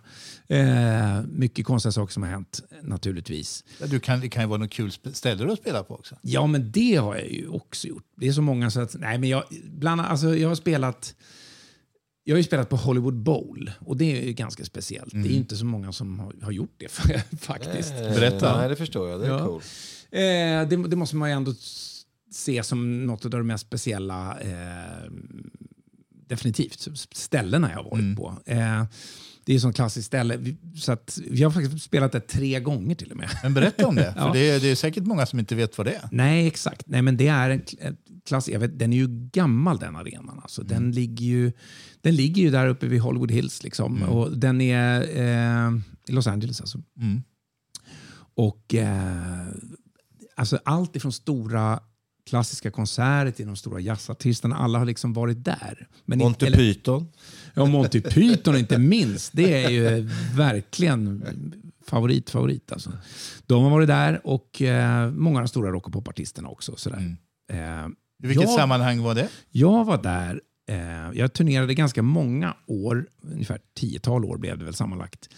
eh, 0.48 1.22
mycket 1.28 1.66
konstiga 1.66 1.92
saker 1.92 2.14
som 2.14 2.24
har 2.24 2.30
hänt 2.30 2.64
naturligtvis. 2.82 3.64
Du 3.86 4.00
kan, 4.00 4.20
det 4.20 4.30
kan 4.30 4.44
ju 4.44 4.48
vara 4.50 4.60
något 4.60 4.72
kul 4.72 4.92
ställe 5.14 5.52
att 5.54 5.60
spela 5.60 5.84
på 5.84 5.94
också. 5.94 6.16
Ja, 6.22 6.48
men 6.48 6.72
det 6.72 6.96
har 6.96 7.16
jag 7.16 7.32
ju 7.32 7.48
också 7.48 7.88
gjort. 7.88 8.04
Det 8.18 8.28
är 8.28 8.32
så 8.32 8.42
många 8.42 8.70
så 8.72 8.80
att... 8.82 8.96
Nej, 9.00 9.18
men 9.18 9.30
jag, 9.30 9.44
bland, 9.70 10.02
alltså, 10.02 10.36
jag 10.36 10.48
har 10.48 10.56
spelat... 10.56 11.16
Jag 12.24 12.34
har 12.36 12.38
ju 12.38 12.44
spelat 12.44 12.70
på 12.70 12.76
Hollywood 12.76 13.16
Bowl 13.24 13.72
och 13.80 13.98
det 13.98 14.18
är 14.22 14.26
ju 14.26 14.34
ganska 14.34 14.66
speciellt. 14.66 15.12
Det 15.12 15.18
är 15.20 15.24
ju 15.24 15.34
inte 15.36 15.56
så 15.58 15.66
många 15.66 15.92
som 15.92 16.20
har, 16.20 16.34
har 16.42 16.52
gjort 16.52 16.76
det 16.78 16.92
faktiskt. 17.42 17.92
Eh, 17.94 18.00
Berätta. 18.00 18.58
Nej, 18.58 18.70
det 18.70 18.76
förstår 18.76 19.10
jag. 19.10 19.20
Det 19.20 19.26
är 19.26 19.30
Ja. 19.30 19.46
coolt. 19.46 19.66
Eh, 20.12 20.68
det, 20.70 20.88
det 20.88 20.96
måste 20.96 21.16
man 21.16 21.30
ju 21.30 21.36
ändå 21.36 21.54
se 22.32 22.64
som 22.64 23.06
något 23.06 23.26
av 23.26 23.32
de 23.32 23.48
mest 23.48 23.66
speciella, 23.68 24.40
eh, 24.40 25.12
definitivt, 26.28 26.88
ställena 27.12 27.70
jag 27.72 27.78
har 27.78 27.84
varit 27.84 28.18
på. 28.18 28.38
Eh, 28.46 28.84
det 29.46 29.54
är 29.56 29.70
ett 29.70 29.76
klassiskt 29.76 30.08
ställe. 30.08 30.56
Så 30.76 30.92
att, 30.92 31.20
vi 31.30 31.44
har 31.44 31.52
faktiskt 31.52 31.86
spelat 31.86 32.12
det 32.12 32.20
tre 32.20 32.60
gånger 32.60 32.96
till 32.96 33.12
och 33.12 33.18
med. 33.18 33.30
Men 33.44 33.54
berätta 33.54 33.88
om 33.88 33.96
det, 33.96 34.14
för 34.18 34.20
Ja. 34.20 34.34
det, 34.34 34.50
är, 34.50 34.60
det 34.60 34.68
är 34.68 34.76
säkert 34.76 35.04
många 35.06 35.26
som 35.26 35.40
inte 35.40 35.56
vet 35.56 35.78
vad 35.78 35.88
det 35.88 35.94
är. 35.94 36.10
Nej, 36.12 36.48
exakt. 36.48 36.84
Nej, 36.88 37.02
men 37.02 37.18
det 37.18 37.28
är 37.28 37.50
en 37.50 37.62
klass, 38.26 38.50
jag 38.50 38.60
vet, 38.60 38.80
den 38.80 38.94
är 38.94 38.98
ju 38.98 39.08
gammal 39.32 39.78
den 39.80 39.96
arenan. 39.96 40.40
Alltså. 40.44 40.64
Den, 40.64 40.92
ligger 40.92 41.26
ju, 41.26 41.52
den 42.02 42.16
ligger 42.16 42.42
ju 42.44 42.50
där 42.50 42.68
uppe 42.68 42.88
vid 42.88 43.02
Hollywood 43.02 43.32
Hills. 43.32 43.64
Liksom. 43.64 44.04
Och 44.04 44.38
den 44.38 44.62
är 44.62 45.02
eh, 45.02 45.74
i 46.08 46.12
Los 46.12 46.28
Angeles. 46.28 46.62
Alltså. 46.62 46.82
Mm. 47.02 47.24
Och 48.36 48.76
eh, 48.76 49.48
alltså 50.38 50.60
allt 50.66 50.96
ifrån 50.96 51.12
stora 51.14 51.80
klassiska 52.30 52.72
konserter 52.72 53.32
till 53.32 53.46
de 53.46 53.56
stora 53.56 53.80
jazzartisterna. 53.80 54.56
Alla 54.56 54.80
har 54.80 54.86
liksom 54.86 55.14
varit 55.14 55.44
där. 55.46 55.88
Men 56.06 56.18
Monty 56.20 56.46
eller- 56.46 56.58
Python. 56.58 57.08
Ja, 57.54 57.66
Monty 57.66 58.02
Python 58.02 58.56
inte 58.58 58.78
minst. 58.78 59.32
Det 59.36 59.64
är 59.64 59.70
ju 59.70 60.10
verkligen 60.36 61.24
favorit, 61.86 62.30
favorit. 62.30 62.72
Alltså. 62.72 62.92
De 63.46 63.64
har 63.64 63.70
varit 63.70 63.88
där 63.88 64.22
och 64.28 64.62
eh, 64.62 65.12
många 65.12 65.38
av 65.40 65.44
de 65.44 65.48
stora 65.48 65.72
rock 65.72 65.88
och 65.88 65.94
popartisterna 65.94 66.50
också. 66.50 66.76
Sådär. 66.76 67.16
Eh, 67.52 67.58
I 67.58 68.28
vilket 68.28 68.44
jag, 68.44 68.56
sammanhang 68.56 69.02
var 69.02 69.16
det? 69.16 69.28
jag 69.52 69.86
var 69.86 70.04
där, 70.04 70.42
eh, 70.70 71.18
jag 71.20 71.34
turnerade 71.34 71.74
ganska 71.74 72.02
många 72.02 72.56
år, 72.68 73.08
ungefär 73.22 73.60
tiotal 73.76 74.26
år 74.26 74.38
blev 74.38 74.58
det 74.58 74.66
väl 74.66 74.74
sammanlagt, 74.74 75.30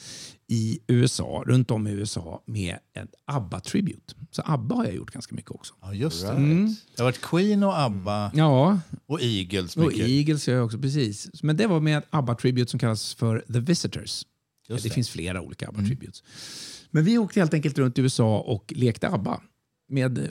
i 0.52 0.80
USA, 0.88 1.43
runt 1.47 1.72
om 1.72 1.88
i 1.88 1.91
USA 1.91 2.43
med 2.45 2.78
en 2.93 3.08
ABBA-tribute. 3.26 4.16
Så 4.32 4.41
ABBA 4.45 4.76
har 4.76 4.86
jag 4.86 4.93
gjort 4.93 5.12
ganska 5.12 5.36
mycket 5.36 5.52
också. 5.52 5.74
Ja, 5.82 5.93
just 5.93 6.22
det. 6.22 6.32
Mm. 6.32 6.66
Det 6.68 7.02
har 7.02 7.04
varit 7.04 7.22
Queen 7.22 7.64
och 7.64 7.80
ABBA 7.80 8.32
Ja, 8.36 8.80
och 9.06 9.22
Eagles. 9.22 9.78
och 9.78 9.84
Mycket. 9.84 10.08
Eagles 10.08 10.47
gör 10.47 10.56
jag 10.56 10.66
också, 10.66 10.78
precis. 10.80 11.43
Men 11.43 11.58
det 11.58 11.68
var 11.68 11.80
med 11.80 11.97
ett 11.97 12.08
ABBA-tribute 12.10 12.68
som 12.68 12.80
kallas 12.80 13.14
för 13.14 13.45
The 13.54 13.60
Visitors. 13.60 14.26
Det, 14.68 14.84
det. 14.84 14.89
finns 14.89 15.10
flera 15.10 15.41
olika 15.41 15.68
ABBA-tributes. 15.68 16.24
Men 16.91 17.04
vi 17.04 17.18
åkte 17.18 17.39
helt 17.39 17.54
enkelt 17.54 17.78
runt 17.78 17.97
i 17.97 18.02
USA 18.02 18.39
och 18.39 18.74
lekte 18.76 19.10
ABBA. 19.10 19.41
Med 19.89 20.18
eh, 20.18 20.24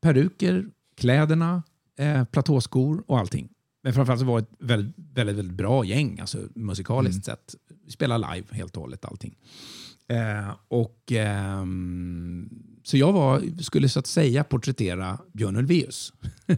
peruker, 0.00 0.66
kläderna, 0.96 1.62
eh, 1.98 2.24
platåskor 2.24 3.04
och 3.06 3.18
allting. 3.18 3.48
Men 3.82 3.92
framförallt 3.92 4.20
så 4.20 4.26
var 4.26 4.40
det 4.40 4.42
ett 4.42 4.56
väldigt, 4.58 4.94
väldigt, 5.14 5.36
väldigt 5.36 5.56
bra 5.56 5.84
gäng, 5.84 6.20
alltså 6.20 6.38
musikaliskt 6.54 7.24
sett. 7.24 7.54
Vi 7.86 7.92
spelade 7.92 8.34
live 8.34 8.46
helt 8.50 8.76
och 8.76 8.82
hållet 8.82 9.04
allting. 9.04 9.34
Eh, 10.08 10.54
och 10.68 11.12
ehm, 11.12 12.48
så 12.82 12.96
jag 12.96 13.12
var, 13.12 13.42
skulle 13.62 13.88
så 13.88 13.98
att 13.98 14.06
säga 14.06 14.44
porträttera 14.44 15.18
Björn 15.32 15.56
Ulvaeus. 15.56 16.12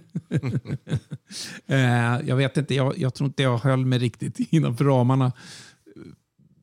eh, 1.67 2.21
jag 2.27 2.37
vet 2.37 2.57
inte, 2.57 2.75
jag, 2.75 2.99
jag 2.99 3.15
tror 3.15 3.27
inte 3.27 3.43
jag 3.43 3.59
höll 3.59 3.87
mig 3.87 3.99
riktigt 3.99 4.39
innanför 4.53 4.85
ramarna. 4.85 5.33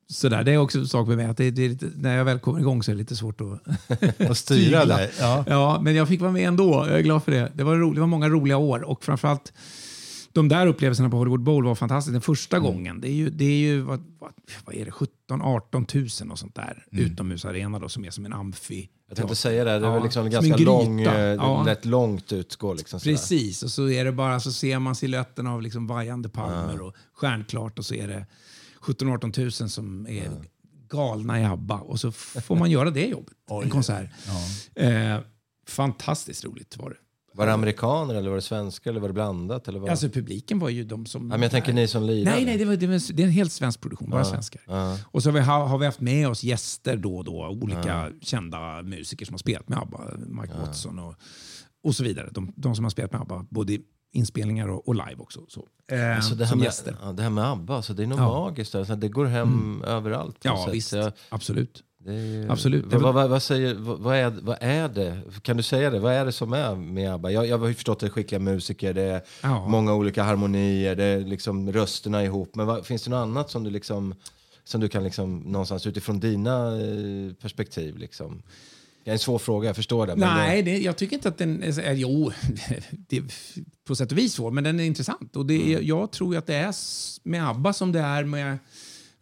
Sådär, 0.10 0.44
det 0.44 0.52
är 0.52 0.58
också 0.58 0.80
en 0.80 0.88
sak 0.88 1.08
med 1.08 1.18
mig, 1.18 1.26
att 1.26 1.38
det, 1.38 1.52
det 1.52 1.68
lite, 1.68 1.86
när 1.96 2.18
jag 2.18 2.26
väl 2.26 2.40
kommer 2.40 2.60
igång 2.60 2.84
så 2.84 2.92
är 2.92 2.96
det 2.96 3.00
lite 3.00 3.16
svårt 3.16 3.42
att 3.42 3.60
Och 4.30 4.38
styra 4.38 4.86
där. 4.86 5.12
Ja. 5.20 5.46
Ja, 5.48 5.80
men 5.82 5.96
jag 5.96 6.08
fick 6.08 6.22
vara 6.22 6.32
med 6.32 6.48
ändå. 6.48 6.86
Jag 6.88 7.00
är 7.00 7.02
glad 7.02 7.24
för 7.24 7.32
det. 7.32 7.52
Det 7.56 7.64
var, 7.64 7.76
ro, 7.76 7.94
det 7.94 8.00
var 8.00 8.08
många 8.08 8.30
roliga 8.30 8.58
år 8.58 8.84
och 8.84 9.04
framförallt 9.04 9.54
de 10.34 10.50
där 10.50 10.68
upplevelserna 10.68 11.10
på 11.10 11.18
Hollywood 11.18 11.44
Bowl 11.44 11.64
var 11.66 11.76
fantastiska. 11.76 12.12
Den 12.12 12.22
första 12.22 12.58
Mm. 12.58 12.72
gången, 12.72 13.02
det 13.02 13.08
är 13.08 13.14
ju, 13.14 13.30
det 13.30 13.46
är 13.46 13.58
ju 13.58 13.82
vad, 13.82 14.04
vad, 14.20 14.32
vad 14.66 14.76
är 14.76 14.86
det, 14.86 14.92
17 14.92 15.42
18 15.42 15.86
000 15.94 16.06
och 16.32 16.40
sånt 16.40 16.56
där 16.56 16.86
Mm. 16.92 17.06
utomhusarena 17.06 17.80
då, 17.80 17.90
som 17.90 18.06
är 18.06 18.10
som 18.12 18.26
en 18.26 18.34
amfi. 18.34 18.90
Jag 19.08 19.18
tänkte 19.18 19.36
säga 19.36 19.64
det, 19.64 19.80
det 19.80 19.88
är 19.88 19.92
Ja, 19.92 20.04
liksom 20.04 20.24
som 20.24 20.32
ganska 20.32 20.58
lång, 20.64 21.02
eh, 21.02 21.14
Ja. 21.22 21.64
lätt 21.66 21.86
långt 21.86 22.32
utgå. 22.32 22.74
Liksom. 22.74 23.00
Precis, 23.00 23.64
och 23.64 23.72
så 23.72 23.90
är 23.90 24.06
det 24.06 24.12
bara 24.12 24.40
så 24.40 24.52
ser 24.52 24.80
man 24.80 24.96
siluetten 24.96 25.48
av 25.48 25.62
liksom 25.62 25.88
vajande 25.88 26.30
palmer 26.30 26.82
och 26.82 26.96
stjärnklart 27.14 27.80
och 27.80 27.86
så 27.86 27.94
är 27.96 28.08
det 28.08 28.26
17 28.82 29.10
18 29.10 29.32
000 29.38 29.52
som 29.52 30.08
är 30.08 30.30
galna 30.90 31.42
i 31.42 31.44
ABBA 31.46 31.76
och 31.80 32.00
så 32.00 32.12
får 32.12 32.56
man 32.56 32.72
göra 32.72 32.90
det 32.92 33.06
jobbet, 33.06 33.34
en 33.64 33.70
konsert. 33.70 34.10
Eh, 34.76 35.18
fantastiskt 35.68 36.46
roligt 36.46 36.78
var 36.78 36.90
det. 36.90 36.96
Var 37.34 37.46
det 37.46 37.54
amerikaner 37.54 38.16
eller 38.16 38.30
var 38.30 38.36
det 38.36 38.42
svenskar 38.42 38.92
eller 38.92 39.00
var 39.02 39.08
det 39.08 39.14
blandat? 39.14 39.68
Eller 39.68 39.80
vad? 39.80 39.90
Alltså 39.90 40.10
publiken 40.10 40.60
var 40.60 40.70
ju 40.70 40.84
de 40.84 41.06
som... 41.06 41.22
ja, 41.22 41.28
men 41.28 41.42
jag 41.42 41.52
tänker 41.52 41.74
ni 41.74 41.88
som 41.88 42.04
lirar. 42.04 42.32
Nej, 42.32 42.46
nej, 42.46 42.58
det, 42.58 42.66
var, 42.66 42.76
det, 42.76 42.88
var, 42.88 43.14
det 43.14 43.24
är 43.24 43.28
en 43.28 43.32
helt 43.34 43.52
svensk 43.52 43.82
produktion, 43.82 44.10
bara 44.10 44.26
svenskar. 44.26 44.62
Ja. 44.68 44.98
Och 45.06 45.24
så 45.24 45.30
har 45.30 45.34
vi, 45.34 45.40
ha- 45.40 45.66
har 45.68 45.78
vi 45.78 45.86
haft 45.86 46.00
med 46.02 46.28
oss 46.30 46.44
gäster 46.44 46.98
då 46.98 47.18
och 47.18 47.24
då, 47.24 47.48
olika 47.62 48.10
kända 48.22 48.82
musiker 48.84 49.26
som 49.26 49.34
har 49.34 49.38
spelat 49.38 49.70
med 49.70 49.78
ABBA, 49.80 50.02
Mike 50.28 50.54
Watson 50.60 51.00
och, 51.00 51.16
och 51.84 51.96
så 51.96 52.04
vidare. 52.04 52.30
De, 52.32 52.54
de 52.56 52.76
som 52.76 52.86
har 52.86 52.90
spelat 52.90 53.12
med 53.12 53.22
ABBA, 53.22 53.46
både 53.50 53.78
inspelningar 54.14 54.68
och, 54.68 54.88
och 54.88 54.96
live 54.96 55.16
också. 55.18 55.46
Så, 55.48 55.68
eh, 55.92 56.16
Alltså 56.16 56.36
det, 56.36 56.44
här 56.46 56.50
som 56.50 56.60
med, 56.60 56.66
gäster. 56.66 56.96
ja, 57.04 57.12
det 57.12 57.24
här 57.24 57.30
med 57.30 57.46
ABBA, 57.46 57.76
alltså 57.76 57.94
det 57.94 58.04
är 58.04 58.08
nog 58.08 58.20
Ja. 58.20 58.44
magiskt. 58.44 58.76
Alltså 58.76 58.96
det 58.96 59.10
går 59.10 59.26
hem 59.26 59.84
överallt. 59.88 60.40
På 60.44 60.50
något 60.50 60.58
Ja, 60.60 60.66
sätt. 60.66 60.74
visst. 60.76 60.92
Jag- 60.94 61.12
Absolut. 61.30 61.84
Absolut. 62.50 62.86
Vad, 62.86 63.02
vad, 63.02 63.14
vad, 63.14 63.30
vad, 63.30 63.44
säger, 63.44 63.74
vad, 63.74 64.00
vad, 64.00 64.16
är, 64.16 64.30
vad 64.42 64.58
är 64.62 64.90
det? 64.90 65.22
Kan 65.42 65.58
du 65.58 65.64
säga 65.64 65.90
det? 65.90 66.00
Vad 66.00 66.14
är 66.14 66.26
det 66.26 66.32
som 66.32 66.54
är 66.54 66.76
med 66.76 67.14
ABBA? 67.14 67.32
Jag, 67.32 67.48
jag 67.48 67.58
har 67.58 67.68
ju 67.68 67.74
förstått 67.74 67.96
att 67.96 68.00
det 68.00 68.06
är 68.06 68.10
skickliga 68.10 68.40
musiker, 68.40 68.94
det 68.94 69.02
är 69.02 69.22
Ja. 69.42 69.68
många 69.68 69.94
olika 69.94 70.24
harmonier, 70.24 70.96
det 70.96 71.04
är 71.04 71.20
liksom 71.20 71.72
rösterna 71.74 72.24
ihop. 72.24 72.56
Men 72.56 72.68
vad, 72.68 72.86
finns 72.86 73.04
det 73.04 73.10
något 73.10 73.18
annat 73.18 73.50
som 73.50 73.64
du, 73.64 73.70
liksom, 73.70 74.16
som 74.64 74.82
du 74.82 74.88
kan 74.90 75.04
liksom, 75.04 75.40
någonstans 75.40 75.88
utifrån 75.88 76.20
dina 76.20 76.68
eh, 76.82 77.34
perspektiv? 77.42 77.98
Liksom? 77.98 78.42
Det 79.04 79.10
är 79.10 79.14
en 79.14 79.20
svår 79.20 79.40
fråga, 79.40 79.70
jag 79.70 79.76
förstår 79.76 80.08
det. 80.08 80.16
Nej, 80.16 80.62
det, 80.62 80.72
det, 80.72 80.78
jag 80.78 80.98
tycker 80.98 81.16
inte 81.16 81.30
att 81.30 81.38
den 81.38 81.64
är... 81.64 81.80
är 81.80 81.94
jo, 81.94 82.32
det 82.92 83.18
är 83.18 83.24
på 83.88 83.96
sätt 83.96 84.12
och 84.12 84.18
vis 84.18 84.34
så, 84.34 84.52
men 84.52 84.64
den 84.64 84.80
är 84.80 84.84
intressant. 84.84 85.36
Och 85.36 85.46
det 85.46 85.74
är, 85.74 85.82
Jag 85.82 86.12
tror 86.12 86.38
att 86.38 86.48
det 86.48 86.56
är 86.56 86.76
med 87.24 87.50
ABBA 87.50 87.74
som 87.74 87.92
det 87.92 88.00
är 88.00 88.24
med... 88.24 88.58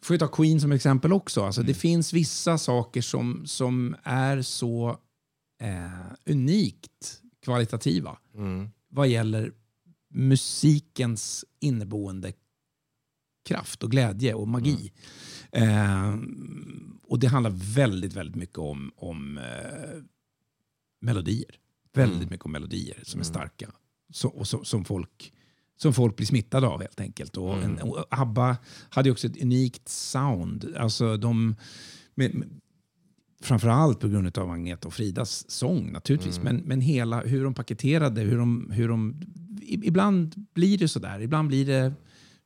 Får 0.02 0.14
jag 0.14 0.20
ta 0.20 0.28
Queen 0.28 0.62
som 0.62 0.72
exempel 0.72 1.14
också. 1.14 1.44
Alltså, 1.44 1.64
Det 1.64 1.74
finns 1.74 2.14
vissa 2.14 2.58
saker 2.58 3.02
som, 3.02 3.46
som 3.46 3.96
är 4.04 4.42
så 4.42 4.90
eh, 5.62 6.12
unikt 6.26 7.22
kvalitativa 7.44 8.18
mm, 8.36 8.70
vad 8.90 9.08
gäller 9.08 9.54
musikens 10.14 11.46
inneboende 11.60 12.34
kraft 13.46 13.84
och 13.84 13.92
glädje 13.92 14.34
och 14.34 14.48
magi. 14.48 14.92
Eh, 15.52 16.18
och 17.04 17.20
det 17.20 17.28
handlar 17.28 17.52
väldigt, 17.76 18.14
väldigt 18.14 18.36
mycket 18.36 18.58
om, 18.58 18.92
om 18.96 19.38
eh, 19.38 20.04
melodier. 21.02 21.56
Väldigt 21.94 22.18
Mm. 22.18 22.30
mycket 22.30 22.46
om 22.46 22.52
melodier 22.52 23.00
som 23.04 23.20
är 23.20 23.24
starka. 23.24 23.72
Så, 24.14 24.28
och 24.30 24.48
så, 24.48 24.64
som, 24.64 24.86
folk, 24.86 25.34
som 25.82 25.94
folk 25.94 26.16
blir 26.16 26.28
smittade 26.28 26.68
av 26.68 26.82
helt 26.82 27.00
enkelt. 27.00 27.38
Och, 27.38 27.54
Mm. 27.58 27.72
en, 27.78 27.82
och 27.82 28.06
ABBA 28.10 28.58
hade 28.90 29.12
också 29.12 29.28
ett 29.28 29.42
unikt 29.42 29.90
sound. 29.90 30.74
Alltså 30.78 31.18
de, 31.18 31.56
med, 32.16 32.34
med, 32.36 32.48
framförallt 33.42 34.00
på 34.00 34.08
grund 34.08 34.38
av 34.38 34.50
Agneta 34.52 34.88
och 34.88 34.94
Fridas 34.94 35.50
sång 35.52 35.92
naturligtvis. 35.92 36.38
Mm. 36.38 36.56
Men, 36.56 36.64
men 36.66 36.82
hela 36.82 37.22
hur 37.22 37.44
de 37.44 37.54
paketerade, 37.54 38.22
hur 38.22 38.38
de, 38.38 38.72
hur 38.72 38.88
de... 38.88 39.22
Ibland 39.62 40.46
blir 40.54 40.78
det 40.78 40.88
sådär. 40.88 41.22
Ibland 41.22 41.48
blir 41.48 41.66
det, 41.66 41.94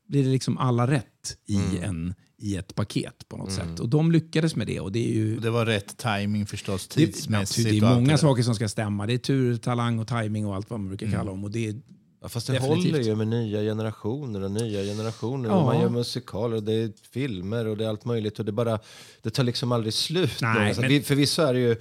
blir 0.08 0.24
det 0.24 0.30
liksom 0.30 0.58
alla 0.58 0.88
rätt 0.88 1.38
i, 1.46 1.56
Mm. 1.56 1.84
en, 1.84 2.14
i 2.38 2.56
ett 2.56 2.76
paket 2.76 3.30
på 3.30 3.38
något 3.38 3.52
sätt. 3.52 3.80
Och 3.80 3.90
de 3.90 4.12
lyckades 4.12 4.56
med 4.56 4.68
det. 4.68 4.80
Och 4.80 4.92
det 4.92 5.10
är 5.10 5.14
ju... 5.14 5.36
Och 5.36 5.42
Det 5.42 5.50
var 5.50 5.66
rätt 5.66 5.98
timing 5.98 6.46
förstås, 6.46 6.88
Det, 6.88 7.06
tidsmässigt. 7.06 7.70
det 7.70 7.82
och 7.86 7.92
är 7.92 7.96
många 7.96 8.18
saker 8.18 8.44
som 8.44 8.56
ska 8.56 8.70
stämma. 8.70 9.08
Det 9.08 9.14
är 9.14 9.18
tur, 9.18 9.58
talang 9.58 10.00
och 10.00 10.08
timing 10.08 10.46
och 10.46 10.56
allt 10.56 10.70
vad 10.70 10.80
man 10.80 10.88
brukar 10.90 11.12
kalla 11.12 11.32
dem. 11.32 11.44
Och 11.44 11.52
det 11.52 11.68
är, 11.68 11.76
ja, 12.24 12.30
fast 12.30 12.48
det 12.48 12.54
Definitivt. 12.54 12.94
håller 12.94 13.04
ju 13.04 13.16
med 13.16 13.28
nya 13.28 13.62
generationer 13.62 14.42
och 14.42 14.52
nya 14.52 14.84
generationer. 14.84 15.50
Ja. 15.50 15.56
Och 15.56 15.66
man 15.66 15.82
gör 15.82 15.90
musikaler 15.90 16.56
och 16.56 16.64
det 16.64 16.74
är 16.74 16.92
filmer 17.12 17.68
och 17.68 17.78
det 17.78 17.86
är 17.86 17.90
allt 17.90 18.06
möjligt. 18.06 18.40
Och 18.40 18.46
det, 18.46 18.52
bara, 18.52 18.80
det 19.22 19.30
tar 19.30 19.44
liksom 19.44 19.72
aldrig 19.72 19.94
slut. 19.94 20.32
Nej, 20.42 20.74
men- 20.80 20.90
Vi- 20.90 21.02
Förvisso 21.02 21.42
är 21.42 21.54
det 21.54 21.60
ju 21.60 21.76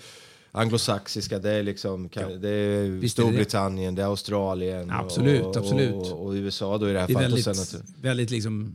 anglosaxiska, 0.55 1.39
det 1.39 1.51
är, 1.51 1.63
liksom, 1.63 2.09
kan- 2.09 2.41
det 2.41 2.49
är 2.49 2.83
Visst 2.83 3.19
är 3.19 3.23
det 3.23 3.29
det. 3.29 3.33
Storbritannien, 3.33 3.95
det 3.95 4.03
är 4.03 4.07
Australien 4.07 4.91
Absolut, 4.91 5.43
och, 5.43 5.57
absolut. 5.57 5.95
Och, 5.95 6.27
och 6.27 6.33
USA 6.33 6.79
då 6.79 6.91
i 6.91 6.93
det 6.93 7.01
här 7.01 7.07
det 7.07 7.13
är 7.13 7.15
fallet. 7.15 7.31
väldigt, 7.31 7.47
Och 7.47 7.57
sen 7.57 7.81
att- 7.81 8.05
väldigt 8.05 8.31
liksom 8.31 8.75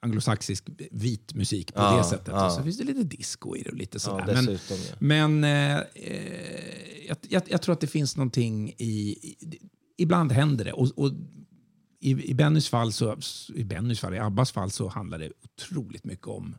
anglosaxisk 0.00 0.64
vit 0.90 1.34
musik 1.34 1.74
på 1.74 1.80
Ja, 1.80 1.96
det 1.98 2.04
sättet. 2.04 2.28
ja. 2.28 2.46
Och 2.46 2.52
så 2.52 2.62
finns 2.62 2.78
det 2.78 2.84
lite 2.84 3.02
disco 3.02 3.56
i 3.56 3.62
det 3.62 3.70
och 3.70 3.76
lite 3.76 3.94
ja, 3.96 3.98
sådär. 4.00 4.34
men, 4.34 4.46
dessutom, 4.46 4.76
ja. 4.88 4.94
Men 4.98 5.44
eh, 5.44 5.76
eh, 5.76 7.06
jag, 7.08 7.16
jag, 7.28 7.42
jag 7.46 7.62
tror 7.62 7.72
att 7.72 7.80
det 7.80 7.86
finns 7.86 8.16
någonting 8.16 8.74
i... 8.78 8.90
i 8.90 9.36
ibland 9.98 10.32
händer 10.32 10.64
det. 10.64 10.72
Och, 10.72 10.98
och 10.98 11.12
i, 12.00 12.30
I 12.30 12.34
Bennys 12.34 12.68
fall, 12.68 12.92
så, 12.92 13.18
i 13.54 13.64
Bennys 13.64 14.00
fall, 14.00 14.14
i 14.14 14.18
Abbas 14.18 14.52
fall 14.52 14.70
så 14.70 14.88
handlar 14.88 15.18
det 15.18 15.32
otroligt 15.42 16.04
mycket 16.04 16.26
om 16.26 16.56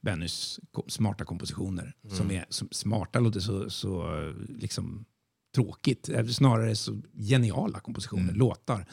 Bennys 0.00 0.60
smarta 0.88 1.24
kompositioner. 1.24 1.94
Som 2.08 2.30
är 2.30 2.46
som, 2.48 2.68
smarta 2.70 3.20
låter 3.20 3.40
så, 3.40 3.70
så 3.70 4.06
liksom 4.48 5.04
tråkigt. 5.54 6.08
Eller 6.08 6.32
Snarare 6.32 6.76
så 6.76 7.00
geniala 7.12 7.80
kompositioner, 7.80 8.32
låtar. 8.32 8.86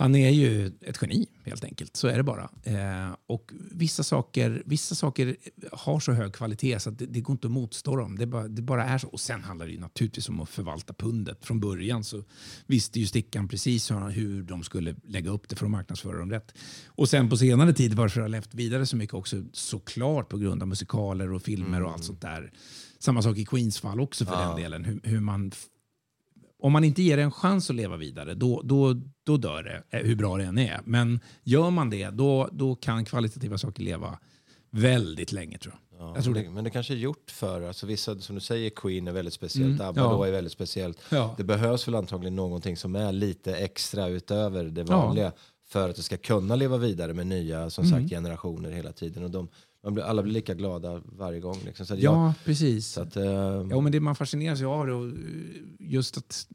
Han 0.00 0.14
är 0.14 0.30
ju 0.30 0.66
ett 0.66 0.98
geni 1.02 1.26
helt 1.44 1.64
enkelt. 1.64 1.96
Så 1.96 2.08
är 2.08 2.16
det 2.16 2.22
bara. 2.22 2.50
Eh, 2.62 3.16
och 3.26 3.52
vissa 3.70 4.02
saker, 4.02 4.62
vissa 4.66 4.94
saker 4.94 5.36
har 5.72 6.00
så 6.00 6.12
hög 6.12 6.32
kvalitet 6.32 6.80
så 6.80 6.90
att 6.90 6.98
det, 6.98 7.06
det 7.06 7.20
går 7.20 7.34
inte 7.34 7.46
att 7.46 7.52
motstå 7.52 7.96
dem. 7.96 8.16
Det 8.16 8.26
bara, 8.26 8.48
det 8.48 8.62
bara 8.62 8.84
är 8.84 8.98
så. 8.98 9.08
Och 9.08 9.20
sen 9.20 9.42
handlar 9.44 9.66
det 9.66 9.72
ju 9.72 9.80
naturligtvis 9.80 10.28
om 10.28 10.40
att 10.40 10.48
förvalta 10.48 10.94
pundet. 10.94 11.38
Från 11.44 11.60
början 11.60 12.04
så 12.04 12.24
visste 12.66 13.00
ju 13.00 13.06
Stickan 13.06 13.48
precis 13.48 13.90
hur, 13.90 14.10
hur 14.10 14.42
de 14.42 14.62
skulle 14.62 14.96
lägga 15.04 15.30
upp 15.30 15.48
det 15.48 15.56
för 15.56 15.66
att 15.66 15.70
marknadsföra 15.70 16.18
dem 16.18 16.30
rätt. 16.30 16.54
Och 16.86 17.08
sen 17.08 17.28
på 17.28 17.36
senare 17.36 17.72
tid, 17.72 17.94
varför 17.94 18.20
det 18.20 18.24
har 18.24 18.28
levt 18.28 18.54
vidare 18.54 18.86
så 18.86 18.96
mycket 18.96 19.14
också 19.14 19.42
såklart 19.52 20.28
på 20.28 20.38
grund 20.38 20.62
av 20.62 20.68
musikaler 20.68 21.32
och 21.32 21.42
filmer 21.42 21.82
och 21.82 21.92
allt 21.92 22.04
sånt 22.04 22.20
där. 22.20 22.52
Samma 22.98 23.22
sak 23.22 23.36
i 23.36 23.44
Queens 23.44 23.80
fall 23.80 24.00
också 24.00 24.24
för 24.24 24.36
den 24.36 24.56
delen. 24.56 24.84
Hur, 24.84 25.00
hur 25.02 25.20
man 25.20 25.52
om 26.62 26.72
man 26.72 26.84
inte 26.84 27.02
ger 27.02 27.16
det 27.16 27.22
en 27.22 27.30
chans 27.32 27.70
att 27.70 27.76
leva 27.76 27.96
vidare, 27.96 28.34
då, 28.34 28.60
då, 28.64 28.94
då 29.26 29.36
dör 29.36 29.62
det, 29.62 29.98
eh, 29.98 30.06
hur 30.06 30.16
bra 30.16 30.36
det 30.36 30.44
än 30.44 30.58
är. 30.58 30.80
Men 30.84 31.20
gör 31.42 31.70
man 31.70 31.90
det, 31.90 32.10
då, 32.10 32.48
då 32.52 32.74
kan 32.74 33.04
kvalitativa 33.04 33.58
saker 33.58 33.82
leva 33.82 34.18
väldigt 34.70 35.32
länge 35.32 35.58
tror 35.58 35.74
jag. 35.74 36.00
Ja, 36.00 36.12
jag 36.14 36.24
tror 36.24 36.34
men, 36.34 36.44
det. 36.44 36.50
men 36.50 36.64
det 36.64 36.70
kanske 36.70 36.94
är 36.94 36.96
gjort 36.96 37.30
för, 37.30 37.62
alltså 37.62 37.86
vissa 37.86 38.18
som 38.18 38.34
du 38.34 38.40
säger, 38.40 38.70
Queen 38.70 39.08
är 39.08 39.12
väldigt 39.12 39.34
speciellt, 39.34 39.80
Mm, 39.80 39.88
ABBA 39.88 40.00
ja. 40.00 40.08
då 40.12 40.24
är 40.24 40.32
väldigt 40.32 40.52
speciellt. 40.52 40.98
Ja. 41.10 41.34
Det 41.36 41.44
behövs 41.44 41.88
väl 41.88 41.94
antagligen 41.94 42.36
någonting 42.36 42.76
som 42.76 42.96
är 42.96 43.12
lite 43.12 43.56
extra 43.56 44.08
utöver 44.08 44.64
det 44.64 44.82
vanliga 44.82 45.32
för 45.68 45.88
att 45.88 45.96
det 45.96 46.02
ska 46.02 46.16
kunna 46.16 46.56
leva 46.56 46.76
vidare 46.76 47.14
med 47.14 47.26
nya 47.26 47.70
som 47.70 47.84
Mm. 47.84 48.00
sagt, 48.00 48.10
generationer 48.10 48.70
hela 48.70 48.92
tiden. 48.92 49.24
Och 49.24 49.30
de, 49.30 49.48
blir, 49.82 50.02
alla 50.02 50.22
blir 50.22 50.32
lika 50.32 50.54
glada 50.54 51.02
varje 51.18 51.40
gång. 51.40 51.58
Liksom. 51.64 51.86
Så 51.86 51.94
att 51.94 52.00
Ja, 52.00 52.24
jag, 52.26 52.32
precis. 52.44 52.86
så 52.86 53.02
att, 53.02 53.16
eh, 53.16 53.24
Ja, 53.70 53.80
men 53.80 53.92
det 53.92 54.00
man 54.00 54.16
fascineras 54.16 54.62
av 54.62 54.86
det 54.86 54.92
och 54.92 55.12
just 55.78 56.16
att... 56.16 56.46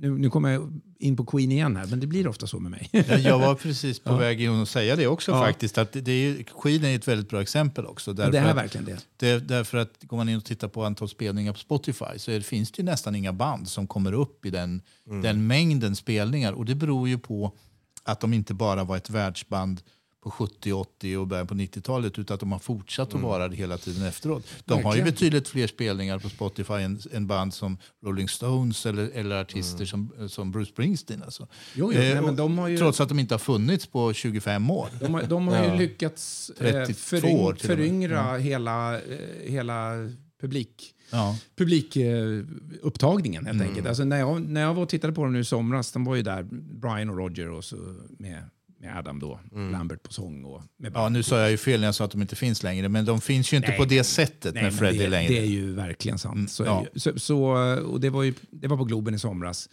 Nu, 0.00 0.18
nu 0.18 0.30
kommer 0.30 0.48
jag 0.50 0.80
in 0.98 1.16
på 1.16 1.24
Queen 1.24 1.52
igen 1.52 1.76
här, 1.76 1.86
men 1.86 2.00
det 2.00 2.06
blir 2.06 2.28
ofta 2.28 2.46
så 2.46 2.58
med 2.60 2.70
mig. 2.70 2.88
Ja, 2.92 3.02
Jag 3.18 3.38
var 3.38 3.54
precis 3.62 3.98
på 4.00 4.16
väg 4.16 4.40
in 4.42 4.50
och 4.50 4.68
säga 4.68 4.96
det 4.96 5.06
också 5.06 5.30
Ja. 5.32 5.40
faktiskt. 5.44 5.78
Att 5.78 5.92
det, 5.92 6.00
det 6.00 6.12
är, 6.12 6.42
Queen 6.62 6.84
är 6.84 6.94
ett 6.96 7.08
väldigt 7.08 7.28
bra 7.28 7.42
exempel 7.42 7.86
också. 7.86 8.12
det 8.12 8.22
Därför 8.22 8.38
är 8.38 8.50
att, 8.50 8.56
verkligen 8.56 8.84
det. 8.86 8.98
det, 9.16 9.38
därför 9.48 9.78
att 9.78 10.02
går 10.02 10.16
man 10.16 10.28
in 10.28 10.36
och 10.36 10.44
tittar 10.44 10.68
på 10.68 10.84
antal 10.84 11.08
spelningar 11.08 11.52
på 11.52 11.58
Spotify 11.58 12.18
så 12.18 12.30
är, 12.30 12.40
finns 12.40 12.70
det 12.72 12.78
ju 12.82 12.84
nästan 12.84 13.14
inga 13.14 13.32
band 13.32 13.68
som 13.68 13.86
kommer 13.86 14.12
upp 14.12 14.46
i 14.46 14.50
den, 14.50 14.82
den 15.22 15.46
mängden 15.46 15.96
spelningar. 15.96 16.52
Och 16.52 16.64
det 16.64 16.74
beror 16.74 17.08
ju 17.08 17.18
på 17.18 17.56
att 18.04 18.20
de 18.20 18.32
inte 18.32 18.54
bara 18.54 18.84
var 18.84 18.96
ett 18.96 19.10
världsband 19.10 19.80
på 20.28 20.32
70, 20.32 20.72
80 20.72 21.16
och 21.16 21.26
början 21.26 21.46
på 21.46 21.54
90-talet 21.54 22.18
utan 22.18 22.34
att 22.34 22.40
de 22.40 22.52
har 22.52 22.58
fortsatt 22.58 23.14
att 23.14 23.20
vara 23.20 23.48
det 23.48 23.56
hela 23.56 23.78
tiden 23.78 24.06
efteråt. 24.06 24.44
De 24.64 24.84
har 24.84 24.96
ju 24.96 25.02
betydligt 25.02 25.48
fler 25.48 25.66
spelningar 25.66 26.18
på 26.18 26.28
Spotify 26.28 26.74
än, 26.74 27.00
än 27.12 27.26
band 27.26 27.54
som 27.54 27.78
Rolling 28.04 28.28
Stones 28.28 28.86
eller, 28.86 29.10
eller 29.14 29.40
artister 29.40 29.84
som, 29.84 30.12
som 30.28 30.50
Bruce 30.52 30.70
Springsteen. 30.72 31.22
Alltså. 31.22 31.42
Jo, 31.74 31.92
jo, 31.92 31.92
Eh, 31.92 31.98
nej, 31.98 32.14
men 32.14 32.24
och- 32.24 32.34
de 32.36 32.58
har 32.58 32.68
ju... 32.68 32.78
Trots 32.78 33.00
att 33.00 33.08
de 33.08 33.18
inte 33.18 33.34
har 33.34 33.38
funnits 33.38 33.86
på 33.86 34.12
25 34.12 34.70
år. 34.70 34.88
De 35.00 35.14
har, 35.14 35.22
de 35.22 35.48
har 35.48 35.62
ju 35.64 35.68
Ja. 35.68 35.74
lyckats 35.74 36.50
32 36.58 36.70
eh, 36.90 36.94
föryng, 36.94 37.56
föryngra 37.56 38.36
hela, 38.36 38.94
eh, 38.94 39.00
hela 39.46 39.92
publik 40.40 40.94
Ja. 41.10 41.36
publikupptagningen 41.56 43.46
helt 43.46 43.62
enkelt. 43.62 43.86
Alltså 43.86 44.04
när, 44.04 44.18
jag, 44.18 44.42
när 44.48 44.60
jag 44.60 44.74
var 44.74 44.82
och 44.82 44.88
tittade 44.88 45.12
på 45.12 45.22
dem 45.24 45.32
nu 45.32 45.40
i 45.40 45.44
somras, 45.44 45.92
de 45.92 46.04
var 46.04 46.14
ju 46.16 46.22
där, 46.22 46.42
Brian 46.80 47.10
och 47.10 47.16
Roger 47.16 47.50
och 47.50 47.64
så 47.64 47.76
med, 48.18 48.42
med 48.80 48.98
Adam 48.98 49.18
då, 49.18 49.40
Lambert 49.52 50.02
på 50.02 50.12
sång 50.12 50.44
och 50.44 50.62
med 50.76 50.92
ja, 50.94 51.08
nu 51.08 51.22
sa 51.22 51.40
jag 51.40 51.50
ju 51.50 51.56
fel 51.56 51.80
när 51.80 51.86
jag 51.86 51.94
sa 51.94 52.04
att 52.04 52.10
de 52.10 52.22
inte 52.22 52.36
finns 52.36 52.62
längre, 52.62 52.88
men 52.88 53.04
de 53.04 53.20
finns 53.20 53.52
ju 53.52 53.56
inte 53.56 53.72
på 53.72 53.84
det 53.84 54.04
sättet 54.04 54.54
Nej, 54.54 54.62
med 54.62 54.74
Freddie 54.74 54.98
det, 54.98 55.08
längre. 55.08 55.32
Det 55.32 55.38
är 55.38 55.46
ju 55.46 55.72
verkligen 55.74 56.18
sant. 56.18 56.50
Så, 56.50 56.62
är 56.62 56.66
ja. 56.66 56.86
ju. 56.94 57.00
så, 57.00 57.18
så, 57.18 57.40
och 57.78 58.00
det, 58.00 58.10
var 58.10 58.22
ju, 58.22 58.34
det 58.50 58.68
var 58.68 58.76
på 58.76 58.84
Globen 58.84 59.14
i 59.14 59.18
somras. 59.18 59.68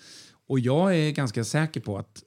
Och 0.47 0.59
jag 0.59 0.95
är 0.97 1.11
ganska 1.11 1.43
säker 1.43 1.81
på 1.81 1.97
att 1.97 2.23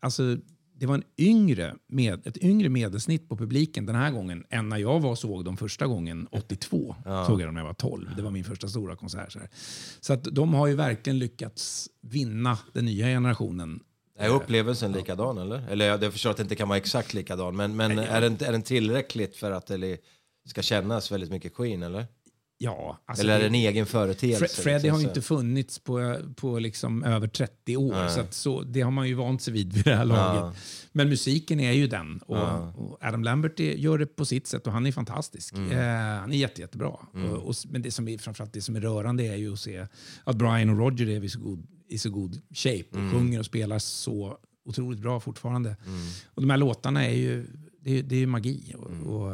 alltså, 0.00 0.36
det 0.78 0.86
var 0.86 0.94
en 0.94 1.04
yngre 1.18 1.74
med, 1.88 2.26
ett 2.26 2.36
yngre 2.36 2.68
medelsnitt 2.68 3.28
på 3.28 3.36
publiken 3.36 3.86
den 3.86 3.96
här 3.96 4.10
gången 4.10 4.44
än 4.50 4.68
när 4.68 4.76
jag 4.76 5.00
var 5.00 5.10
och 5.10 5.18
såg 5.18 5.44
dem 5.44 5.56
första 5.56 5.86
gången 5.86 6.28
82. 6.30 6.96
Såg 7.26 7.40
jag 7.40 7.48
dem 7.48 7.54
när 7.54 7.60
jag 7.60 7.66
var 7.66 7.74
12. 7.74 8.10
Det 8.16 8.22
var 8.22 8.30
min 8.30 8.44
första 8.44 8.68
stora 8.68 8.96
konsert. 8.96 9.32
Så, 9.32 9.38
så 10.00 10.12
att 10.12 10.24
de 10.24 10.54
har 10.54 10.66
ju 10.66 10.74
verkligen 10.74 11.18
lyckats 11.18 11.88
vinna 12.00 12.58
den 12.72 12.84
nya 12.84 13.06
generationen. 13.06 13.80
Är 14.18 14.28
upplevelsen 14.28 14.92
likadan 14.92 15.38
eller? 15.38 15.68
Eller 15.70 15.86
jag 15.86 16.02
jag 16.02 16.12
förstår 16.12 16.30
att 16.30 16.36
det 16.36 16.42
inte 16.42 16.54
kan 16.56 16.68
vara 16.68 16.78
exakt 16.78 17.14
likadan, 17.14 17.56
men, 17.56 17.76
men 17.76 17.98
är, 17.98 18.20
den, 18.20 18.32
är 18.40 18.52
den 18.52 18.62
tillräckligt 18.62 19.36
för 19.36 19.50
att 19.50 19.66
det 19.66 20.00
ska 20.48 20.62
kännas 20.62 21.12
väldigt 21.12 21.30
mycket 21.30 21.54
Queen 21.54 21.82
eller? 21.82 22.06
Ja, 22.58 22.98
alltså 23.06 23.22
Eller 23.24 23.34
är 23.34 23.40
det 23.40 23.46
en 23.46 23.54
egen 23.54 23.86
företeelse? 23.86 24.44
Fre- 24.44 24.60
Freddie 24.62 24.74
liksom, 24.82 24.90
har 24.92 24.98
ju 24.98 25.04
så? 25.04 25.10
inte 25.10 25.22
funnits 25.22 25.78
på, 25.78 26.16
på 26.36 26.58
liksom 26.58 27.02
över 27.04 27.28
30 27.28 27.76
år, 27.76 28.08
så, 28.08 28.20
att 28.20 28.34
så 28.34 28.62
det 28.62 28.80
har 28.80 28.90
man 28.90 29.08
ju 29.08 29.14
vant 29.14 29.42
sig 29.42 29.52
vid 29.52 29.72
vid 29.72 29.84
det 29.84 29.94
här 29.94 30.04
laget. 30.04 30.58
Men 30.92 31.08
musiken 31.08 31.60
är 31.60 31.72
ju 31.72 31.86
den. 31.86 32.18
Och, 32.26 32.36
och 32.78 32.98
Adam 33.00 33.24
Lambert 33.24 33.60
är, 33.60 33.72
gör 33.72 33.98
det 33.98 34.06
på 34.06 34.24
sitt 34.24 34.46
sätt 34.46 34.66
och 34.66 34.72
han 34.72 34.86
är 34.86 34.92
fantastisk. 34.92 35.54
Mm. 35.54 35.70
Eh, 35.72 36.20
han 36.20 36.32
är 36.32 36.36
jätte, 36.36 36.60
jättebra. 36.60 36.88
Och, 36.88 37.48
och, 37.48 37.54
men 37.68 37.82
det 37.82 37.90
som 37.90 38.08
är, 38.08 38.18
framförallt 38.18 38.52
det 38.52 38.60
som 38.62 38.76
är 38.76 38.80
rörande 38.80 39.24
är 39.26 39.36
ju 39.36 39.52
att 39.52 39.60
se 39.60 39.86
att 40.24 40.36
Brian 40.36 40.70
och 40.70 40.78
Roger 40.78 41.08
är 41.08 41.24
i 41.24 41.28
så 41.28 41.38
god, 41.40 41.66
i 41.88 41.98
så 41.98 42.10
god 42.10 42.40
shape 42.54 42.84
och 42.90 42.96
Mm. 42.98 43.12
sjunger 43.12 43.38
och 43.38 43.46
spelar 43.46 43.78
så 43.78 44.38
otroligt 44.64 45.00
bra 45.00 45.20
fortfarande. 45.20 45.76
Och 46.34 46.42
de 46.42 46.50
här 46.50 46.56
låtarna 46.58 47.06
är 47.06 47.14
ju 47.16 47.46
det 47.86 47.98
är, 47.98 48.02
det 48.02 48.16
är 48.22 48.26
magi. 48.26 48.74
Och, 48.78 48.90
Mm. 48.90 49.06
och, 49.06 49.30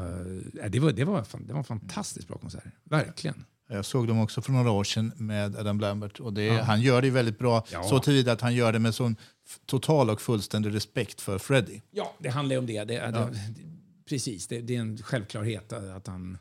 eh, 0.62 0.70
det, 0.70 0.80
var, 0.80 0.92
det, 0.92 1.04
var, 1.04 1.24
fan- 1.24 1.46
det 1.46 1.52
var 1.52 1.58
en 1.60 1.64
fantastiskt 1.64 2.28
bra 2.28 2.38
konsert. 2.38 2.64
Verkligen. 2.84 3.44
Jag 3.68 3.84
såg 3.84 4.08
dem 4.08 4.20
också 4.20 4.42
för 4.42 4.52
några 4.52 4.70
år 4.70 4.84
sedan 4.84 5.12
med 5.16 5.56
Adam 5.56 5.80
Lambert. 5.80 6.20
Och 6.20 6.32
det, 6.32 6.50
Han 6.50 6.80
gör 6.80 7.02
det 7.02 7.10
väldigt 7.10 7.38
bra, 7.38 7.64
Ja. 7.72 7.82
så 7.82 7.98
tillvida 7.98 8.32
att 8.32 8.40
han 8.40 8.54
gör 8.54 8.72
det 8.72 8.78
med 8.78 8.94
sån 8.94 9.16
total 9.66 10.10
och 10.10 10.20
fullständig 10.20 10.74
respekt 10.74 11.20
för 11.20 11.38
Freddie. 11.38 11.82
Ja, 11.90 12.14
det 12.18 12.28
handlar 12.28 12.54
ju 12.54 12.58
om 12.58 12.66
det. 12.66 12.84
det, 12.84 12.94
det 12.94 13.28
precis, 14.08 14.46
det, 14.46 14.60
det 14.60 14.76
är 14.76 14.80
en 14.80 14.98
självklarhet 14.98 15.72
att 15.72 16.06
han, 16.06 16.38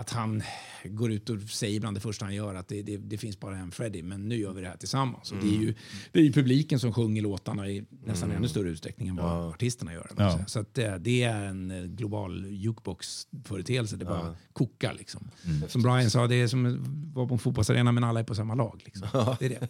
att 0.00 0.10
han 0.10 0.42
går 0.84 1.12
ut 1.12 1.30
och 1.30 1.40
säger 1.40 1.80
bland 1.80 1.96
det 1.96 2.00
första 2.00 2.24
han 2.24 2.34
gör 2.34 2.54
att 2.54 2.68
det, 2.68 2.82
det, 2.82 2.96
det 2.96 3.18
finns 3.18 3.40
bara 3.40 3.56
en 3.56 3.70
Freddie, 3.70 4.02
men 4.02 4.28
nu 4.28 4.36
gör 4.36 4.52
vi 4.52 4.60
det 4.60 4.68
här 4.68 4.76
tillsammans. 4.76 5.32
Och 5.32 5.38
det, 5.38 5.48
är 5.48 5.60
ju, 5.60 5.74
det 6.12 6.20
är 6.20 6.32
publiken 6.32 6.80
som 6.80 6.92
sjunger 6.92 7.22
låtarna 7.22 7.68
i 7.68 7.84
nästan 8.04 8.30
ännu 8.30 8.48
större 8.48 8.68
utsträckning 8.68 9.08
än 9.08 9.16
vad 9.16 9.54
artisterna 9.54 9.92
gör. 9.92 10.10
Ja. 10.16 10.44
Så 10.46 10.60
att 10.60 10.74
det, 10.74 10.98
det 10.98 11.22
är 11.22 11.42
en 11.44 11.70
eh, 11.70 11.82
global 11.82 12.46
jukebox-företeelse. 12.46 13.96
Det 13.96 14.04
bara 14.04 14.36
kokar. 14.52 14.94
Liksom. 14.94 15.30
Som 15.68 15.82
Brian 15.82 16.10
sa, 16.10 16.26
det 16.26 16.34
är 16.34 16.48
som 16.48 16.66
att 16.66 17.14
vara 17.14 17.28
på 17.28 17.34
en 17.34 17.38
fotbollsarena 17.38 17.92
men 17.92 18.04
alla 18.04 18.20
är 18.20 18.24
på 18.24 18.34
samma 18.34 18.54
lag. 18.54 18.82
Liksom. 18.84 19.08
Det 19.38 19.46
är 19.46 19.48
det. 19.48 19.68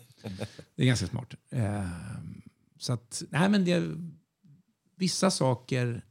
Det 0.76 0.82
är 0.82 0.86
ganska 0.86 1.06
smart. 1.06 1.34
Eh, 1.50 1.88
så 2.78 2.92
att, 2.92 3.22
nej 3.30 3.48
men 3.48 3.64
det, 3.64 3.96
vissa 4.96 5.30
saker 5.30 6.04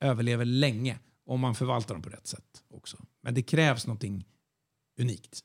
överlever 0.00 0.44
länge 0.44 0.98
om 1.26 1.40
man 1.40 1.54
förvaltar 1.54 1.94
dem 1.94 2.02
på 2.02 2.10
rätt 2.10 2.26
sätt 2.26 2.62
också. 2.70 2.96
Men 3.24 3.34
det 3.34 3.42
krävs 3.42 3.86
någonting 3.86 4.24
unikt. 5.00 5.40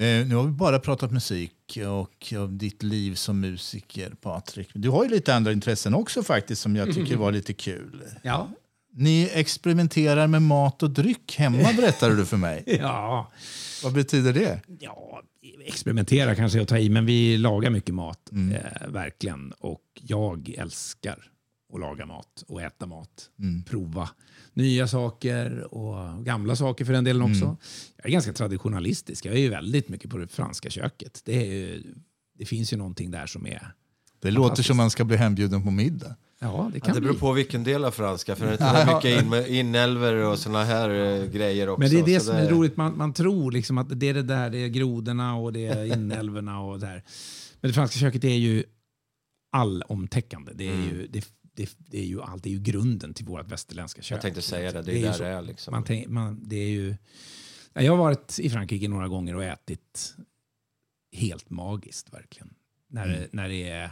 Eh, 0.00 0.26
nu 0.26 0.34
har 0.34 0.42
vi 0.44 0.50
bara 0.50 0.78
pratat 0.78 1.10
musik 1.12 1.78
och 1.88 2.32
om 2.36 2.58
ditt 2.58 2.82
liv 2.82 3.14
som 3.14 3.40
musiker, 3.40 4.10
Patrik. 4.10 4.68
Du 4.74 4.88
har 4.88 5.04
ju 5.04 5.10
lite 5.10 5.34
andra 5.34 5.52
intressen 5.52 5.94
också 5.94 6.22
faktiskt 6.22 6.62
som 6.62 6.76
jag 6.76 6.94
tycker 6.94 7.16
var 7.16 7.32
lite 7.32 7.52
kul. 7.52 8.04
Ja. 8.22 8.48
Ni 8.92 9.30
experimenterar 9.32 10.26
med 10.26 10.42
mat 10.42 10.82
och 10.82 10.90
dryck 10.90 11.36
hemma, 11.38 11.72
berättade 11.76 12.16
du 12.16 12.26
för 12.26 12.36
mig. 12.36 12.62
Ja, 12.80 13.30
Vad 13.82 13.92
betyder 13.92 14.32
det? 14.32 14.60
ja, 14.80 15.22
experimentera 15.66 16.34
kanske 16.34 16.58
jag 16.58 16.68
tar 16.68 16.76
i, 16.76 16.90
men 16.90 17.06
vi 17.06 17.38
lagar 17.38 17.70
mycket 17.70 17.94
mat. 17.94 18.30
Eh, 18.32 18.88
verkligen. 18.88 19.52
Och 19.52 19.82
jag 20.00 20.54
älskar 20.58 21.30
att 21.74 21.80
laga 21.80 22.06
mat 22.06 22.44
och 22.48 22.62
äta 22.62 22.86
mat. 22.86 23.30
Prova 23.66 24.10
nya 24.54 24.88
saker 24.88 25.74
och 25.74 26.24
gamla 26.24 26.56
saker 26.56 26.84
för 26.84 26.92
den 26.92 27.04
delen 27.04 27.22
också. 27.22 27.56
Jag 27.96 28.06
är 28.06 28.10
ganska 28.10 28.32
traditionalistisk. 28.32 29.24
Jag 29.24 29.34
är 29.34 29.38
ju 29.38 29.48
väldigt 29.48 29.88
mycket 29.88 30.10
på 30.10 30.16
det 30.18 30.28
franska 30.28 30.70
köket. 30.70 31.22
Det, 31.24 31.44
ju, 31.44 31.82
det 32.38 32.44
finns 32.44 32.72
ju 32.72 32.76
någonting 32.76 33.10
där 33.10 33.26
som 33.26 33.46
är... 33.46 33.74
Det 34.20 34.30
låter 34.30 34.62
som 34.62 34.76
man 34.76 34.90
ska 34.90 35.04
bli 35.04 35.16
hembjuden 35.16 35.64
på 35.64 35.70
middag. 35.70 36.16
Ja, 36.42 36.70
det 36.72 36.80
kan 36.80 36.94
det 36.94 37.00
beror 37.00 37.12
bli. 37.12 37.20
på 37.20 37.32
vilken 37.32 37.64
del 37.64 37.84
av 37.84 37.90
franska, 37.90 38.36
för 38.36 38.46
det 38.46 38.60
är 38.60 38.94
mycket 38.94 39.22
in, 39.48 39.54
inälvor 39.56 40.14
och 40.14 40.38
såna 40.38 40.64
här 40.64 40.90
eh, 40.90 41.26
grejer 41.30 41.68
också. 41.68 41.80
Men 41.80 41.90
det 41.90 41.98
är 41.98 42.04
det 42.14 42.20
som 42.20 42.36
är 42.36 42.48
roligt. 42.50 42.76
Man, 42.76 42.96
man 42.98 43.12
tror 43.12 43.52
liksom 43.52 43.78
att 43.78 44.00
det 44.00 44.06
är 44.08 44.14
det 44.14 44.22
där, 44.22 44.50
det 44.50 44.58
är 44.58 44.68
grodorna 44.68 45.34
och 45.36 45.52
det 45.52 45.66
är 45.66 45.84
inälvorna 45.84 46.60
och 46.60 46.80
där. 46.80 47.02
Men 47.60 47.68
det 47.70 47.74
franska 47.74 47.98
köket 47.98 48.24
är 48.24 48.28
ju 48.36 48.64
allomtäckande. 49.52 50.52
Det 50.54 50.68
är 50.68 50.72
Mm. 50.74 50.88
ju, 50.88 51.06
det, 51.06 51.24
det, 51.54 51.70
det 51.78 51.98
är 51.98 52.04
ju 52.06 52.22
allt, 52.22 52.42
det 52.42 52.48
är 52.48 52.52
ju 52.52 52.60
grunden 52.60 53.14
till 53.14 53.24
vårt 53.24 53.52
västerländska 53.52 54.02
kök. 54.02 54.16
Jag 54.16 54.22
tänkte 54.22 54.42
säga 54.42 54.72
det, 54.72 54.82
det 54.82 54.92
är 54.92 54.96
ju 54.96 55.02
där 55.02 55.12
så. 55.12 55.22
det 55.22 55.28
är 55.28 55.42
liksom. 55.42 55.72
Man 55.72 55.84
tänk, 55.84 56.08
man, 56.08 56.40
det 56.48 56.56
är 56.56 56.68
ju, 56.68 56.94
Ja, 57.72 57.82
jag 57.82 57.92
har 57.92 57.98
varit 57.98 58.38
i 58.38 58.50
Frankrike 58.50 58.88
några 58.88 59.08
gånger 59.08 59.36
och 59.36 59.44
ätit 59.44 60.14
helt 61.12 61.50
magiskt 61.50 62.12
verkligen. 62.12 62.54
När, 62.88 63.04
Mm. 63.06 63.20
det, 63.20 63.28
när, 63.32 63.48
det, 63.48 63.68
är, 63.68 63.90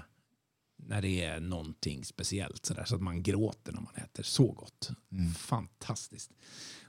när 0.88 1.02
det 1.02 1.24
är 1.24 1.40
någonting 1.40 2.04
speciellt 2.04 2.66
sådär, 2.66 2.84
så 2.84 2.94
att 2.94 3.02
man 3.02 3.22
gråter 3.22 3.72
när 3.72 3.80
man 3.80 3.94
äter. 3.94 4.22
Så 4.22 4.46
gott. 4.52 4.90
Mm. 5.12 5.34
Fantastiskt. 5.34 6.30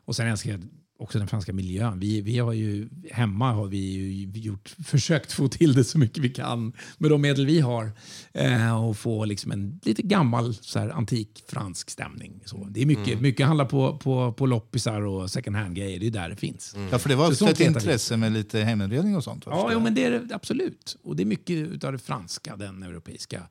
Och 0.06 0.16
sen 0.16 0.28
älskar 0.28 0.52
jag 0.52 0.64
också 1.00 1.20
den 1.20 1.28
franska 1.28 1.54
miljön. 1.54 2.00
Vi, 2.00 2.22
vi 2.22 2.38
har 2.40 2.54
ju, 2.54 2.90
hemma 3.12 3.52
har 3.54 3.68
vi 3.68 3.78
ju 3.78 4.40
gjort, 4.40 4.70
försökt 4.86 5.32
få 5.32 5.48
till 5.48 5.74
det 5.74 5.84
så 5.84 5.98
mycket 6.00 6.24
vi 6.24 6.30
kan 6.30 6.74
med 6.98 7.12
de 7.12 7.22
medel 7.22 7.46
vi 7.46 7.60
har. 7.60 7.92
Eh, 8.34 8.86
och 8.86 8.98
få 8.98 9.26
liksom 9.26 9.52
en 9.52 9.80
lite 9.84 10.02
gammal 10.02 10.54
så 10.54 10.80
här, 10.80 10.90
antik 10.90 11.44
fransk 11.48 11.90
stämning. 11.90 12.42
Så 12.46 12.68
det 12.70 12.82
är 12.82 12.86
mycket, 12.86 13.08
Mm. 13.08 13.22
mycket 13.22 13.46
handlar 13.46 13.66
på, 13.66 13.98
på, 13.98 14.34
på 14.34 14.46
loppisar 14.46 15.02
och 15.02 15.32
second 15.32 15.56
hand-grejer. 15.56 16.00
Det 16.00 16.08
är 16.08 16.12
där 16.12 16.30
det 16.30 16.36
finns. 16.36 16.76
Ja, 16.92 17.00
för 17.00 17.10
det 17.10 17.16
var 17.16 17.26
Så 17.26 17.32
också 17.32 17.64
ett 17.64 17.68
intresse 17.68 18.18
med 18.18 18.32
lite 18.32 18.60
heminredning 18.60 19.16
och 19.16 19.24
sånt. 19.24 19.44
Ja, 19.46 19.70
jo, 19.74 19.80
men 19.80 19.96
det 19.96 20.04
är 20.06 20.12
det 20.12 20.36
absolut. 20.36 20.98
Och 21.04 21.16
det 21.16 21.24
är 21.24 21.26
mycket 21.26 21.84
av 21.84 21.92
det 21.92 22.00
franska, 22.00 22.56
den 22.56 22.84
europeiska 22.84 23.44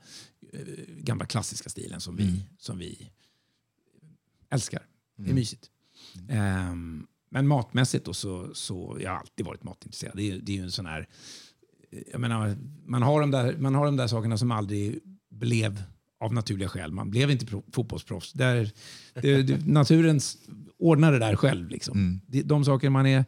gamla 0.98 1.26
klassiska 1.26 1.68
stilen 1.70 2.00
som 2.00 2.16
vi, 2.16 2.24
som 2.58 2.78
vi 2.78 3.10
älskar. 4.50 4.82
Det 5.16 5.30
är 5.30 5.34
mysigt. 5.34 5.70
Ehm, 6.28 7.06
men 7.30 7.46
matmässigt 7.46 8.04
då 8.04 8.14
så, 8.14 8.54
så 8.54 8.98
jag 9.00 9.10
har 9.10 9.18
alltid 9.18 9.46
varit 9.46 9.62
matintresserad. 9.64 10.16
Det 10.16 10.30
är, 10.30 10.38
det 10.38 10.52
är 10.52 10.56
ju 10.56 10.62
en 10.62 10.72
sån 10.72 10.86
här... 10.86 11.08
eh, 11.90 12.02
Jag 12.12 12.20
menar, 12.20 12.56
man 12.86 13.02
har, 13.02 13.20
de 13.20 13.30
där, 13.30 13.56
man 13.58 13.74
har 13.74 13.84
de 13.84 13.96
där 13.96 14.06
sakerna 14.06 14.38
som 14.38 14.50
aldrig 14.52 15.00
blev 15.30 15.82
av 16.20 16.32
naturliga 16.34 16.68
skäl. 16.68 16.92
Man 16.92 17.10
blev 17.10 17.30
inte 17.30 17.46
pro- 17.46 17.64
fotbollsproffs. 17.72 18.32
Där, 18.32 18.70
det, 19.14 19.42
det, 19.42 19.66
naturen 19.66 20.20
ordnar 20.78 21.12
det 21.12 21.18
där 21.18 21.36
själv. 21.36 21.68
Liksom. 21.68 22.20
De, 22.26 22.42
de 22.42 22.64
saker 22.64 22.90
man 22.90 23.06
är 23.06 23.24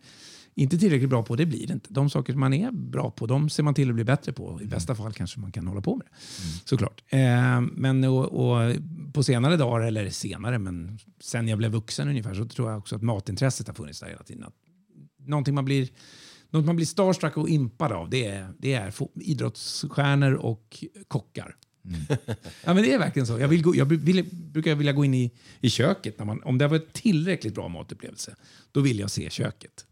inte 0.55 0.79
tillräckligt 0.79 1.11
bra 1.11 1.23
på, 1.23 1.37
det 1.37 1.47
blir 1.47 1.67
det 1.67 1.73
inte. 1.73 1.93
De 1.93 2.11
saker 2.11 2.35
man 2.35 2.53
är 2.53 2.71
bra 2.71 3.11
på, 3.11 3.27
de 3.27 3.51
ser 3.51 3.63
man 3.63 3.75
till 3.75 3.89
att 3.89 3.95
bli 3.95 4.05
bättre 4.05 4.33
på. 4.33 4.61
I 4.63 4.67
bästa 4.67 4.95
fall 4.95 5.13
kanske 5.13 5.41
man 5.41 5.53
kan 5.53 5.67
hålla 5.67 5.81
på 5.81 5.97
med 5.97 6.07
det. 6.07 6.17
Såklart. 6.69 7.03
Eh, 7.09 7.61
men 7.61 8.05
och, 8.05 8.25
och 8.25 8.77
på 9.13 9.23
senare 9.23 9.57
dagar, 9.57 9.87
eller 9.87 10.11
senare, 10.11 10.59
men 10.59 10.99
sen 11.21 11.49
jag 11.49 11.59
blev 11.59 11.71
vuxen 11.71 12.09
ungefär, 12.09 12.35
så 12.35 12.45
tror 12.45 12.71
jag 12.71 12.79
också 12.79 12.97
att 12.97 13.03
matintresset 13.03 13.67
har 13.67 13.75
funnits 13.75 14.01
där 14.01 14.09
hela 14.09 14.23
tiden. 14.23 14.45
Att 14.45 14.55
någonting 15.27 15.55
man 15.55 15.65
blir, 15.65 15.89
något 16.51 16.65
man 16.67 16.77
blir 16.77 16.87
starstruck 16.87 17.37
och 17.37 17.49
impad 17.49 17.93
av, 17.93 18.11
det 18.11 18.27
är, 18.27 18.49
det 18.59 18.73
är 18.75 18.93
idrottsstjärnor 19.15 20.33
och 20.33 20.85
kockar. 21.09 21.57
ja, 22.65 22.75
men 22.75 22.77
det 22.77 22.93
är 22.93 22.99
verkligen 22.99 23.27
så. 23.27 23.39
Jag, 23.39 23.49
vill 23.49 23.63
gå, 23.63 23.77
jag 23.77 23.85
vill, 23.85 24.25
brukar 24.33 24.75
vilja 24.75 24.93
gå 24.93 25.05
in 25.05 25.15
i, 25.15 25.31
i 25.61 25.71
köket. 25.71 26.19
När 26.19 26.27
man, 26.27 26.43
om 26.43 26.59
det 26.59 26.69
var 26.69 26.77
en 26.77 26.83
tillräckligt 26.93 27.55
bra 27.55 27.69
matupplevelse, 27.69 28.37
då 28.73 28.81
vill 28.81 28.99
jag 28.99 29.11
se 29.11 29.31
köket. 29.31 29.87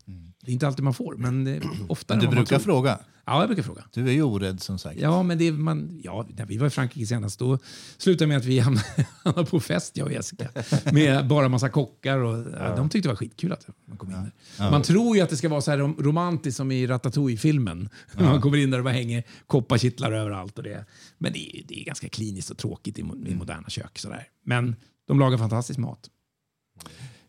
Det 0.48 0.52
är 0.52 0.54
inte 0.54 0.66
alltid 0.66 0.84
man 0.84 0.94
får, 0.94 1.14
men 1.16 1.60
ofta 1.88 2.14
Men 2.16 2.24
du 2.24 2.30
brukar 2.30 2.58
fråga. 2.58 2.98
Ja, 3.24 3.40
jag 3.40 3.48
brukar 3.48 3.62
fråga. 3.62 3.84
Du 3.92 4.08
är 4.08 4.12
ju 4.12 4.22
orädd 4.22 4.60
som 4.62 4.78
sagt. 4.78 5.00
Ja, 5.00 5.22
men 5.22 5.38
det 5.38 5.52
man, 5.52 6.00
ja, 6.04 6.26
när 6.36 6.46
vi 6.46 6.56
var 6.58 6.66
i 6.66 6.70
Frankrike 6.70 7.06
senast, 7.06 7.38
då 7.38 7.58
slutade 7.98 8.28
med 8.28 8.36
att 8.36 8.44
vi 8.44 8.58
hamnade, 9.24 9.44
på 9.50 9.60
fest, 9.60 9.96
jag 9.96 10.06
och 10.06 10.12
Jessica. 10.12 10.48
Med 10.92 11.26
bara 11.28 11.48
massa 11.48 11.68
kockar. 11.68 12.18
Och, 12.18 12.46
ja. 12.58 12.76
De 12.76 12.88
tyckte 12.88 13.08
det 13.08 13.12
var 13.12 13.16
skitkul 13.16 13.52
att 13.52 13.66
man 13.88 13.96
kom 13.96 14.10
in 14.10 14.30
där. 14.56 14.70
Man 14.70 14.82
tror 14.82 15.16
ju 15.16 15.22
att 15.22 15.30
det 15.30 15.36
ska 15.36 15.48
vara 15.48 15.60
så 15.60 15.70
här 15.70 15.78
rom- 15.78 16.02
romantiskt 16.02 16.56
som 16.56 16.72
i 16.72 16.86
Ratatouille-filmen. 16.86 17.88
Man 18.18 18.40
kommer 18.40 18.58
in 18.58 18.70
där 18.70 18.78
och 18.78 18.84
bara 18.84 18.94
hänger 18.94 19.24
kopparkittlar 19.46 20.12
överallt. 20.12 20.58
Och 20.58 20.64
det. 20.64 20.84
Men 21.18 21.32
det 21.32 21.56
är, 21.58 21.62
det 21.68 21.80
är 21.80 21.84
ganska 21.84 22.08
kliniskt 22.08 22.50
och 22.50 22.58
tråkigt 22.58 22.98
i, 22.98 23.02
mo- 23.02 23.28
i 23.28 23.34
moderna 23.34 23.68
kök. 23.68 23.98
Så 23.98 24.08
där. 24.08 24.26
Men 24.44 24.76
De 25.08 25.20
lagar 25.20 25.38
fantastisk 25.38 25.78
mat. 25.78 26.10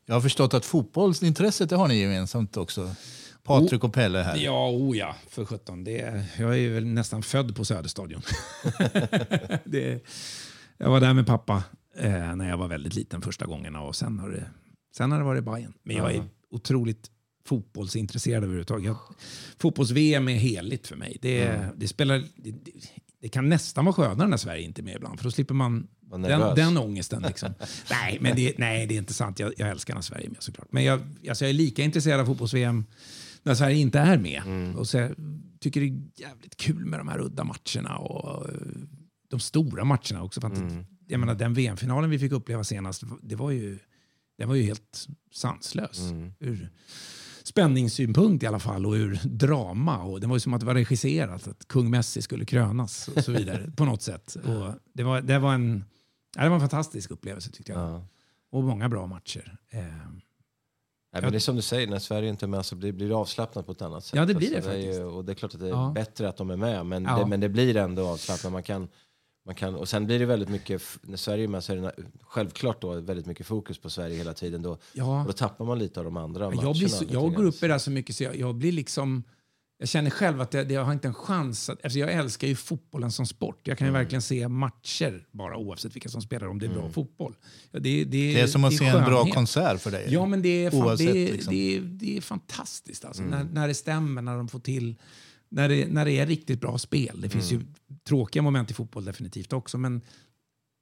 Jag 0.09 0.15
har 0.15 0.21
förstått 0.21 0.53
att 0.53 0.65
fotbollsintresset 0.65 1.69
det 1.69 1.75
har 1.75 1.87
ni 1.87 1.99
gemensamt 1.99 2.57
också. 2.57 2.95
Patrik 3.43 3.83
och 3.83 3.93
Pelle 3.93 4.19
här. 4.19 4.37
Ja, 4.37 4.69
oh 4.69 4.97
ja, 4.97 5.15
för 5.27 5.45
sjutton. 5.45 5.83
Det, 5.83 6.25
jag 6.39 6.59
är 6.59 6.69
väl 6.69 6.85
nästan 6.85 7.23
född 7.23 7.55
på 7.55 7.65
Söderstadion. 7.65 8.21
det, 9.63 10.05
jag 10.77 10.89
var 10.89 10.99
där 10.99 11.13
med 11.13 11.27
pappa 11.27 11.63
eh, 11.95 12.35
när 12.35 12.49
jag 12.49 12.57
var 12.57 12.67
väldigt 12.67 12.95
liten 12.95 13.21
första 13.21 13.45
gångerna 13.45 13.81
och 13.81 13.95
sen 13.95 14.19
har 14.19 14.29
det, 14.29 14.45
sen 14.97 15.11
har 15.11 15.19
det 15.19 15.25
varit 15.25 15.43
Bayern. 15.43 15.73
Men 15.83 15.95
jag 15.95 16.15
är 16.15 16.23
otroligt 16.51 17.11
fotbollsintresserad 17.45 18.43
överhuvudtaget. 18.43 18.97
Fotbolls-VM 19.59 20.29
är 20.29 20.35
heligt 20.35 20.87
för 20.87 20.95
mig. 20.95 21.17
Det, 21.21 21.65
det, 21.75 21.87
spelar, 21.87 22.23
det, 22.35 22.53
det, 23.21 23.29
kan 23.29 23.49
nästan 23.49 23.85
vara 23.85 23.93
skönare 23.93 24.27
när 24.27 24.37
Sverige 24.37 24.63
inte 24.63 24.81
är 24.81 24.83
med 24.83 24.95
ibland, 24.95 25.19
för 25.19 25.23
då 25.23 25.31
slipper 25.31 25.53
man 25.53 25.87
den, 26.11 26.55
den 26.55 26.77
ångesten. 26.77 27.21
Liksom. 27.21 27.53
nej, 27.91 28.17
men 28.21 28.35
det, 28.35 28.57
nej, 28.57 28.87
det 28.87 28.93
är 28.95 28.97
inte 28.97 29.13
sant. 29.13 29.39
Jag, 29.39 29.53
jag 29.57 29.69
älskar 29.69 29.95
när 29.95 30.01
Sverige 30.01 30.25
är 30.25 30.29
med 30.29 30.43
såklart. 30.43 30.67
Men 30.71 30.83
jag, 30.83 31.01
alltså 31.29 31.45
jag 31.45 31.49
är 31.49 31.53
lika 31.53 31.83
intresserad 31.83 32.19
av 32.19 32.25
fotbolls-VM 32.25 32.85
när 33.43 33.55
Sverige 33.55 33.77
inte 33.77 33.99
är 33.99 34.17
med. 34.17 34.41
Och 34.75 34.87
så 34.87 34.97
jag 34.97 35.15
tycker 35.59 35.81
det 35.81 35.87
är 35.87 36.01
jävligt 36.15 36.57
kul 36.57 36.85
med 36.85 36.99
de 36.99 37.07
här 37.07 37.19
udda 37.21 37.43
matcherna 37.43 37.97
och 37.97 38.49
eh, 38.49 38.55
de 39.29 39.39
stora 39.39 39.83
matcherna 39.83 40.23
också. 40.23 40.41
För 40.41 40.47
att, 40.47 40.85
Jag 41.07 41.19
menar, 41.19 41.35
den 41.35 41.53
VM-finalen 41.53 42.09
vi 42.09 42.19
fick 42.19 42.31
uppleva 42.31 42.63
senast, 42.63 43.03
det 43.21 43.35
var 43.35 43.51
ju, 43.51 43.79
den 44.37 44.47
var 44.47 44.55
ju 44.55 44.63
helt 44.63 45.07
sanslös. 45.33 45.99
Ur 46.39 46.69
spänningssynpunkt 47.49 48.43
i 48.43 48.47
alla 48.47 48.59
fall 48.59 48.85
och 48.85 48.93
ur 48.93 49.19
drama. 49.23 50.03
Och 50.03 50.19
det 50.19 50.27
var 50.27 50.35
ju 50.35 50.39
som 50.39 50.53
att 50.53 50.59
det 50.59 50.65
var 50.65 50.73
regisserat 50.73 51.47
att 51.47 51.67
kung 51.67 51.89
Messi 51.89 52.21
skulle 52.21 52.45
krönas 52.45 53.07
och 53.07 53.23
så 53.23 53.31
vidare 53.31 53.71
på 53.77 53.85
något 53.85 54.01
sätt. 54.01 54.35
Och 54.35 54.73
det, 54.93 55.03
var, 55.03 55.21
det, 55.21 55.39
var 55.39 55.53
en, 55.53 55.83
ja, 56.35 56.43
det 56.43 56.49
var 56.49 56.55
en 56.55 56.59
fantastisk 56.61 57.11
upplevelse 57.11 57.51
tyckte 57.51 57.71
jag. 57.71 57.81
Ja. 57.81 58.05
Och 58.51 58.63
många 58.63 58.89
bra 58.89 59.07
matcher. 59.07 59.57
Eh, 59.69 59.79
Nej, 61.13 61.21
men 61.21 61.31
det 61.31 61.37
är 61.37 61.39
som 61.39 61.55
du 61.55 61.61
säger, 61.61 61.87
när 61.87 61.99
Sverige 61.99 62.29
inte 62.29 62.45
är 62.45 62.47
med 62.47 62.65
så 62.65 62.75
blir, 62.75 62.91
blir 62.91 63.09
det 63.09 63.15
avslappnat 63.15 63.65
på 63.65 63.71
ett 63.71 63.81
annat 63.81 64.05
sätt. 64.05 64.15
Ja, 64.15 64.25
det 64.25 64.35
blir 64.35 64.49
det 64.49 64.57
är 64.57 64.61
faktiskt. 64.61 64.99
ju- 64.99 65.03
och 65.03 65.25
det 65.25 65.31
är 65.31 65.33
klart 65.33 65.53
att 65.53 65.59
det 65.59 65.65
är 65.65 65.69
Ja. 65.69 65.91
bättre 65.95 66.29
att 66.29 66.37
de 66.37 66.49
är 66.49 66.55
med, 66.57 66.85
men, 66.85 67.03
Ja. 67.03 67.17
det, 67.19 67.25
men 67.25 67.39
det 67.39 67.49
blir 67.49 67.77
ändå 67.77 68.07
avslappnat. 68.07 68.53
Man 68.53 68.63
kan, 68.63 68.87
man 69.45 69.55
kan, 69.55 69.75
och 69.75 69.89
sen 69.89 70.05
blir 70.05 70.19
det 70.19 70.25
väldigt 70.25 70.49
mycket, 70.49 70.81
när 71.01 71.17
Sverige 71.17 71.43
är 71.43 71.47
med 71.47 71.63
så 71.63 71.73
är 71.73 71.77
det 71.77 71.91
självklart 72.21 72.81
då 72.81 72.93
väldigt 72.99 73.25
mycket 73.25 73.45
fokus 73.47 73.77
på 73.79 73.89
Sverige 73.89 74.17
hela 74.17 74.33
tiden. 74.33 74.61
Då, 74.61 74.77
ja. 74.93 75.21
och 75.21 75.27
då 75.27 75.33
tappar 75.33 75.65
man 75.65 75.79
lite 75.79 75.99
av 75.99 76.03
de 76.03 76.17
andra 76.17 76.45
matcherna. 76.49 76.61
Jag, 76.63 76.75
blir 76.75 76.87
så, 76.87 77.05
jag 77.09 77.33
går 77.33 77.43
upp 77.45 77.63
i 77.63 77.67
det 77.67 77.73
här 77.73 77.79
så 77.79 77.91
mycket 77.91 78.15
så 78.15 78.23
jag, 78.23 78.35
jag 78.35 78.55
blir 78.55 78.71
liksom... 78.71 79.23
Jag 79.81 79.89
känner 79.89 80.09
själv 80.09 80.41
att 80.41 80.53
jag, 80.53 80.71
jag 80.71 80.83
har 80.83 80.93
inte 80.93 81.07
en 81.07 81.13
chans. 81.13 81.69
Att, 81.69 81.83
alltså 81.83 81.99
jag 81.99 82.13
älskar 82.13 82.47
ju 82.47 82.55
fotbollen 82.55 83.11
som 83.11 83.25
sport. 83.25 83.59
Jag 83.67 83.77
kan 83.77 83.87
Mm. 83.87 83.95
ju 83.99 84.03
verkligen 84.03 84.21
se 84.21 84.47
matcher 84.47 85.27
bara 85.31 85.57
oavsett 85.57 85.95
vilka 85.95 86.09
som 86.09 86.21
spelar 86.21 86.47
om 86.47 86.59
det 86.59 86.65
är 86.65 86.69
bra 86.69 86.89
fotboll. 86.89 87.35
Ja, 87.71 87.79
det, 87.79 88.03
det, 88.03 88.33
Det 88.33 88.39
är 88.41 88.47
som 88.47 88.63
att 88.63 88.73
se 88.73 88.85
en 88.85 89.05
bra 89.05 89.25
konsert 89.25 89.81
för 89.81 89.91
dig. 89.91 90.07
Ja, 90.09 90.25
men 90.25 90.41
det 90.41 90.65
är, 90.65 90.71
fan, 90.71 90.81
Oavsett, 90.81 91.13
det, 91.13 91.31
liksom. 91.31 91.53
det, 91.53 91.75
är, 91.77 91.81
det 91.81 92.17
är 92.17 92.21
fantastiskt 92.21 93.05
alltså. 93.05 93.23
när, 93.23 93.43
när 93.43 93.67
det 93.67 93.73
stämmer, 93.73 94.21
när 94.21 94.37
de 94.37 94.47
får 94.47 94.59
till... 94.59 94.95
När 95.49 95.69
det, 95.69 95.87
när 95.87 96.05
det 96.05 96.11
är 96.11 96.25
riktigt 96.25 96.61
bra 96.61 96.77
spel. 96.77 97.21
Det 97.21 97.29
finns 97.29 97.51
ju 97.51 97.61
tråkiga 98.09 98.41
moment 98.41 98.71
i 98.71 98.73
fotboll 98.73 99.05
definitivt 99.05 99.53
också, 99.53 99.77
men 99.77 100.01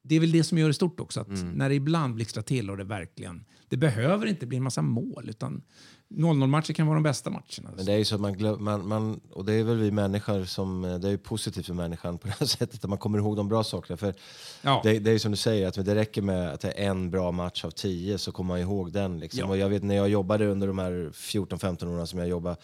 det 0.03 0.15
är 0.15 0.19
väl 0.19 0.31
det 0.31 0.43
som 0.43 0.57
gör 0.57 0.67
det 0.67 0.73
stort 0.73 0.99
också. 0.99 1.19
Att 1.19 1.27
När 1.29 1.69
det 1.69 1.75
ibland 1.75 2.15
blixtrar 2.15 2.43
till 2.43 2.69
och 2.69 2.77
det 2.77 2.83
verkligen... 2.83 3.45
Det 3.69 3.77
behöver 3.77 4.25
inte 4.25 4.45
bli 4.45 4.57
en 4.57 4.63
massa 4.63 4.81
mål, 4.81 5.29
utan 5.29 5.61
0-0-matcher 6.09 6.73
kan 6.73 6.87
vara 6.87 6.95
de 6.95 7.03
bästa 7.03 7.29
matcherna. 7.29 7.75
Men 7.75 7.85
det 7.85 7.93
är 7.93 7.97
ju 7.97 8.05
så 8.05 8.15
att 8.15 8.21
man, 8.21 8.33
glöm, 8.33 8.63
man, 8.63 8.87
man 8.87 9.19
och 9.31 9.45
det 9.45 9.53
är 9.53 9.63
väl 9.63 9.77
vi 9.77 9.91
människor 9.91 10.45
som, 10.45 10.85
eh, 10.85 10.99
det 10.99 11.07
är 11.07 11.11
ju 11.11 11.17
positivt 11.17 11.65
för 11.65 11.73
människan 11.73 12.17
på 12.17 12.27
det 12.39 12.47
sättet 12.47 12.83
att 12.83 12.89
man 12.89 12.99
kommer 12.99 13.17
ihåg 13.19 13.37
de 13.37 13.47
bra 13.47 13.63
sakerna. 13.63 13.97
För 13.97 14.13
ja. 14.61 14.81
det, 14.83 14.99
det 14.99 15.09
är 15.09 15.13
ju 15.13 15.19
som 15.19 15.31
du 15.31 15.37
säger, 15.37 15.67
att 15.67 15.85
det 15.85 15.95
räcker 15.95 16.21
med 16.21 16.49
att 16.49 16.61
det 16.61 16.71
är 16.71 16.89
en 16.89 17.11
bra 17.11 17.31
match 17.31 17.65
av 17.65 17.71
tio 17.71 18.17
så 18.17 18.31
kommer 18.31 18.47
man 18.47 18.59
ihåg 18.59 18.91
den. 18.91 19.19
Liksom. 19.19 19.39
Ja. 19.39 19.47
Och 19.47 19.57
jag 19.57 19.69
vet 19.69 19.83
när 19.83 19.95
jag 19.95 20.09
jobbade 20.09 20.47
under 20.47 20.67
de 20.67 20.79
här 20.79 21.11
14-15 21.13 21.87
åren 21.87 22.07
som 22.07 22.19
jag 22.19 22.27
jobbade, 22.27 22.55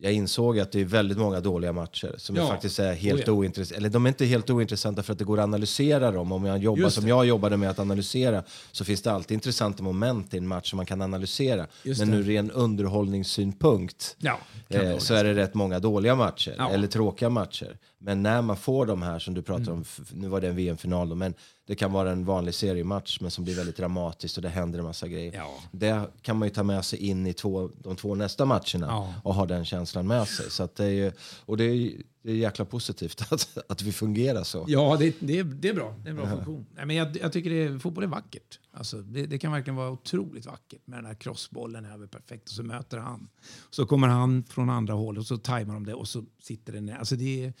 jag 0.00 0.12
insåg 0.12 0.58
att 0.60 0.72
det 0.72 0.80
är 0.80 0.84
väldigt 0.84 1.18
många 1.18 1.40
dåliga 1.40 1.72
matcher 1.72 2.14
som 2.18 2.36
Ja. 2.36 2.46
faktiskt 2.48 2.78
är 2.78 2.94
helt 2.94 3.20
Oh 3.20 3.24
ja. 3.26 3.32
ointressanta. 3.32 3.76
Eller 3.78 3.88
de 3.88 4.06
är 4.06 4.08
inte 4.08 4.24
helt 4.24 4.50
ointressanta 4.50 5.02
för 5.02 5.12
att 5.12 5.18
det 5.18 5.24
går 5.24 5.38
att 5.38 5.42
analysera 5.44 6.10
dem. 6.10 6.32
Om 6.32 6.44
jag 6.44 6.58
jobbar 6.58 6.88
som 6.88 7.08
jag 7.08 7.26
jobbade 7.26 7.56
med 7.56 7.70
att 7.70 7.78
analysera 7.78 8.42
så 8.72 8.84
finns 8.84 9.02
det 9.02 9.12
alltid 9.12 9.34
intressanta 9.34 9.82
moment 9.82 10.34
i 10.34 10.38
en 10.38 10.48
match 10.48 10.70
som 10.70 10.76
man 10.76 10.86
kan 10.86 11.02
analysera. 11.02 11.66
Just 11.82 12.00
Men 12.00 12.10
det. 12.10 12.16
ur 12.16 12.22
ren 12.22 12.50
underhållningssynpunkt 12.50 14.16
Ja, 14.18 14.38
eh, 14.68 14.98
så 14.98 15.14
är 15.14 15.24
det 15.24 15.34
rätt 15.34 15.54
många 15.54 15.78
dåliga 15.78 16.14
matcher, 16.14 16.68
eller 16.72 16.86
tråkiga 16.86 17.30
matcher. 17.30 17.76
Men 18.00 18.22
när 18.22 18.42
man 18.42 18.56
får 18.56 18.86
de 18.86 19.02
här 19.02 19.18
som 19.18 19.34
du 19.34 19.42
pratar 19.42 19.62
Mm. 19.62 19.74
om, 19.78 19.84
nu 20.12 20.28
var 20.28 20.40
det 20.40 20.48
en 20.48 20.56
VM-final 20.56 21.08
då, 21.08 21.14
men 21.14 21.34
det 21.66 21.74
kan 21.74 21.92
vara 21.92 22.10
en 22.12 22.24
vanlig 22.24 22.54
seriematch 22.54 23.20
men 23.20 23.30
som 23.30 23.44
blir 23.44 23.54
väldigt 23.56 23.76
dramatiskt 23.76 24.36
och 24.36 24.42
det 24.42 24.48
händer 24.48 24.78
en 24.78 24.84
massa 24.84 25.08
grejer. 25.08 25.32
Ja. 25.34 25.50
Det 25.72 26.02
kan 26.22 26.36
man 26.38 26.48
ju 26.48 26.54
ta 26.54 26.62
med 26.62 26.84
sig 26.84 26.98
in 26.98 27.26
i 27.26 27.32
två, 27.32 27.70
de 27.78 27.96
två 27.96 28.14
nästa 28.14 28.44
matcherna 28.44 28.86
Ja. 28.88 29.14
och 29.24 29.34
ha 29.34 29.46
den 29.46 29.64
känslan 29.64 30.06
med 30.06 30.28
sig. 30.28 30.50
Så 30.50 30.62
att 30.62 30.74
det 30.76 30.84
är 30.84 30.88
ju, 30.90 31.12
och 31.46 31.56
det 31.56 31.64
är, 31.64 31.90
det 32.28 32.34
är 32.34 32.36
jäkla 32.36 32.64
positivt 32.64 33.32
att, 33.32 33.58
att 33.68 33.82
vi 33.82 33.92
fungerar 33.92 34.44
så. 34.44 34.64
Ja, 34.68 34.96
det, 35.00 35.16
det, 35.20 35.38
är, 35.38 35.44
det 35.44 35.68
är 35.68 35.74
bra. 35.74 35.94
Det 36.02 36.08
är 36.08 36.10
en 36.10 36.16
bra 36.16 36.26
funktion. 36.30 36.66
Nej, 36.74 36.86
men 36.86 36.96
jag, 36.96 37.16
jag 37.16 37.32
tycker 37.32 37.50
det, 37.50 37.62
är- 37.62 37.78
fotboll 37.78 38.04
är 38.04 38.08
vackert. 38.08 38.60
Alltså, 38.72 39.02
det, 39.02 39.26
det 39.26 39.38
kan 39.38 39.52
verkligen 39.52 39.76
vara 39.76 39.90
otroligt 39.90 40.46
vackert 40.46 40.86
med 40.86 40.98
den 40.98 41.04
här 41.06 41.14
crossbollen 41.14 41.84
över 41.84 42.06
perfekt 42.06 42.48
och 42.48 42.54
så 42.54 42.62
möter 42.62 42.98
han. 42.98 43.28
Så 43.70 43.86
kommer 43.86 44.08
han 44.08 44.44
från 44.44 44.70
andra 44.70 44.94
håll 44.94 45.18
och 45.18 45.26
så 45.26 45.36
tajmar 45.36 45.74
de 45.74 45.84
det 45.86 45.94
och 45.94 46.08
så 46.08 46.24
sitter 46.42 46.72
den. 46.72 46.90
Alltså 46.90 47.16
det 47.16 47.44
är, 47.44 47.52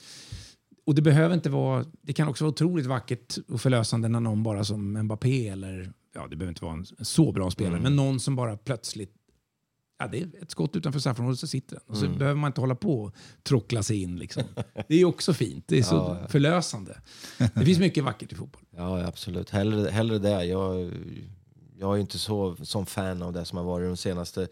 och 0.86 0.94
det 0.94 1.02
behöver 1.02 1.34
inte 1.34 1.50
vara... 1.50 1.84
Det 2.02 2.12
kan 2.12 2.28
också 2.28 2.44
vara 2.44 2.52
otroligt 2.52 2.86
vackert 2.86 3.36
och 3.48 3.60
förlösande 3.60 4.08
när 4.08 4.20
någon 4.20 4.42
bara 4.42 4.64
som 4.64 5.02
Mbappé 5.02 5.48
eller... 5.48 5.92
Ja, 6.14 6.26
det 6.30 6.36
behöver 6.36 6.50
inte 6.50 6.64
vara 6.64 6.74
en, 6.74 6.86
en 6.98 7.04
så 7.04 7.32
bra 7.32 7.50
spelare, 7.50 7.80
men 7.80 7.96
någon 7.96 8.20
som 8.20 8.36
bara 8.36 8.56
plötsligt 8.56 9.14
Ja, 9.98 10.08
det 10.08 10.18
är 10.18 10.28
ett 10.42 10.50
skott 10.50 10.76
utanför 10.76 11.00
straffområdet 11.00 11.38
så 11.38 11.46
sitter 11.46 11.76
den. 11.76 11.84
Och 11.86 11.96
så 11.96 12.08
behöver 12.08 12.40
man 12.40 12.48
inte 12.48 12.60
hålla 12.60 12.74
på 12.74 13.02
och 13.02 13.14
trockla 13.42 13.82
sig 13.82 14.02
in. 14.02 14.16
Liksom. 14.16 14.42
Det 14.88 14.94
är 15.00 15.04
också 15.04 15.34
fint. 15.34 15.64
Det 15.68 15.78
är 15.78 15.82
så 15.82 16.16
förlösande. 16.28 17.00
Det 17.54 17.64
finns 17.64 17.78
mycket 17.78 18.04
vackert 18.04 18.32
i 18.32 18.34
fotboll. 18.34 18.62
Ja, 18.76 19.06
absolut. 19.06 19.50
Hellre, 19.50 19.90
hellre 19.90 20.18
det. 20.18 20.44
Jag, 20.44 20.92
jag 21.78 21.96
är 21.96 22.00
inte 22.00 22.18
så 22.18 22.56
som 22.62 22.86
fan 22.86 23.22
av 23.22 23.32
det 23.32 23.44
som 23.44 23.58
har 23.58 23.64
varit 23.64 23.88
de 23.88 23.96
senaste 23.96 24.48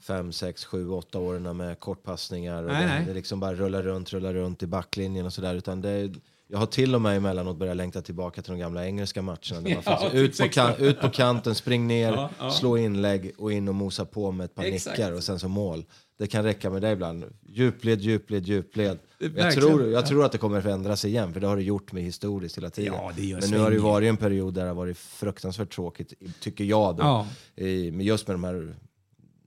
fem, 0.00 0.32
sex, 0.32 0.64
sju, 0.64 0.88
åtta 0.88 1.18
åren 1.18 1.56
med 1.56 1.80
kortpassningar. 1.80 2.62
Och 2.62 2.72
Nej, 2.72 2.82
det, 2.82 2.88
nej. 2.88 3.04
det 3.06 3.14
liksom 3.14 3.40
bara 3.40 3.54
rullar 3.54 3.82
runt, 3.82 4.12
rullar 4.12 4.34
runt 4.34 4.62
i 4.62 4.66
backlinjen 4.66 5.26
och 5.26 5.32
sådär. 5.32 5.54
Utan 5.54 5.80
det, 5.80 6.12
jag 6.52 6.58
har 6.58 6.66
till 6.66 6.94
och 6.94 7.00
med 7.00 7.16
emellanåt 7.16 7.56
börjat 7.56 7.76
längta 7.76 8.02
tillbaka 8.02 8.42
till 8.42 8.52
de 8.52 8.58
gamla 8.58 8.86
engelska 8.86 9.22
matcherna. 9.22 9.38
Där 9.60 9.60
man 9.62 9.70
Ja, 9.70 9.82
faktiskt, 9.82 10.14
ut, 10.14 10.38
på 10.38 10.48
kan, 10.48 10.76
ut 10.76 11.00
på 11.00 11.10
kanten, 11.10 11.54
spring 11.54 11.86
ner, 11.86 12.12
Ja, 12.16 12.30
ja. 12.38 12.50
slå 12.50 12.78
inlägg 12.78 13.32
och 13.38 13.52
in 13.52 13.68
och 13.68 13.74
mosa 13.74 14.04
på 14.04 14.30
med 14.30 14.44
ett 14.44 14.54
par 14.54 14.64
Exakt. 14.64 14.98
nickar 14.98 15.12
och 15.12 15.24
sen 15.24 15.38
så 15.38 15.48
mål. 15.48 15.84
Det 16.18 16.26
kan 16.26 16.44
räcka 16.44 16.70
med 16.70 16.82
det 16.82 16.92
ibland. 16.92 17.24
Djupled, 17.46 18.00
djupled, 18.00 18.46
djupled. 18.46 18.98
Jag 19.36 19.52
tror, 19.52 19.90
jag 19.90 20.06
tror 20.06 20.24
att 20.24 20.32
det 20.32 20.38
kommer 20.38 20.60
förändras 20.60 21.04
igen, 21.04 21.32
för 21.32 21.40
det 21.40 21.46
har 21.46 21.56
det 21.56 21.62
gjort 21.62 21.92
med 21.92 22.02
historiskt 22.02 22.56
hela 22.56 22.70
tiden. 22.70 22.94
Ja, 22.94 23.12
det 23.16 23.26
gör 23.26 23.40
Men 23.40 23.50
nu 23.50 23.58
har 23.58 23.70
det 23.70 23.76
ju 23.76 23.82
varit 23.82 24.08
en 24.08 24.16
period 24.16 24.54
där 24.54 24.62
det 24.62 24.68
har 24.68 24.74
varit 24.74 24.98
fruktansvärt 24.98 25.74
tråkigt, 25.74 26.12
tycker 26.40 26.64
jag 26.64 26.96
då. 26.96 27.26
I, 27.56 27.88
just 27.88 28.26
med 28.26 28.34
de 28.34 28.44
här... 28.44 28.74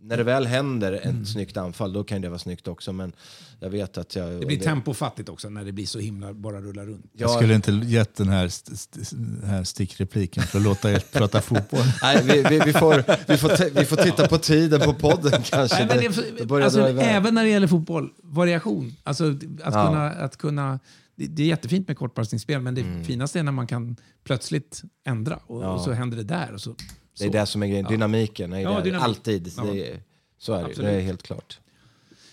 När 0.07 0.17
det 0.17 0.23
väl 0.23 0.45
händer 0.45 0.91
ett 0.93 1.05
Mm. 1.05 1.25
snyggt 1.25 1.57
anfall, 1.57 1.93
då 1.93 2.03
kan 2.03 2.21
det 2.21 2.29
vara 2.29 2.39
snyggt 2.39 2.67
också. 2.67 2.93
Men 2.93 3.13
jag 3.59 3.69
vet 3.69 3.97
att 3.97 4.15
jag... 4.15 4.39
Det 4.39 4.45
blir 4.45 4.59
tempofattigt 4.59 5.29
också 5.29 5.49
när 5.49 5.63
det 5.65 5.71
blir 5.71 5.85
så 5.85 5.99
himla 5.99 6.33
bara 6.33 6.61
rullar 6.61 6.85
runt. 6.85 7.05
Jag 7.13 7.29
Ja, 7.29 7.35
skulle 7.35 7.55
inte 7.55 7.71
gett 7.71 8.15
den 8.15 8.29
här, 8.29 8.45
st 8.45 8.71
st 8.73 9.15
här 9.45 9.63
stickrepliken 9.63 10.43
för 10.43 10.57
att 10.57 10.63
låta 10.63 10.91
er 10.91 11.03
prata 11.11 11.41
fotboll. 11.41 11.79
Nej, 12.01 12.21
vi, 12.23 12.43
vi, 12.49 12.59
vi, 12.65 12.73
får, 12.73 13.03
vi, 13.27 13.37
får 13.37 13.79
vi 13.79 13.85
får 13.85 13.95
titta 13.97 14.27
på 14.27 14.37
tiden 14.37 14.81
på 14.81 14.93
podden 14.93 15.41
kanske. 15.43 15.85
Nej, 15.85 15.87
men 15.87 15.97
det, 15.97 16.37
det, 16.37 16.45
det 16.57 16.65
alltså, 16.65 16.81
även 16.87 17.33
när 17.33 17.43
det 17.43 17.49
gäller 17.49 17.67
fotboll, 17.67 18.09
variation. 18.23 18.95
Alltså, 19.03 19.29
att 19.63 19.73
Ja. 19.73 19.87
kunna, 19.87 20.09
att 20.11 20.37
kunna, 20.37 20.79
det, 21.15 21.27
det 21.27 21.43
är 21.43 21.47
jättefint 21.47 21.87
med 21.87 21.97
kortpassningsspel, 21.97 22.61
men 22.61 22.75
det 22.75 23.03
finaste 23.05 23.39
är 23.39 23.43
när 23.43 23.51
man 23.51 23.67
kan 23.67 23.95
plötsligt 24.23 24.81
ändra 25.07 25.39
och, 25.47 25.55
Mm. 25.57 25.67
Ja. 25.69 25.73
och 25.75 25.81
så 25.81 25.91
händer 25.91 26.17
det 26.17 26.23
där. 26.23 26.53
Och 26.53 26.61
så, 26.61 26.75
Det 27.17 27.23
är 27.23 27.27
så. 27.27 27.33
det 27.33 27.45
som 27.45 27.63
är 27.63 27.67
grejen. 27.67 27.85
Dynamiken 27.85 28.53
är 28.53 28.59
Ja, 28.59 28.81
dynamik. 28.81 29.03
Alltid. 29.05 29.53
Ja. 29.57 29.63
Det 29.63 29.91
är, 29.91 29.99
så 30.37 30.53
är 30.53 30.59
det, 30.59 30.65
Absolut. 30.65 30.91
det 30.91 30.95
är 30.97 31.01
helt 31.01 31.23
klart. 31.23 31.59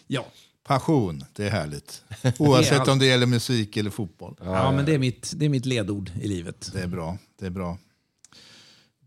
Ja. 0.07 0.24
Passion, 0.64 1.24
det 1.33 1.47
är 1.47 1.51
härligt. 1.51 2.05
Oavsett 2.39 2.89
om 2.89 2.99
det 2.99 3.07
gäller 3.07 3.26
musik 3.26 3.76
eller 3.76 3.91
fotboll. 3.91 4.37
Ja, 4.45 4.72
men 4.72 4.85
det 4.85 4.95
är, 4.95 4.99
mitt, 4.99 5.33
det 5.37 5.45
är 5.45 5.49
mitt 5.49 5.66
ledord 5.66 6.11
i 6.20 6.28
livet. 6.28 6.70
Det 6.72 6.80
är 6.80 6.87
bra. 6.87 7.18
Det 7.39 7.47
är 7.47 7.51
bra. 7.51 7.78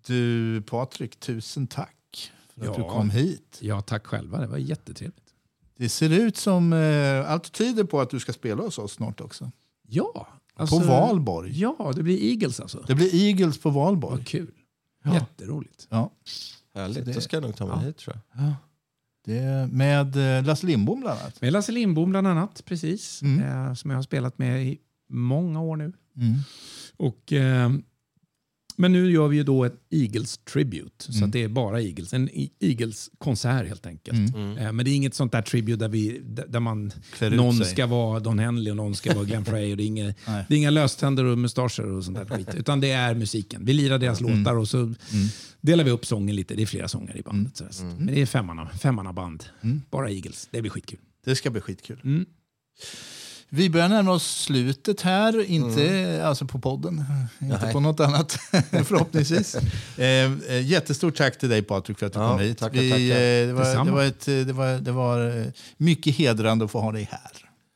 Du 0.07 0.61
Patrik, 0.61 1.19
tusen 1.19 1.67
tack 1.67 2.31
för 2.53 2.61
att 2.61 2.77
Ja. 2.77 2.83
du 2.83 2.89
kom 2.89 3.09
hit. 3.09 3.57
Ja, 3.61 3.81
tack 3.81 4.05
själva. 4.07 4.37
Det 4.41 4.47
var 4.47 4.57
jättetrevligt. 4.57 5.19
Det 5.77 5.89
ser 5.89 6.09
ut 6.09 6.37
som 6.37 6.73
eh, 6.73 7.31
allt 7.31 7.51
tyder 7.51 7.83
på 7.83 8.01
att 8.01 8.09
du 8.09 8.19
ska 8.19 8.33
spela 8.33 8.63
hos 8.63 8.77
oss 8.77 8.91
snart 8.93 9.21
också. 9.21 9.51
Ja. 9.87 10.27
på 10.69 10.79
Valborg. 10.79 11.59
Ja, 11.59 11.91
det 11.95 12.03
blir 12.03 12.23
Eagles 12.31 12.59
alltså. 12.59 12.83
Det 12.87 12.95
blir 12.95 13.15
Eagles 13.15 13.57
på 13.57 13.69
Valborg. 13.69 14.17
Vad 14.17 14.27
kul. 14.27 14.51
Ja. 15.05 15.13
Jätteroligt. 15.13 15.87
Ja. 15.89 16.11
Härligt. 16.75 17.05
det- 17.05 17.13
Då 17.13 17.21
ska 17.21 17.35
jag 17.35 17.43
nog 17.43 17.55
ta 17.55 17.65
mig 17.65 17.75
ja. 17.79 17.81
hit 17.87 17.97
tror 17.97 18.15
jag. 18.33 18.53
Det 19.25 19.37
är 19.37 19.67
med 19.67 20.37
eh, 20.37 20.43
Lasse 20.45 20.65
Lindbom 20.67 20.99
bland 20.99 21.19
annat. 21.19 21.41
Med 21.41 21.53
Lasse 21.53 21.71
Lindbom 21.71 22.09
bland 22.09 22.27
annat, 22.27 22.61
precis. 22.65 23.21
Mm. 23.21 23.43
Eh, 23.67 23.73
som 23.73 23.89
jag 23.91 23.97
har 23.97 24.03
spelat 24.03 24.37
med 24.37 24.65
i 24.65 24.77
många 25.09 25.61
år 25.61 25.75
nu. 25.75 25.93
Mm. 26.17 26.35
Och 26.97 27.33
eh, 27.33 27.69
Men 28.77 28.91
nu 28.91 29.11
gör 29.11 29.27
vi 29.27 29.37
ju 29.37 29.43
då 29.43 29.63
ett 29.65 29.73
Eagles 29.89 30.37
Tribute, 30.37 31.13
så 31.13 31.25
att 31.25 31.31
det 31.31 31.43
är 31.43 31.47
bara 31.47 31.81
Eagles. 31.81 32.13
En 32.13 32.29
E- 32.33 32.49
Eagles-konsert 32.59 33.67
helt 33.67 33.85
enkelt. 33.85 34.35
Eh, 34.35 34.71
Men 34.71 34.77
det 34.85 34.91
är 34.91 34.95
inget 34.95 35.13
sånt 35.13 35.31
där 35.31 35.41
tribute 35.41 35.79
där, 35.79 35.89
vi, 35.89 36.21
där 36.47 36.59
man, 36.59 36.91
någon 37.31 37.55
sig. 37.57 37.65
ska 37.65 37.85
vara 37.87 38.19
Don 38.19 38.39
Henley 38.39 38.71
och 38.71 38.77
någon 38.77 38.95
ska 38.95 39.13
vara 39.15 39.25
Glenn 39.25 39.45
Frey. 39.45 39.71
Och 39.71 39.77
det, 39.77 39.83
är 39.83 39.87
inga, 39.87 40.05
det 40.25 40.45
är 40.49 40.57
inga 40.57 40.69
löständer 40.69 41.23
och 41.23 41.37
mustascher 41.37 41.85
och 41.91 42.03
sånt 42.05 42.17
där 42.17 42.25
skit. 42.25 42.49
Utan 42.55 42.79
det 42.81 42.91
är 42.91 43.15
musiken. 43.15 43.65
Vi 43.65 43.73
lirar 43.73 43.99
deras 43.99 44.21
låtar 44.21 44.55
och 44.55 44.67
så 44.67 44.93
delar 45.61 45.83
vi 45.83 45.91
upp 45.91 46.05
sången 46.05 46.35
lite. 46.35 46.55
Det 46.55 46.61
är 46.61 46.65
flera 46.65 46.87
sånger 46.87 47.17
i 47.17 47.21
bandet. 47.21 47.57
sådär. 47.57 47.71
Men 47.97 48.05
det 48.07 48.21
är 48.21 48.25
femmanna, 48.25 48.69
femmanna 48.69 49.13
band. 49.13 49.43
Bara 49.91 50.09
Eagles. 50.09 50.47
Det 50.51 50.61
blir 50.61 50.71
skitkul. 50.71 50.99
Det 51.25 51.35
ska 51.35 51.49
bli 51.49 51.61
skitkul. 51.61 52.25
Mm. 53.51 53.63
Vi 53.63 53.69
börjar 53.69 53.89
närma 53.89 54.11
oss 54.11 54.41
slutet 54.41 55.01
här, 55.01 55.43
inte 55.45 56.21
alltså 56.25 56.45
på 56.45 56.59
podden, 56.59 57.05
inte 57.41 57.59
Nej. 57.63 57.73
på 57.73 57.79
något 57.79 57.99
annat 57.99 58.31
förhoppningsvis. 58.83 59.55
eh, 59.97 60.05
eh, 60.49 60.61
jättestort 60.67 61.15
tack 61.15 61.39
till 61.39 61.49
dig 61.49 61.61
Patrik 61.61 61.99
för 61.99 62.05
att 62.05 62.13
du 62.13 62.19
Ja, 62.19 62.29
kom 62.29 62.39
hit. 62.39 62.57
tackar, 62.57 62.79
Vi, 62.79 62.89
tackar. 62.91 63.03
eh, 63.03 63.47
det, 63.47 63.53
var, 63.53 63.85
det, 63.85 63.91
var 63.91 64.03
ett, 64.03 64.25
det, 64.25 64.53
var, 64.53 64.79
det 64.79 64.91
var 64.91 65.37
eh, 65.39 65.45
mycket 65.77 66.15
hedrande 66.15 66.65
att 66.65 66.71
få 66.71 66.79
ha 66.79 66.91
dig 66.91 67.07
här. 67.11 67.31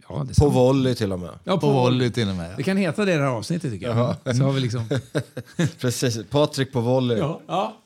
Ja, 0.09 0.25
På 0.37 0.49
volley 0.49 0.95
till 0.95 1.11
och 1.11 1.19
med. 1.19 1.29
ja, 1.43 1.57
På 1.57 1.69
volley 1.71 2.11
till 2.11 2.29
och 2.29 2.35
med. 2.35 2.53
Det 2.57 2.63
kan 2.63 2.77
heta 2.77 3.05
det 3.05 3.11
här 3.11 3.19
avsnittet 3.21 3.71
tycker 3.71 3.87
jag. 3.87 4.35
Så 4.37 4.43
har 4.43 4.51
vi 4.51 4.61
liksom... 4.61 4.89
Precis. 5.79 6.17
Patrik 6.29 6.71
på 6.73 6.81
volley. 6.81 7.17
ja, 7.17 7.41
ja. 7.47 7.77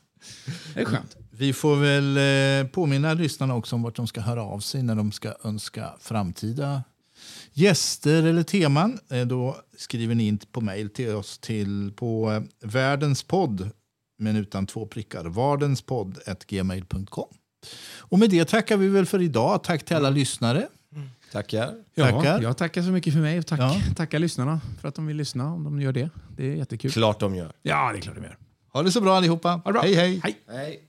Det 0.73 0.81
är 0.81 0.85
skönt. 0.85 1.15
Vi 1.31 1.53
får 1.53 1.75
väl 1.75 2.19
påminna 2.67 3.13
lyssnarna 3.13 3.55
också 3.55 3.75
om 3.75 3.83
vart 3.83 3.95
de 3.95 4.07
ska 4.07 4.21
höra 4.21 4.43
av 4.43 4.59
sig 4.59 4.83
när 4.83 4.95
de 4.95 5.11
ska 5.11 5.33
önska 5.43 5.93
framtida 5.99 6.83
gäster 7.53 8.23
eller 8.23 8.43
teman. 8.43 8.99
Eh, 9.09 9.21
då 9.25 9.57
skriver 9.77 10.15
ni 10.15 10.27
in 10.27 10.37
på 10.51 10.61
mejl 10.61 10.89
till 10.89 11.15
oss 11.15 11.37
till 11.37 11.91
på 11.95 12.31
eh, 12.31 12.41
världenspodd, 12.69 13.69
men 14.19 14.35
utan 14.35 14.67
två 14.67 14.85
prickar, 14.85 15.25
vardenspodd.gmail.com. 15.25 17.27
Och 17.97 18.19
med 18.19 18.29
det 18.29 18.45
tackar 18.45 18.77
vi 18.77 18.87
väl 18.87 19.05
för 19.05 19.21
idag. 19.21 19.63
Tack 19.63 19.85
till 19.85 19.95
alla 19.95 20.09
lyssnare. 20.09 20.67
Tackar. 21.31 21.73
Ja, 21.95 22.09
Tackar. 22.11 22.41
Jag 22.41 22.57
tackar 22.57 22.81
så 22.81 22.89
mycket 22.89 23.13
för 23.13 23.19
mig 23.21 23.39
och 23.39 23.45
tack, 23.47 23.59
Ja. 23.59 23.81
tackar 23.95 24.19
lyssnarna 24.19 24.61
för 24.81 24.87
att 24.87 24.95
de 24.95 25.05
vill 25.07 25.17
lyssna 25.17 25.53
om 25.53 25.63
de 25.63 25.81
gör 25.81 25.91
det. 25.91 26.09
Det 26.37 26.51
är 26.51 26.55
jättekul. 26.55 26.91
Klart 26.91 27.19
de 27.19 27.35
gör. 27.35 27.51
Ja, 27.61 27.91
det 27.91 27.97
är 27.97 28.01
klart 28.01 28.15
de 28.15 28.23
gör. 28.23 28.37
Ha 28.73 28.83
det 28.83 28.91
så 28.91 29.01
bra 29.01 29.15
allihopa. 29.17 29.49
Ha 29.49 29.61
det 29.65 29.71
bra. 29.73 29.81
Hej 29.81 29.95
hej. 29.95 30.19
Hej. 30.23 30.35
Hej. 30.47 30.83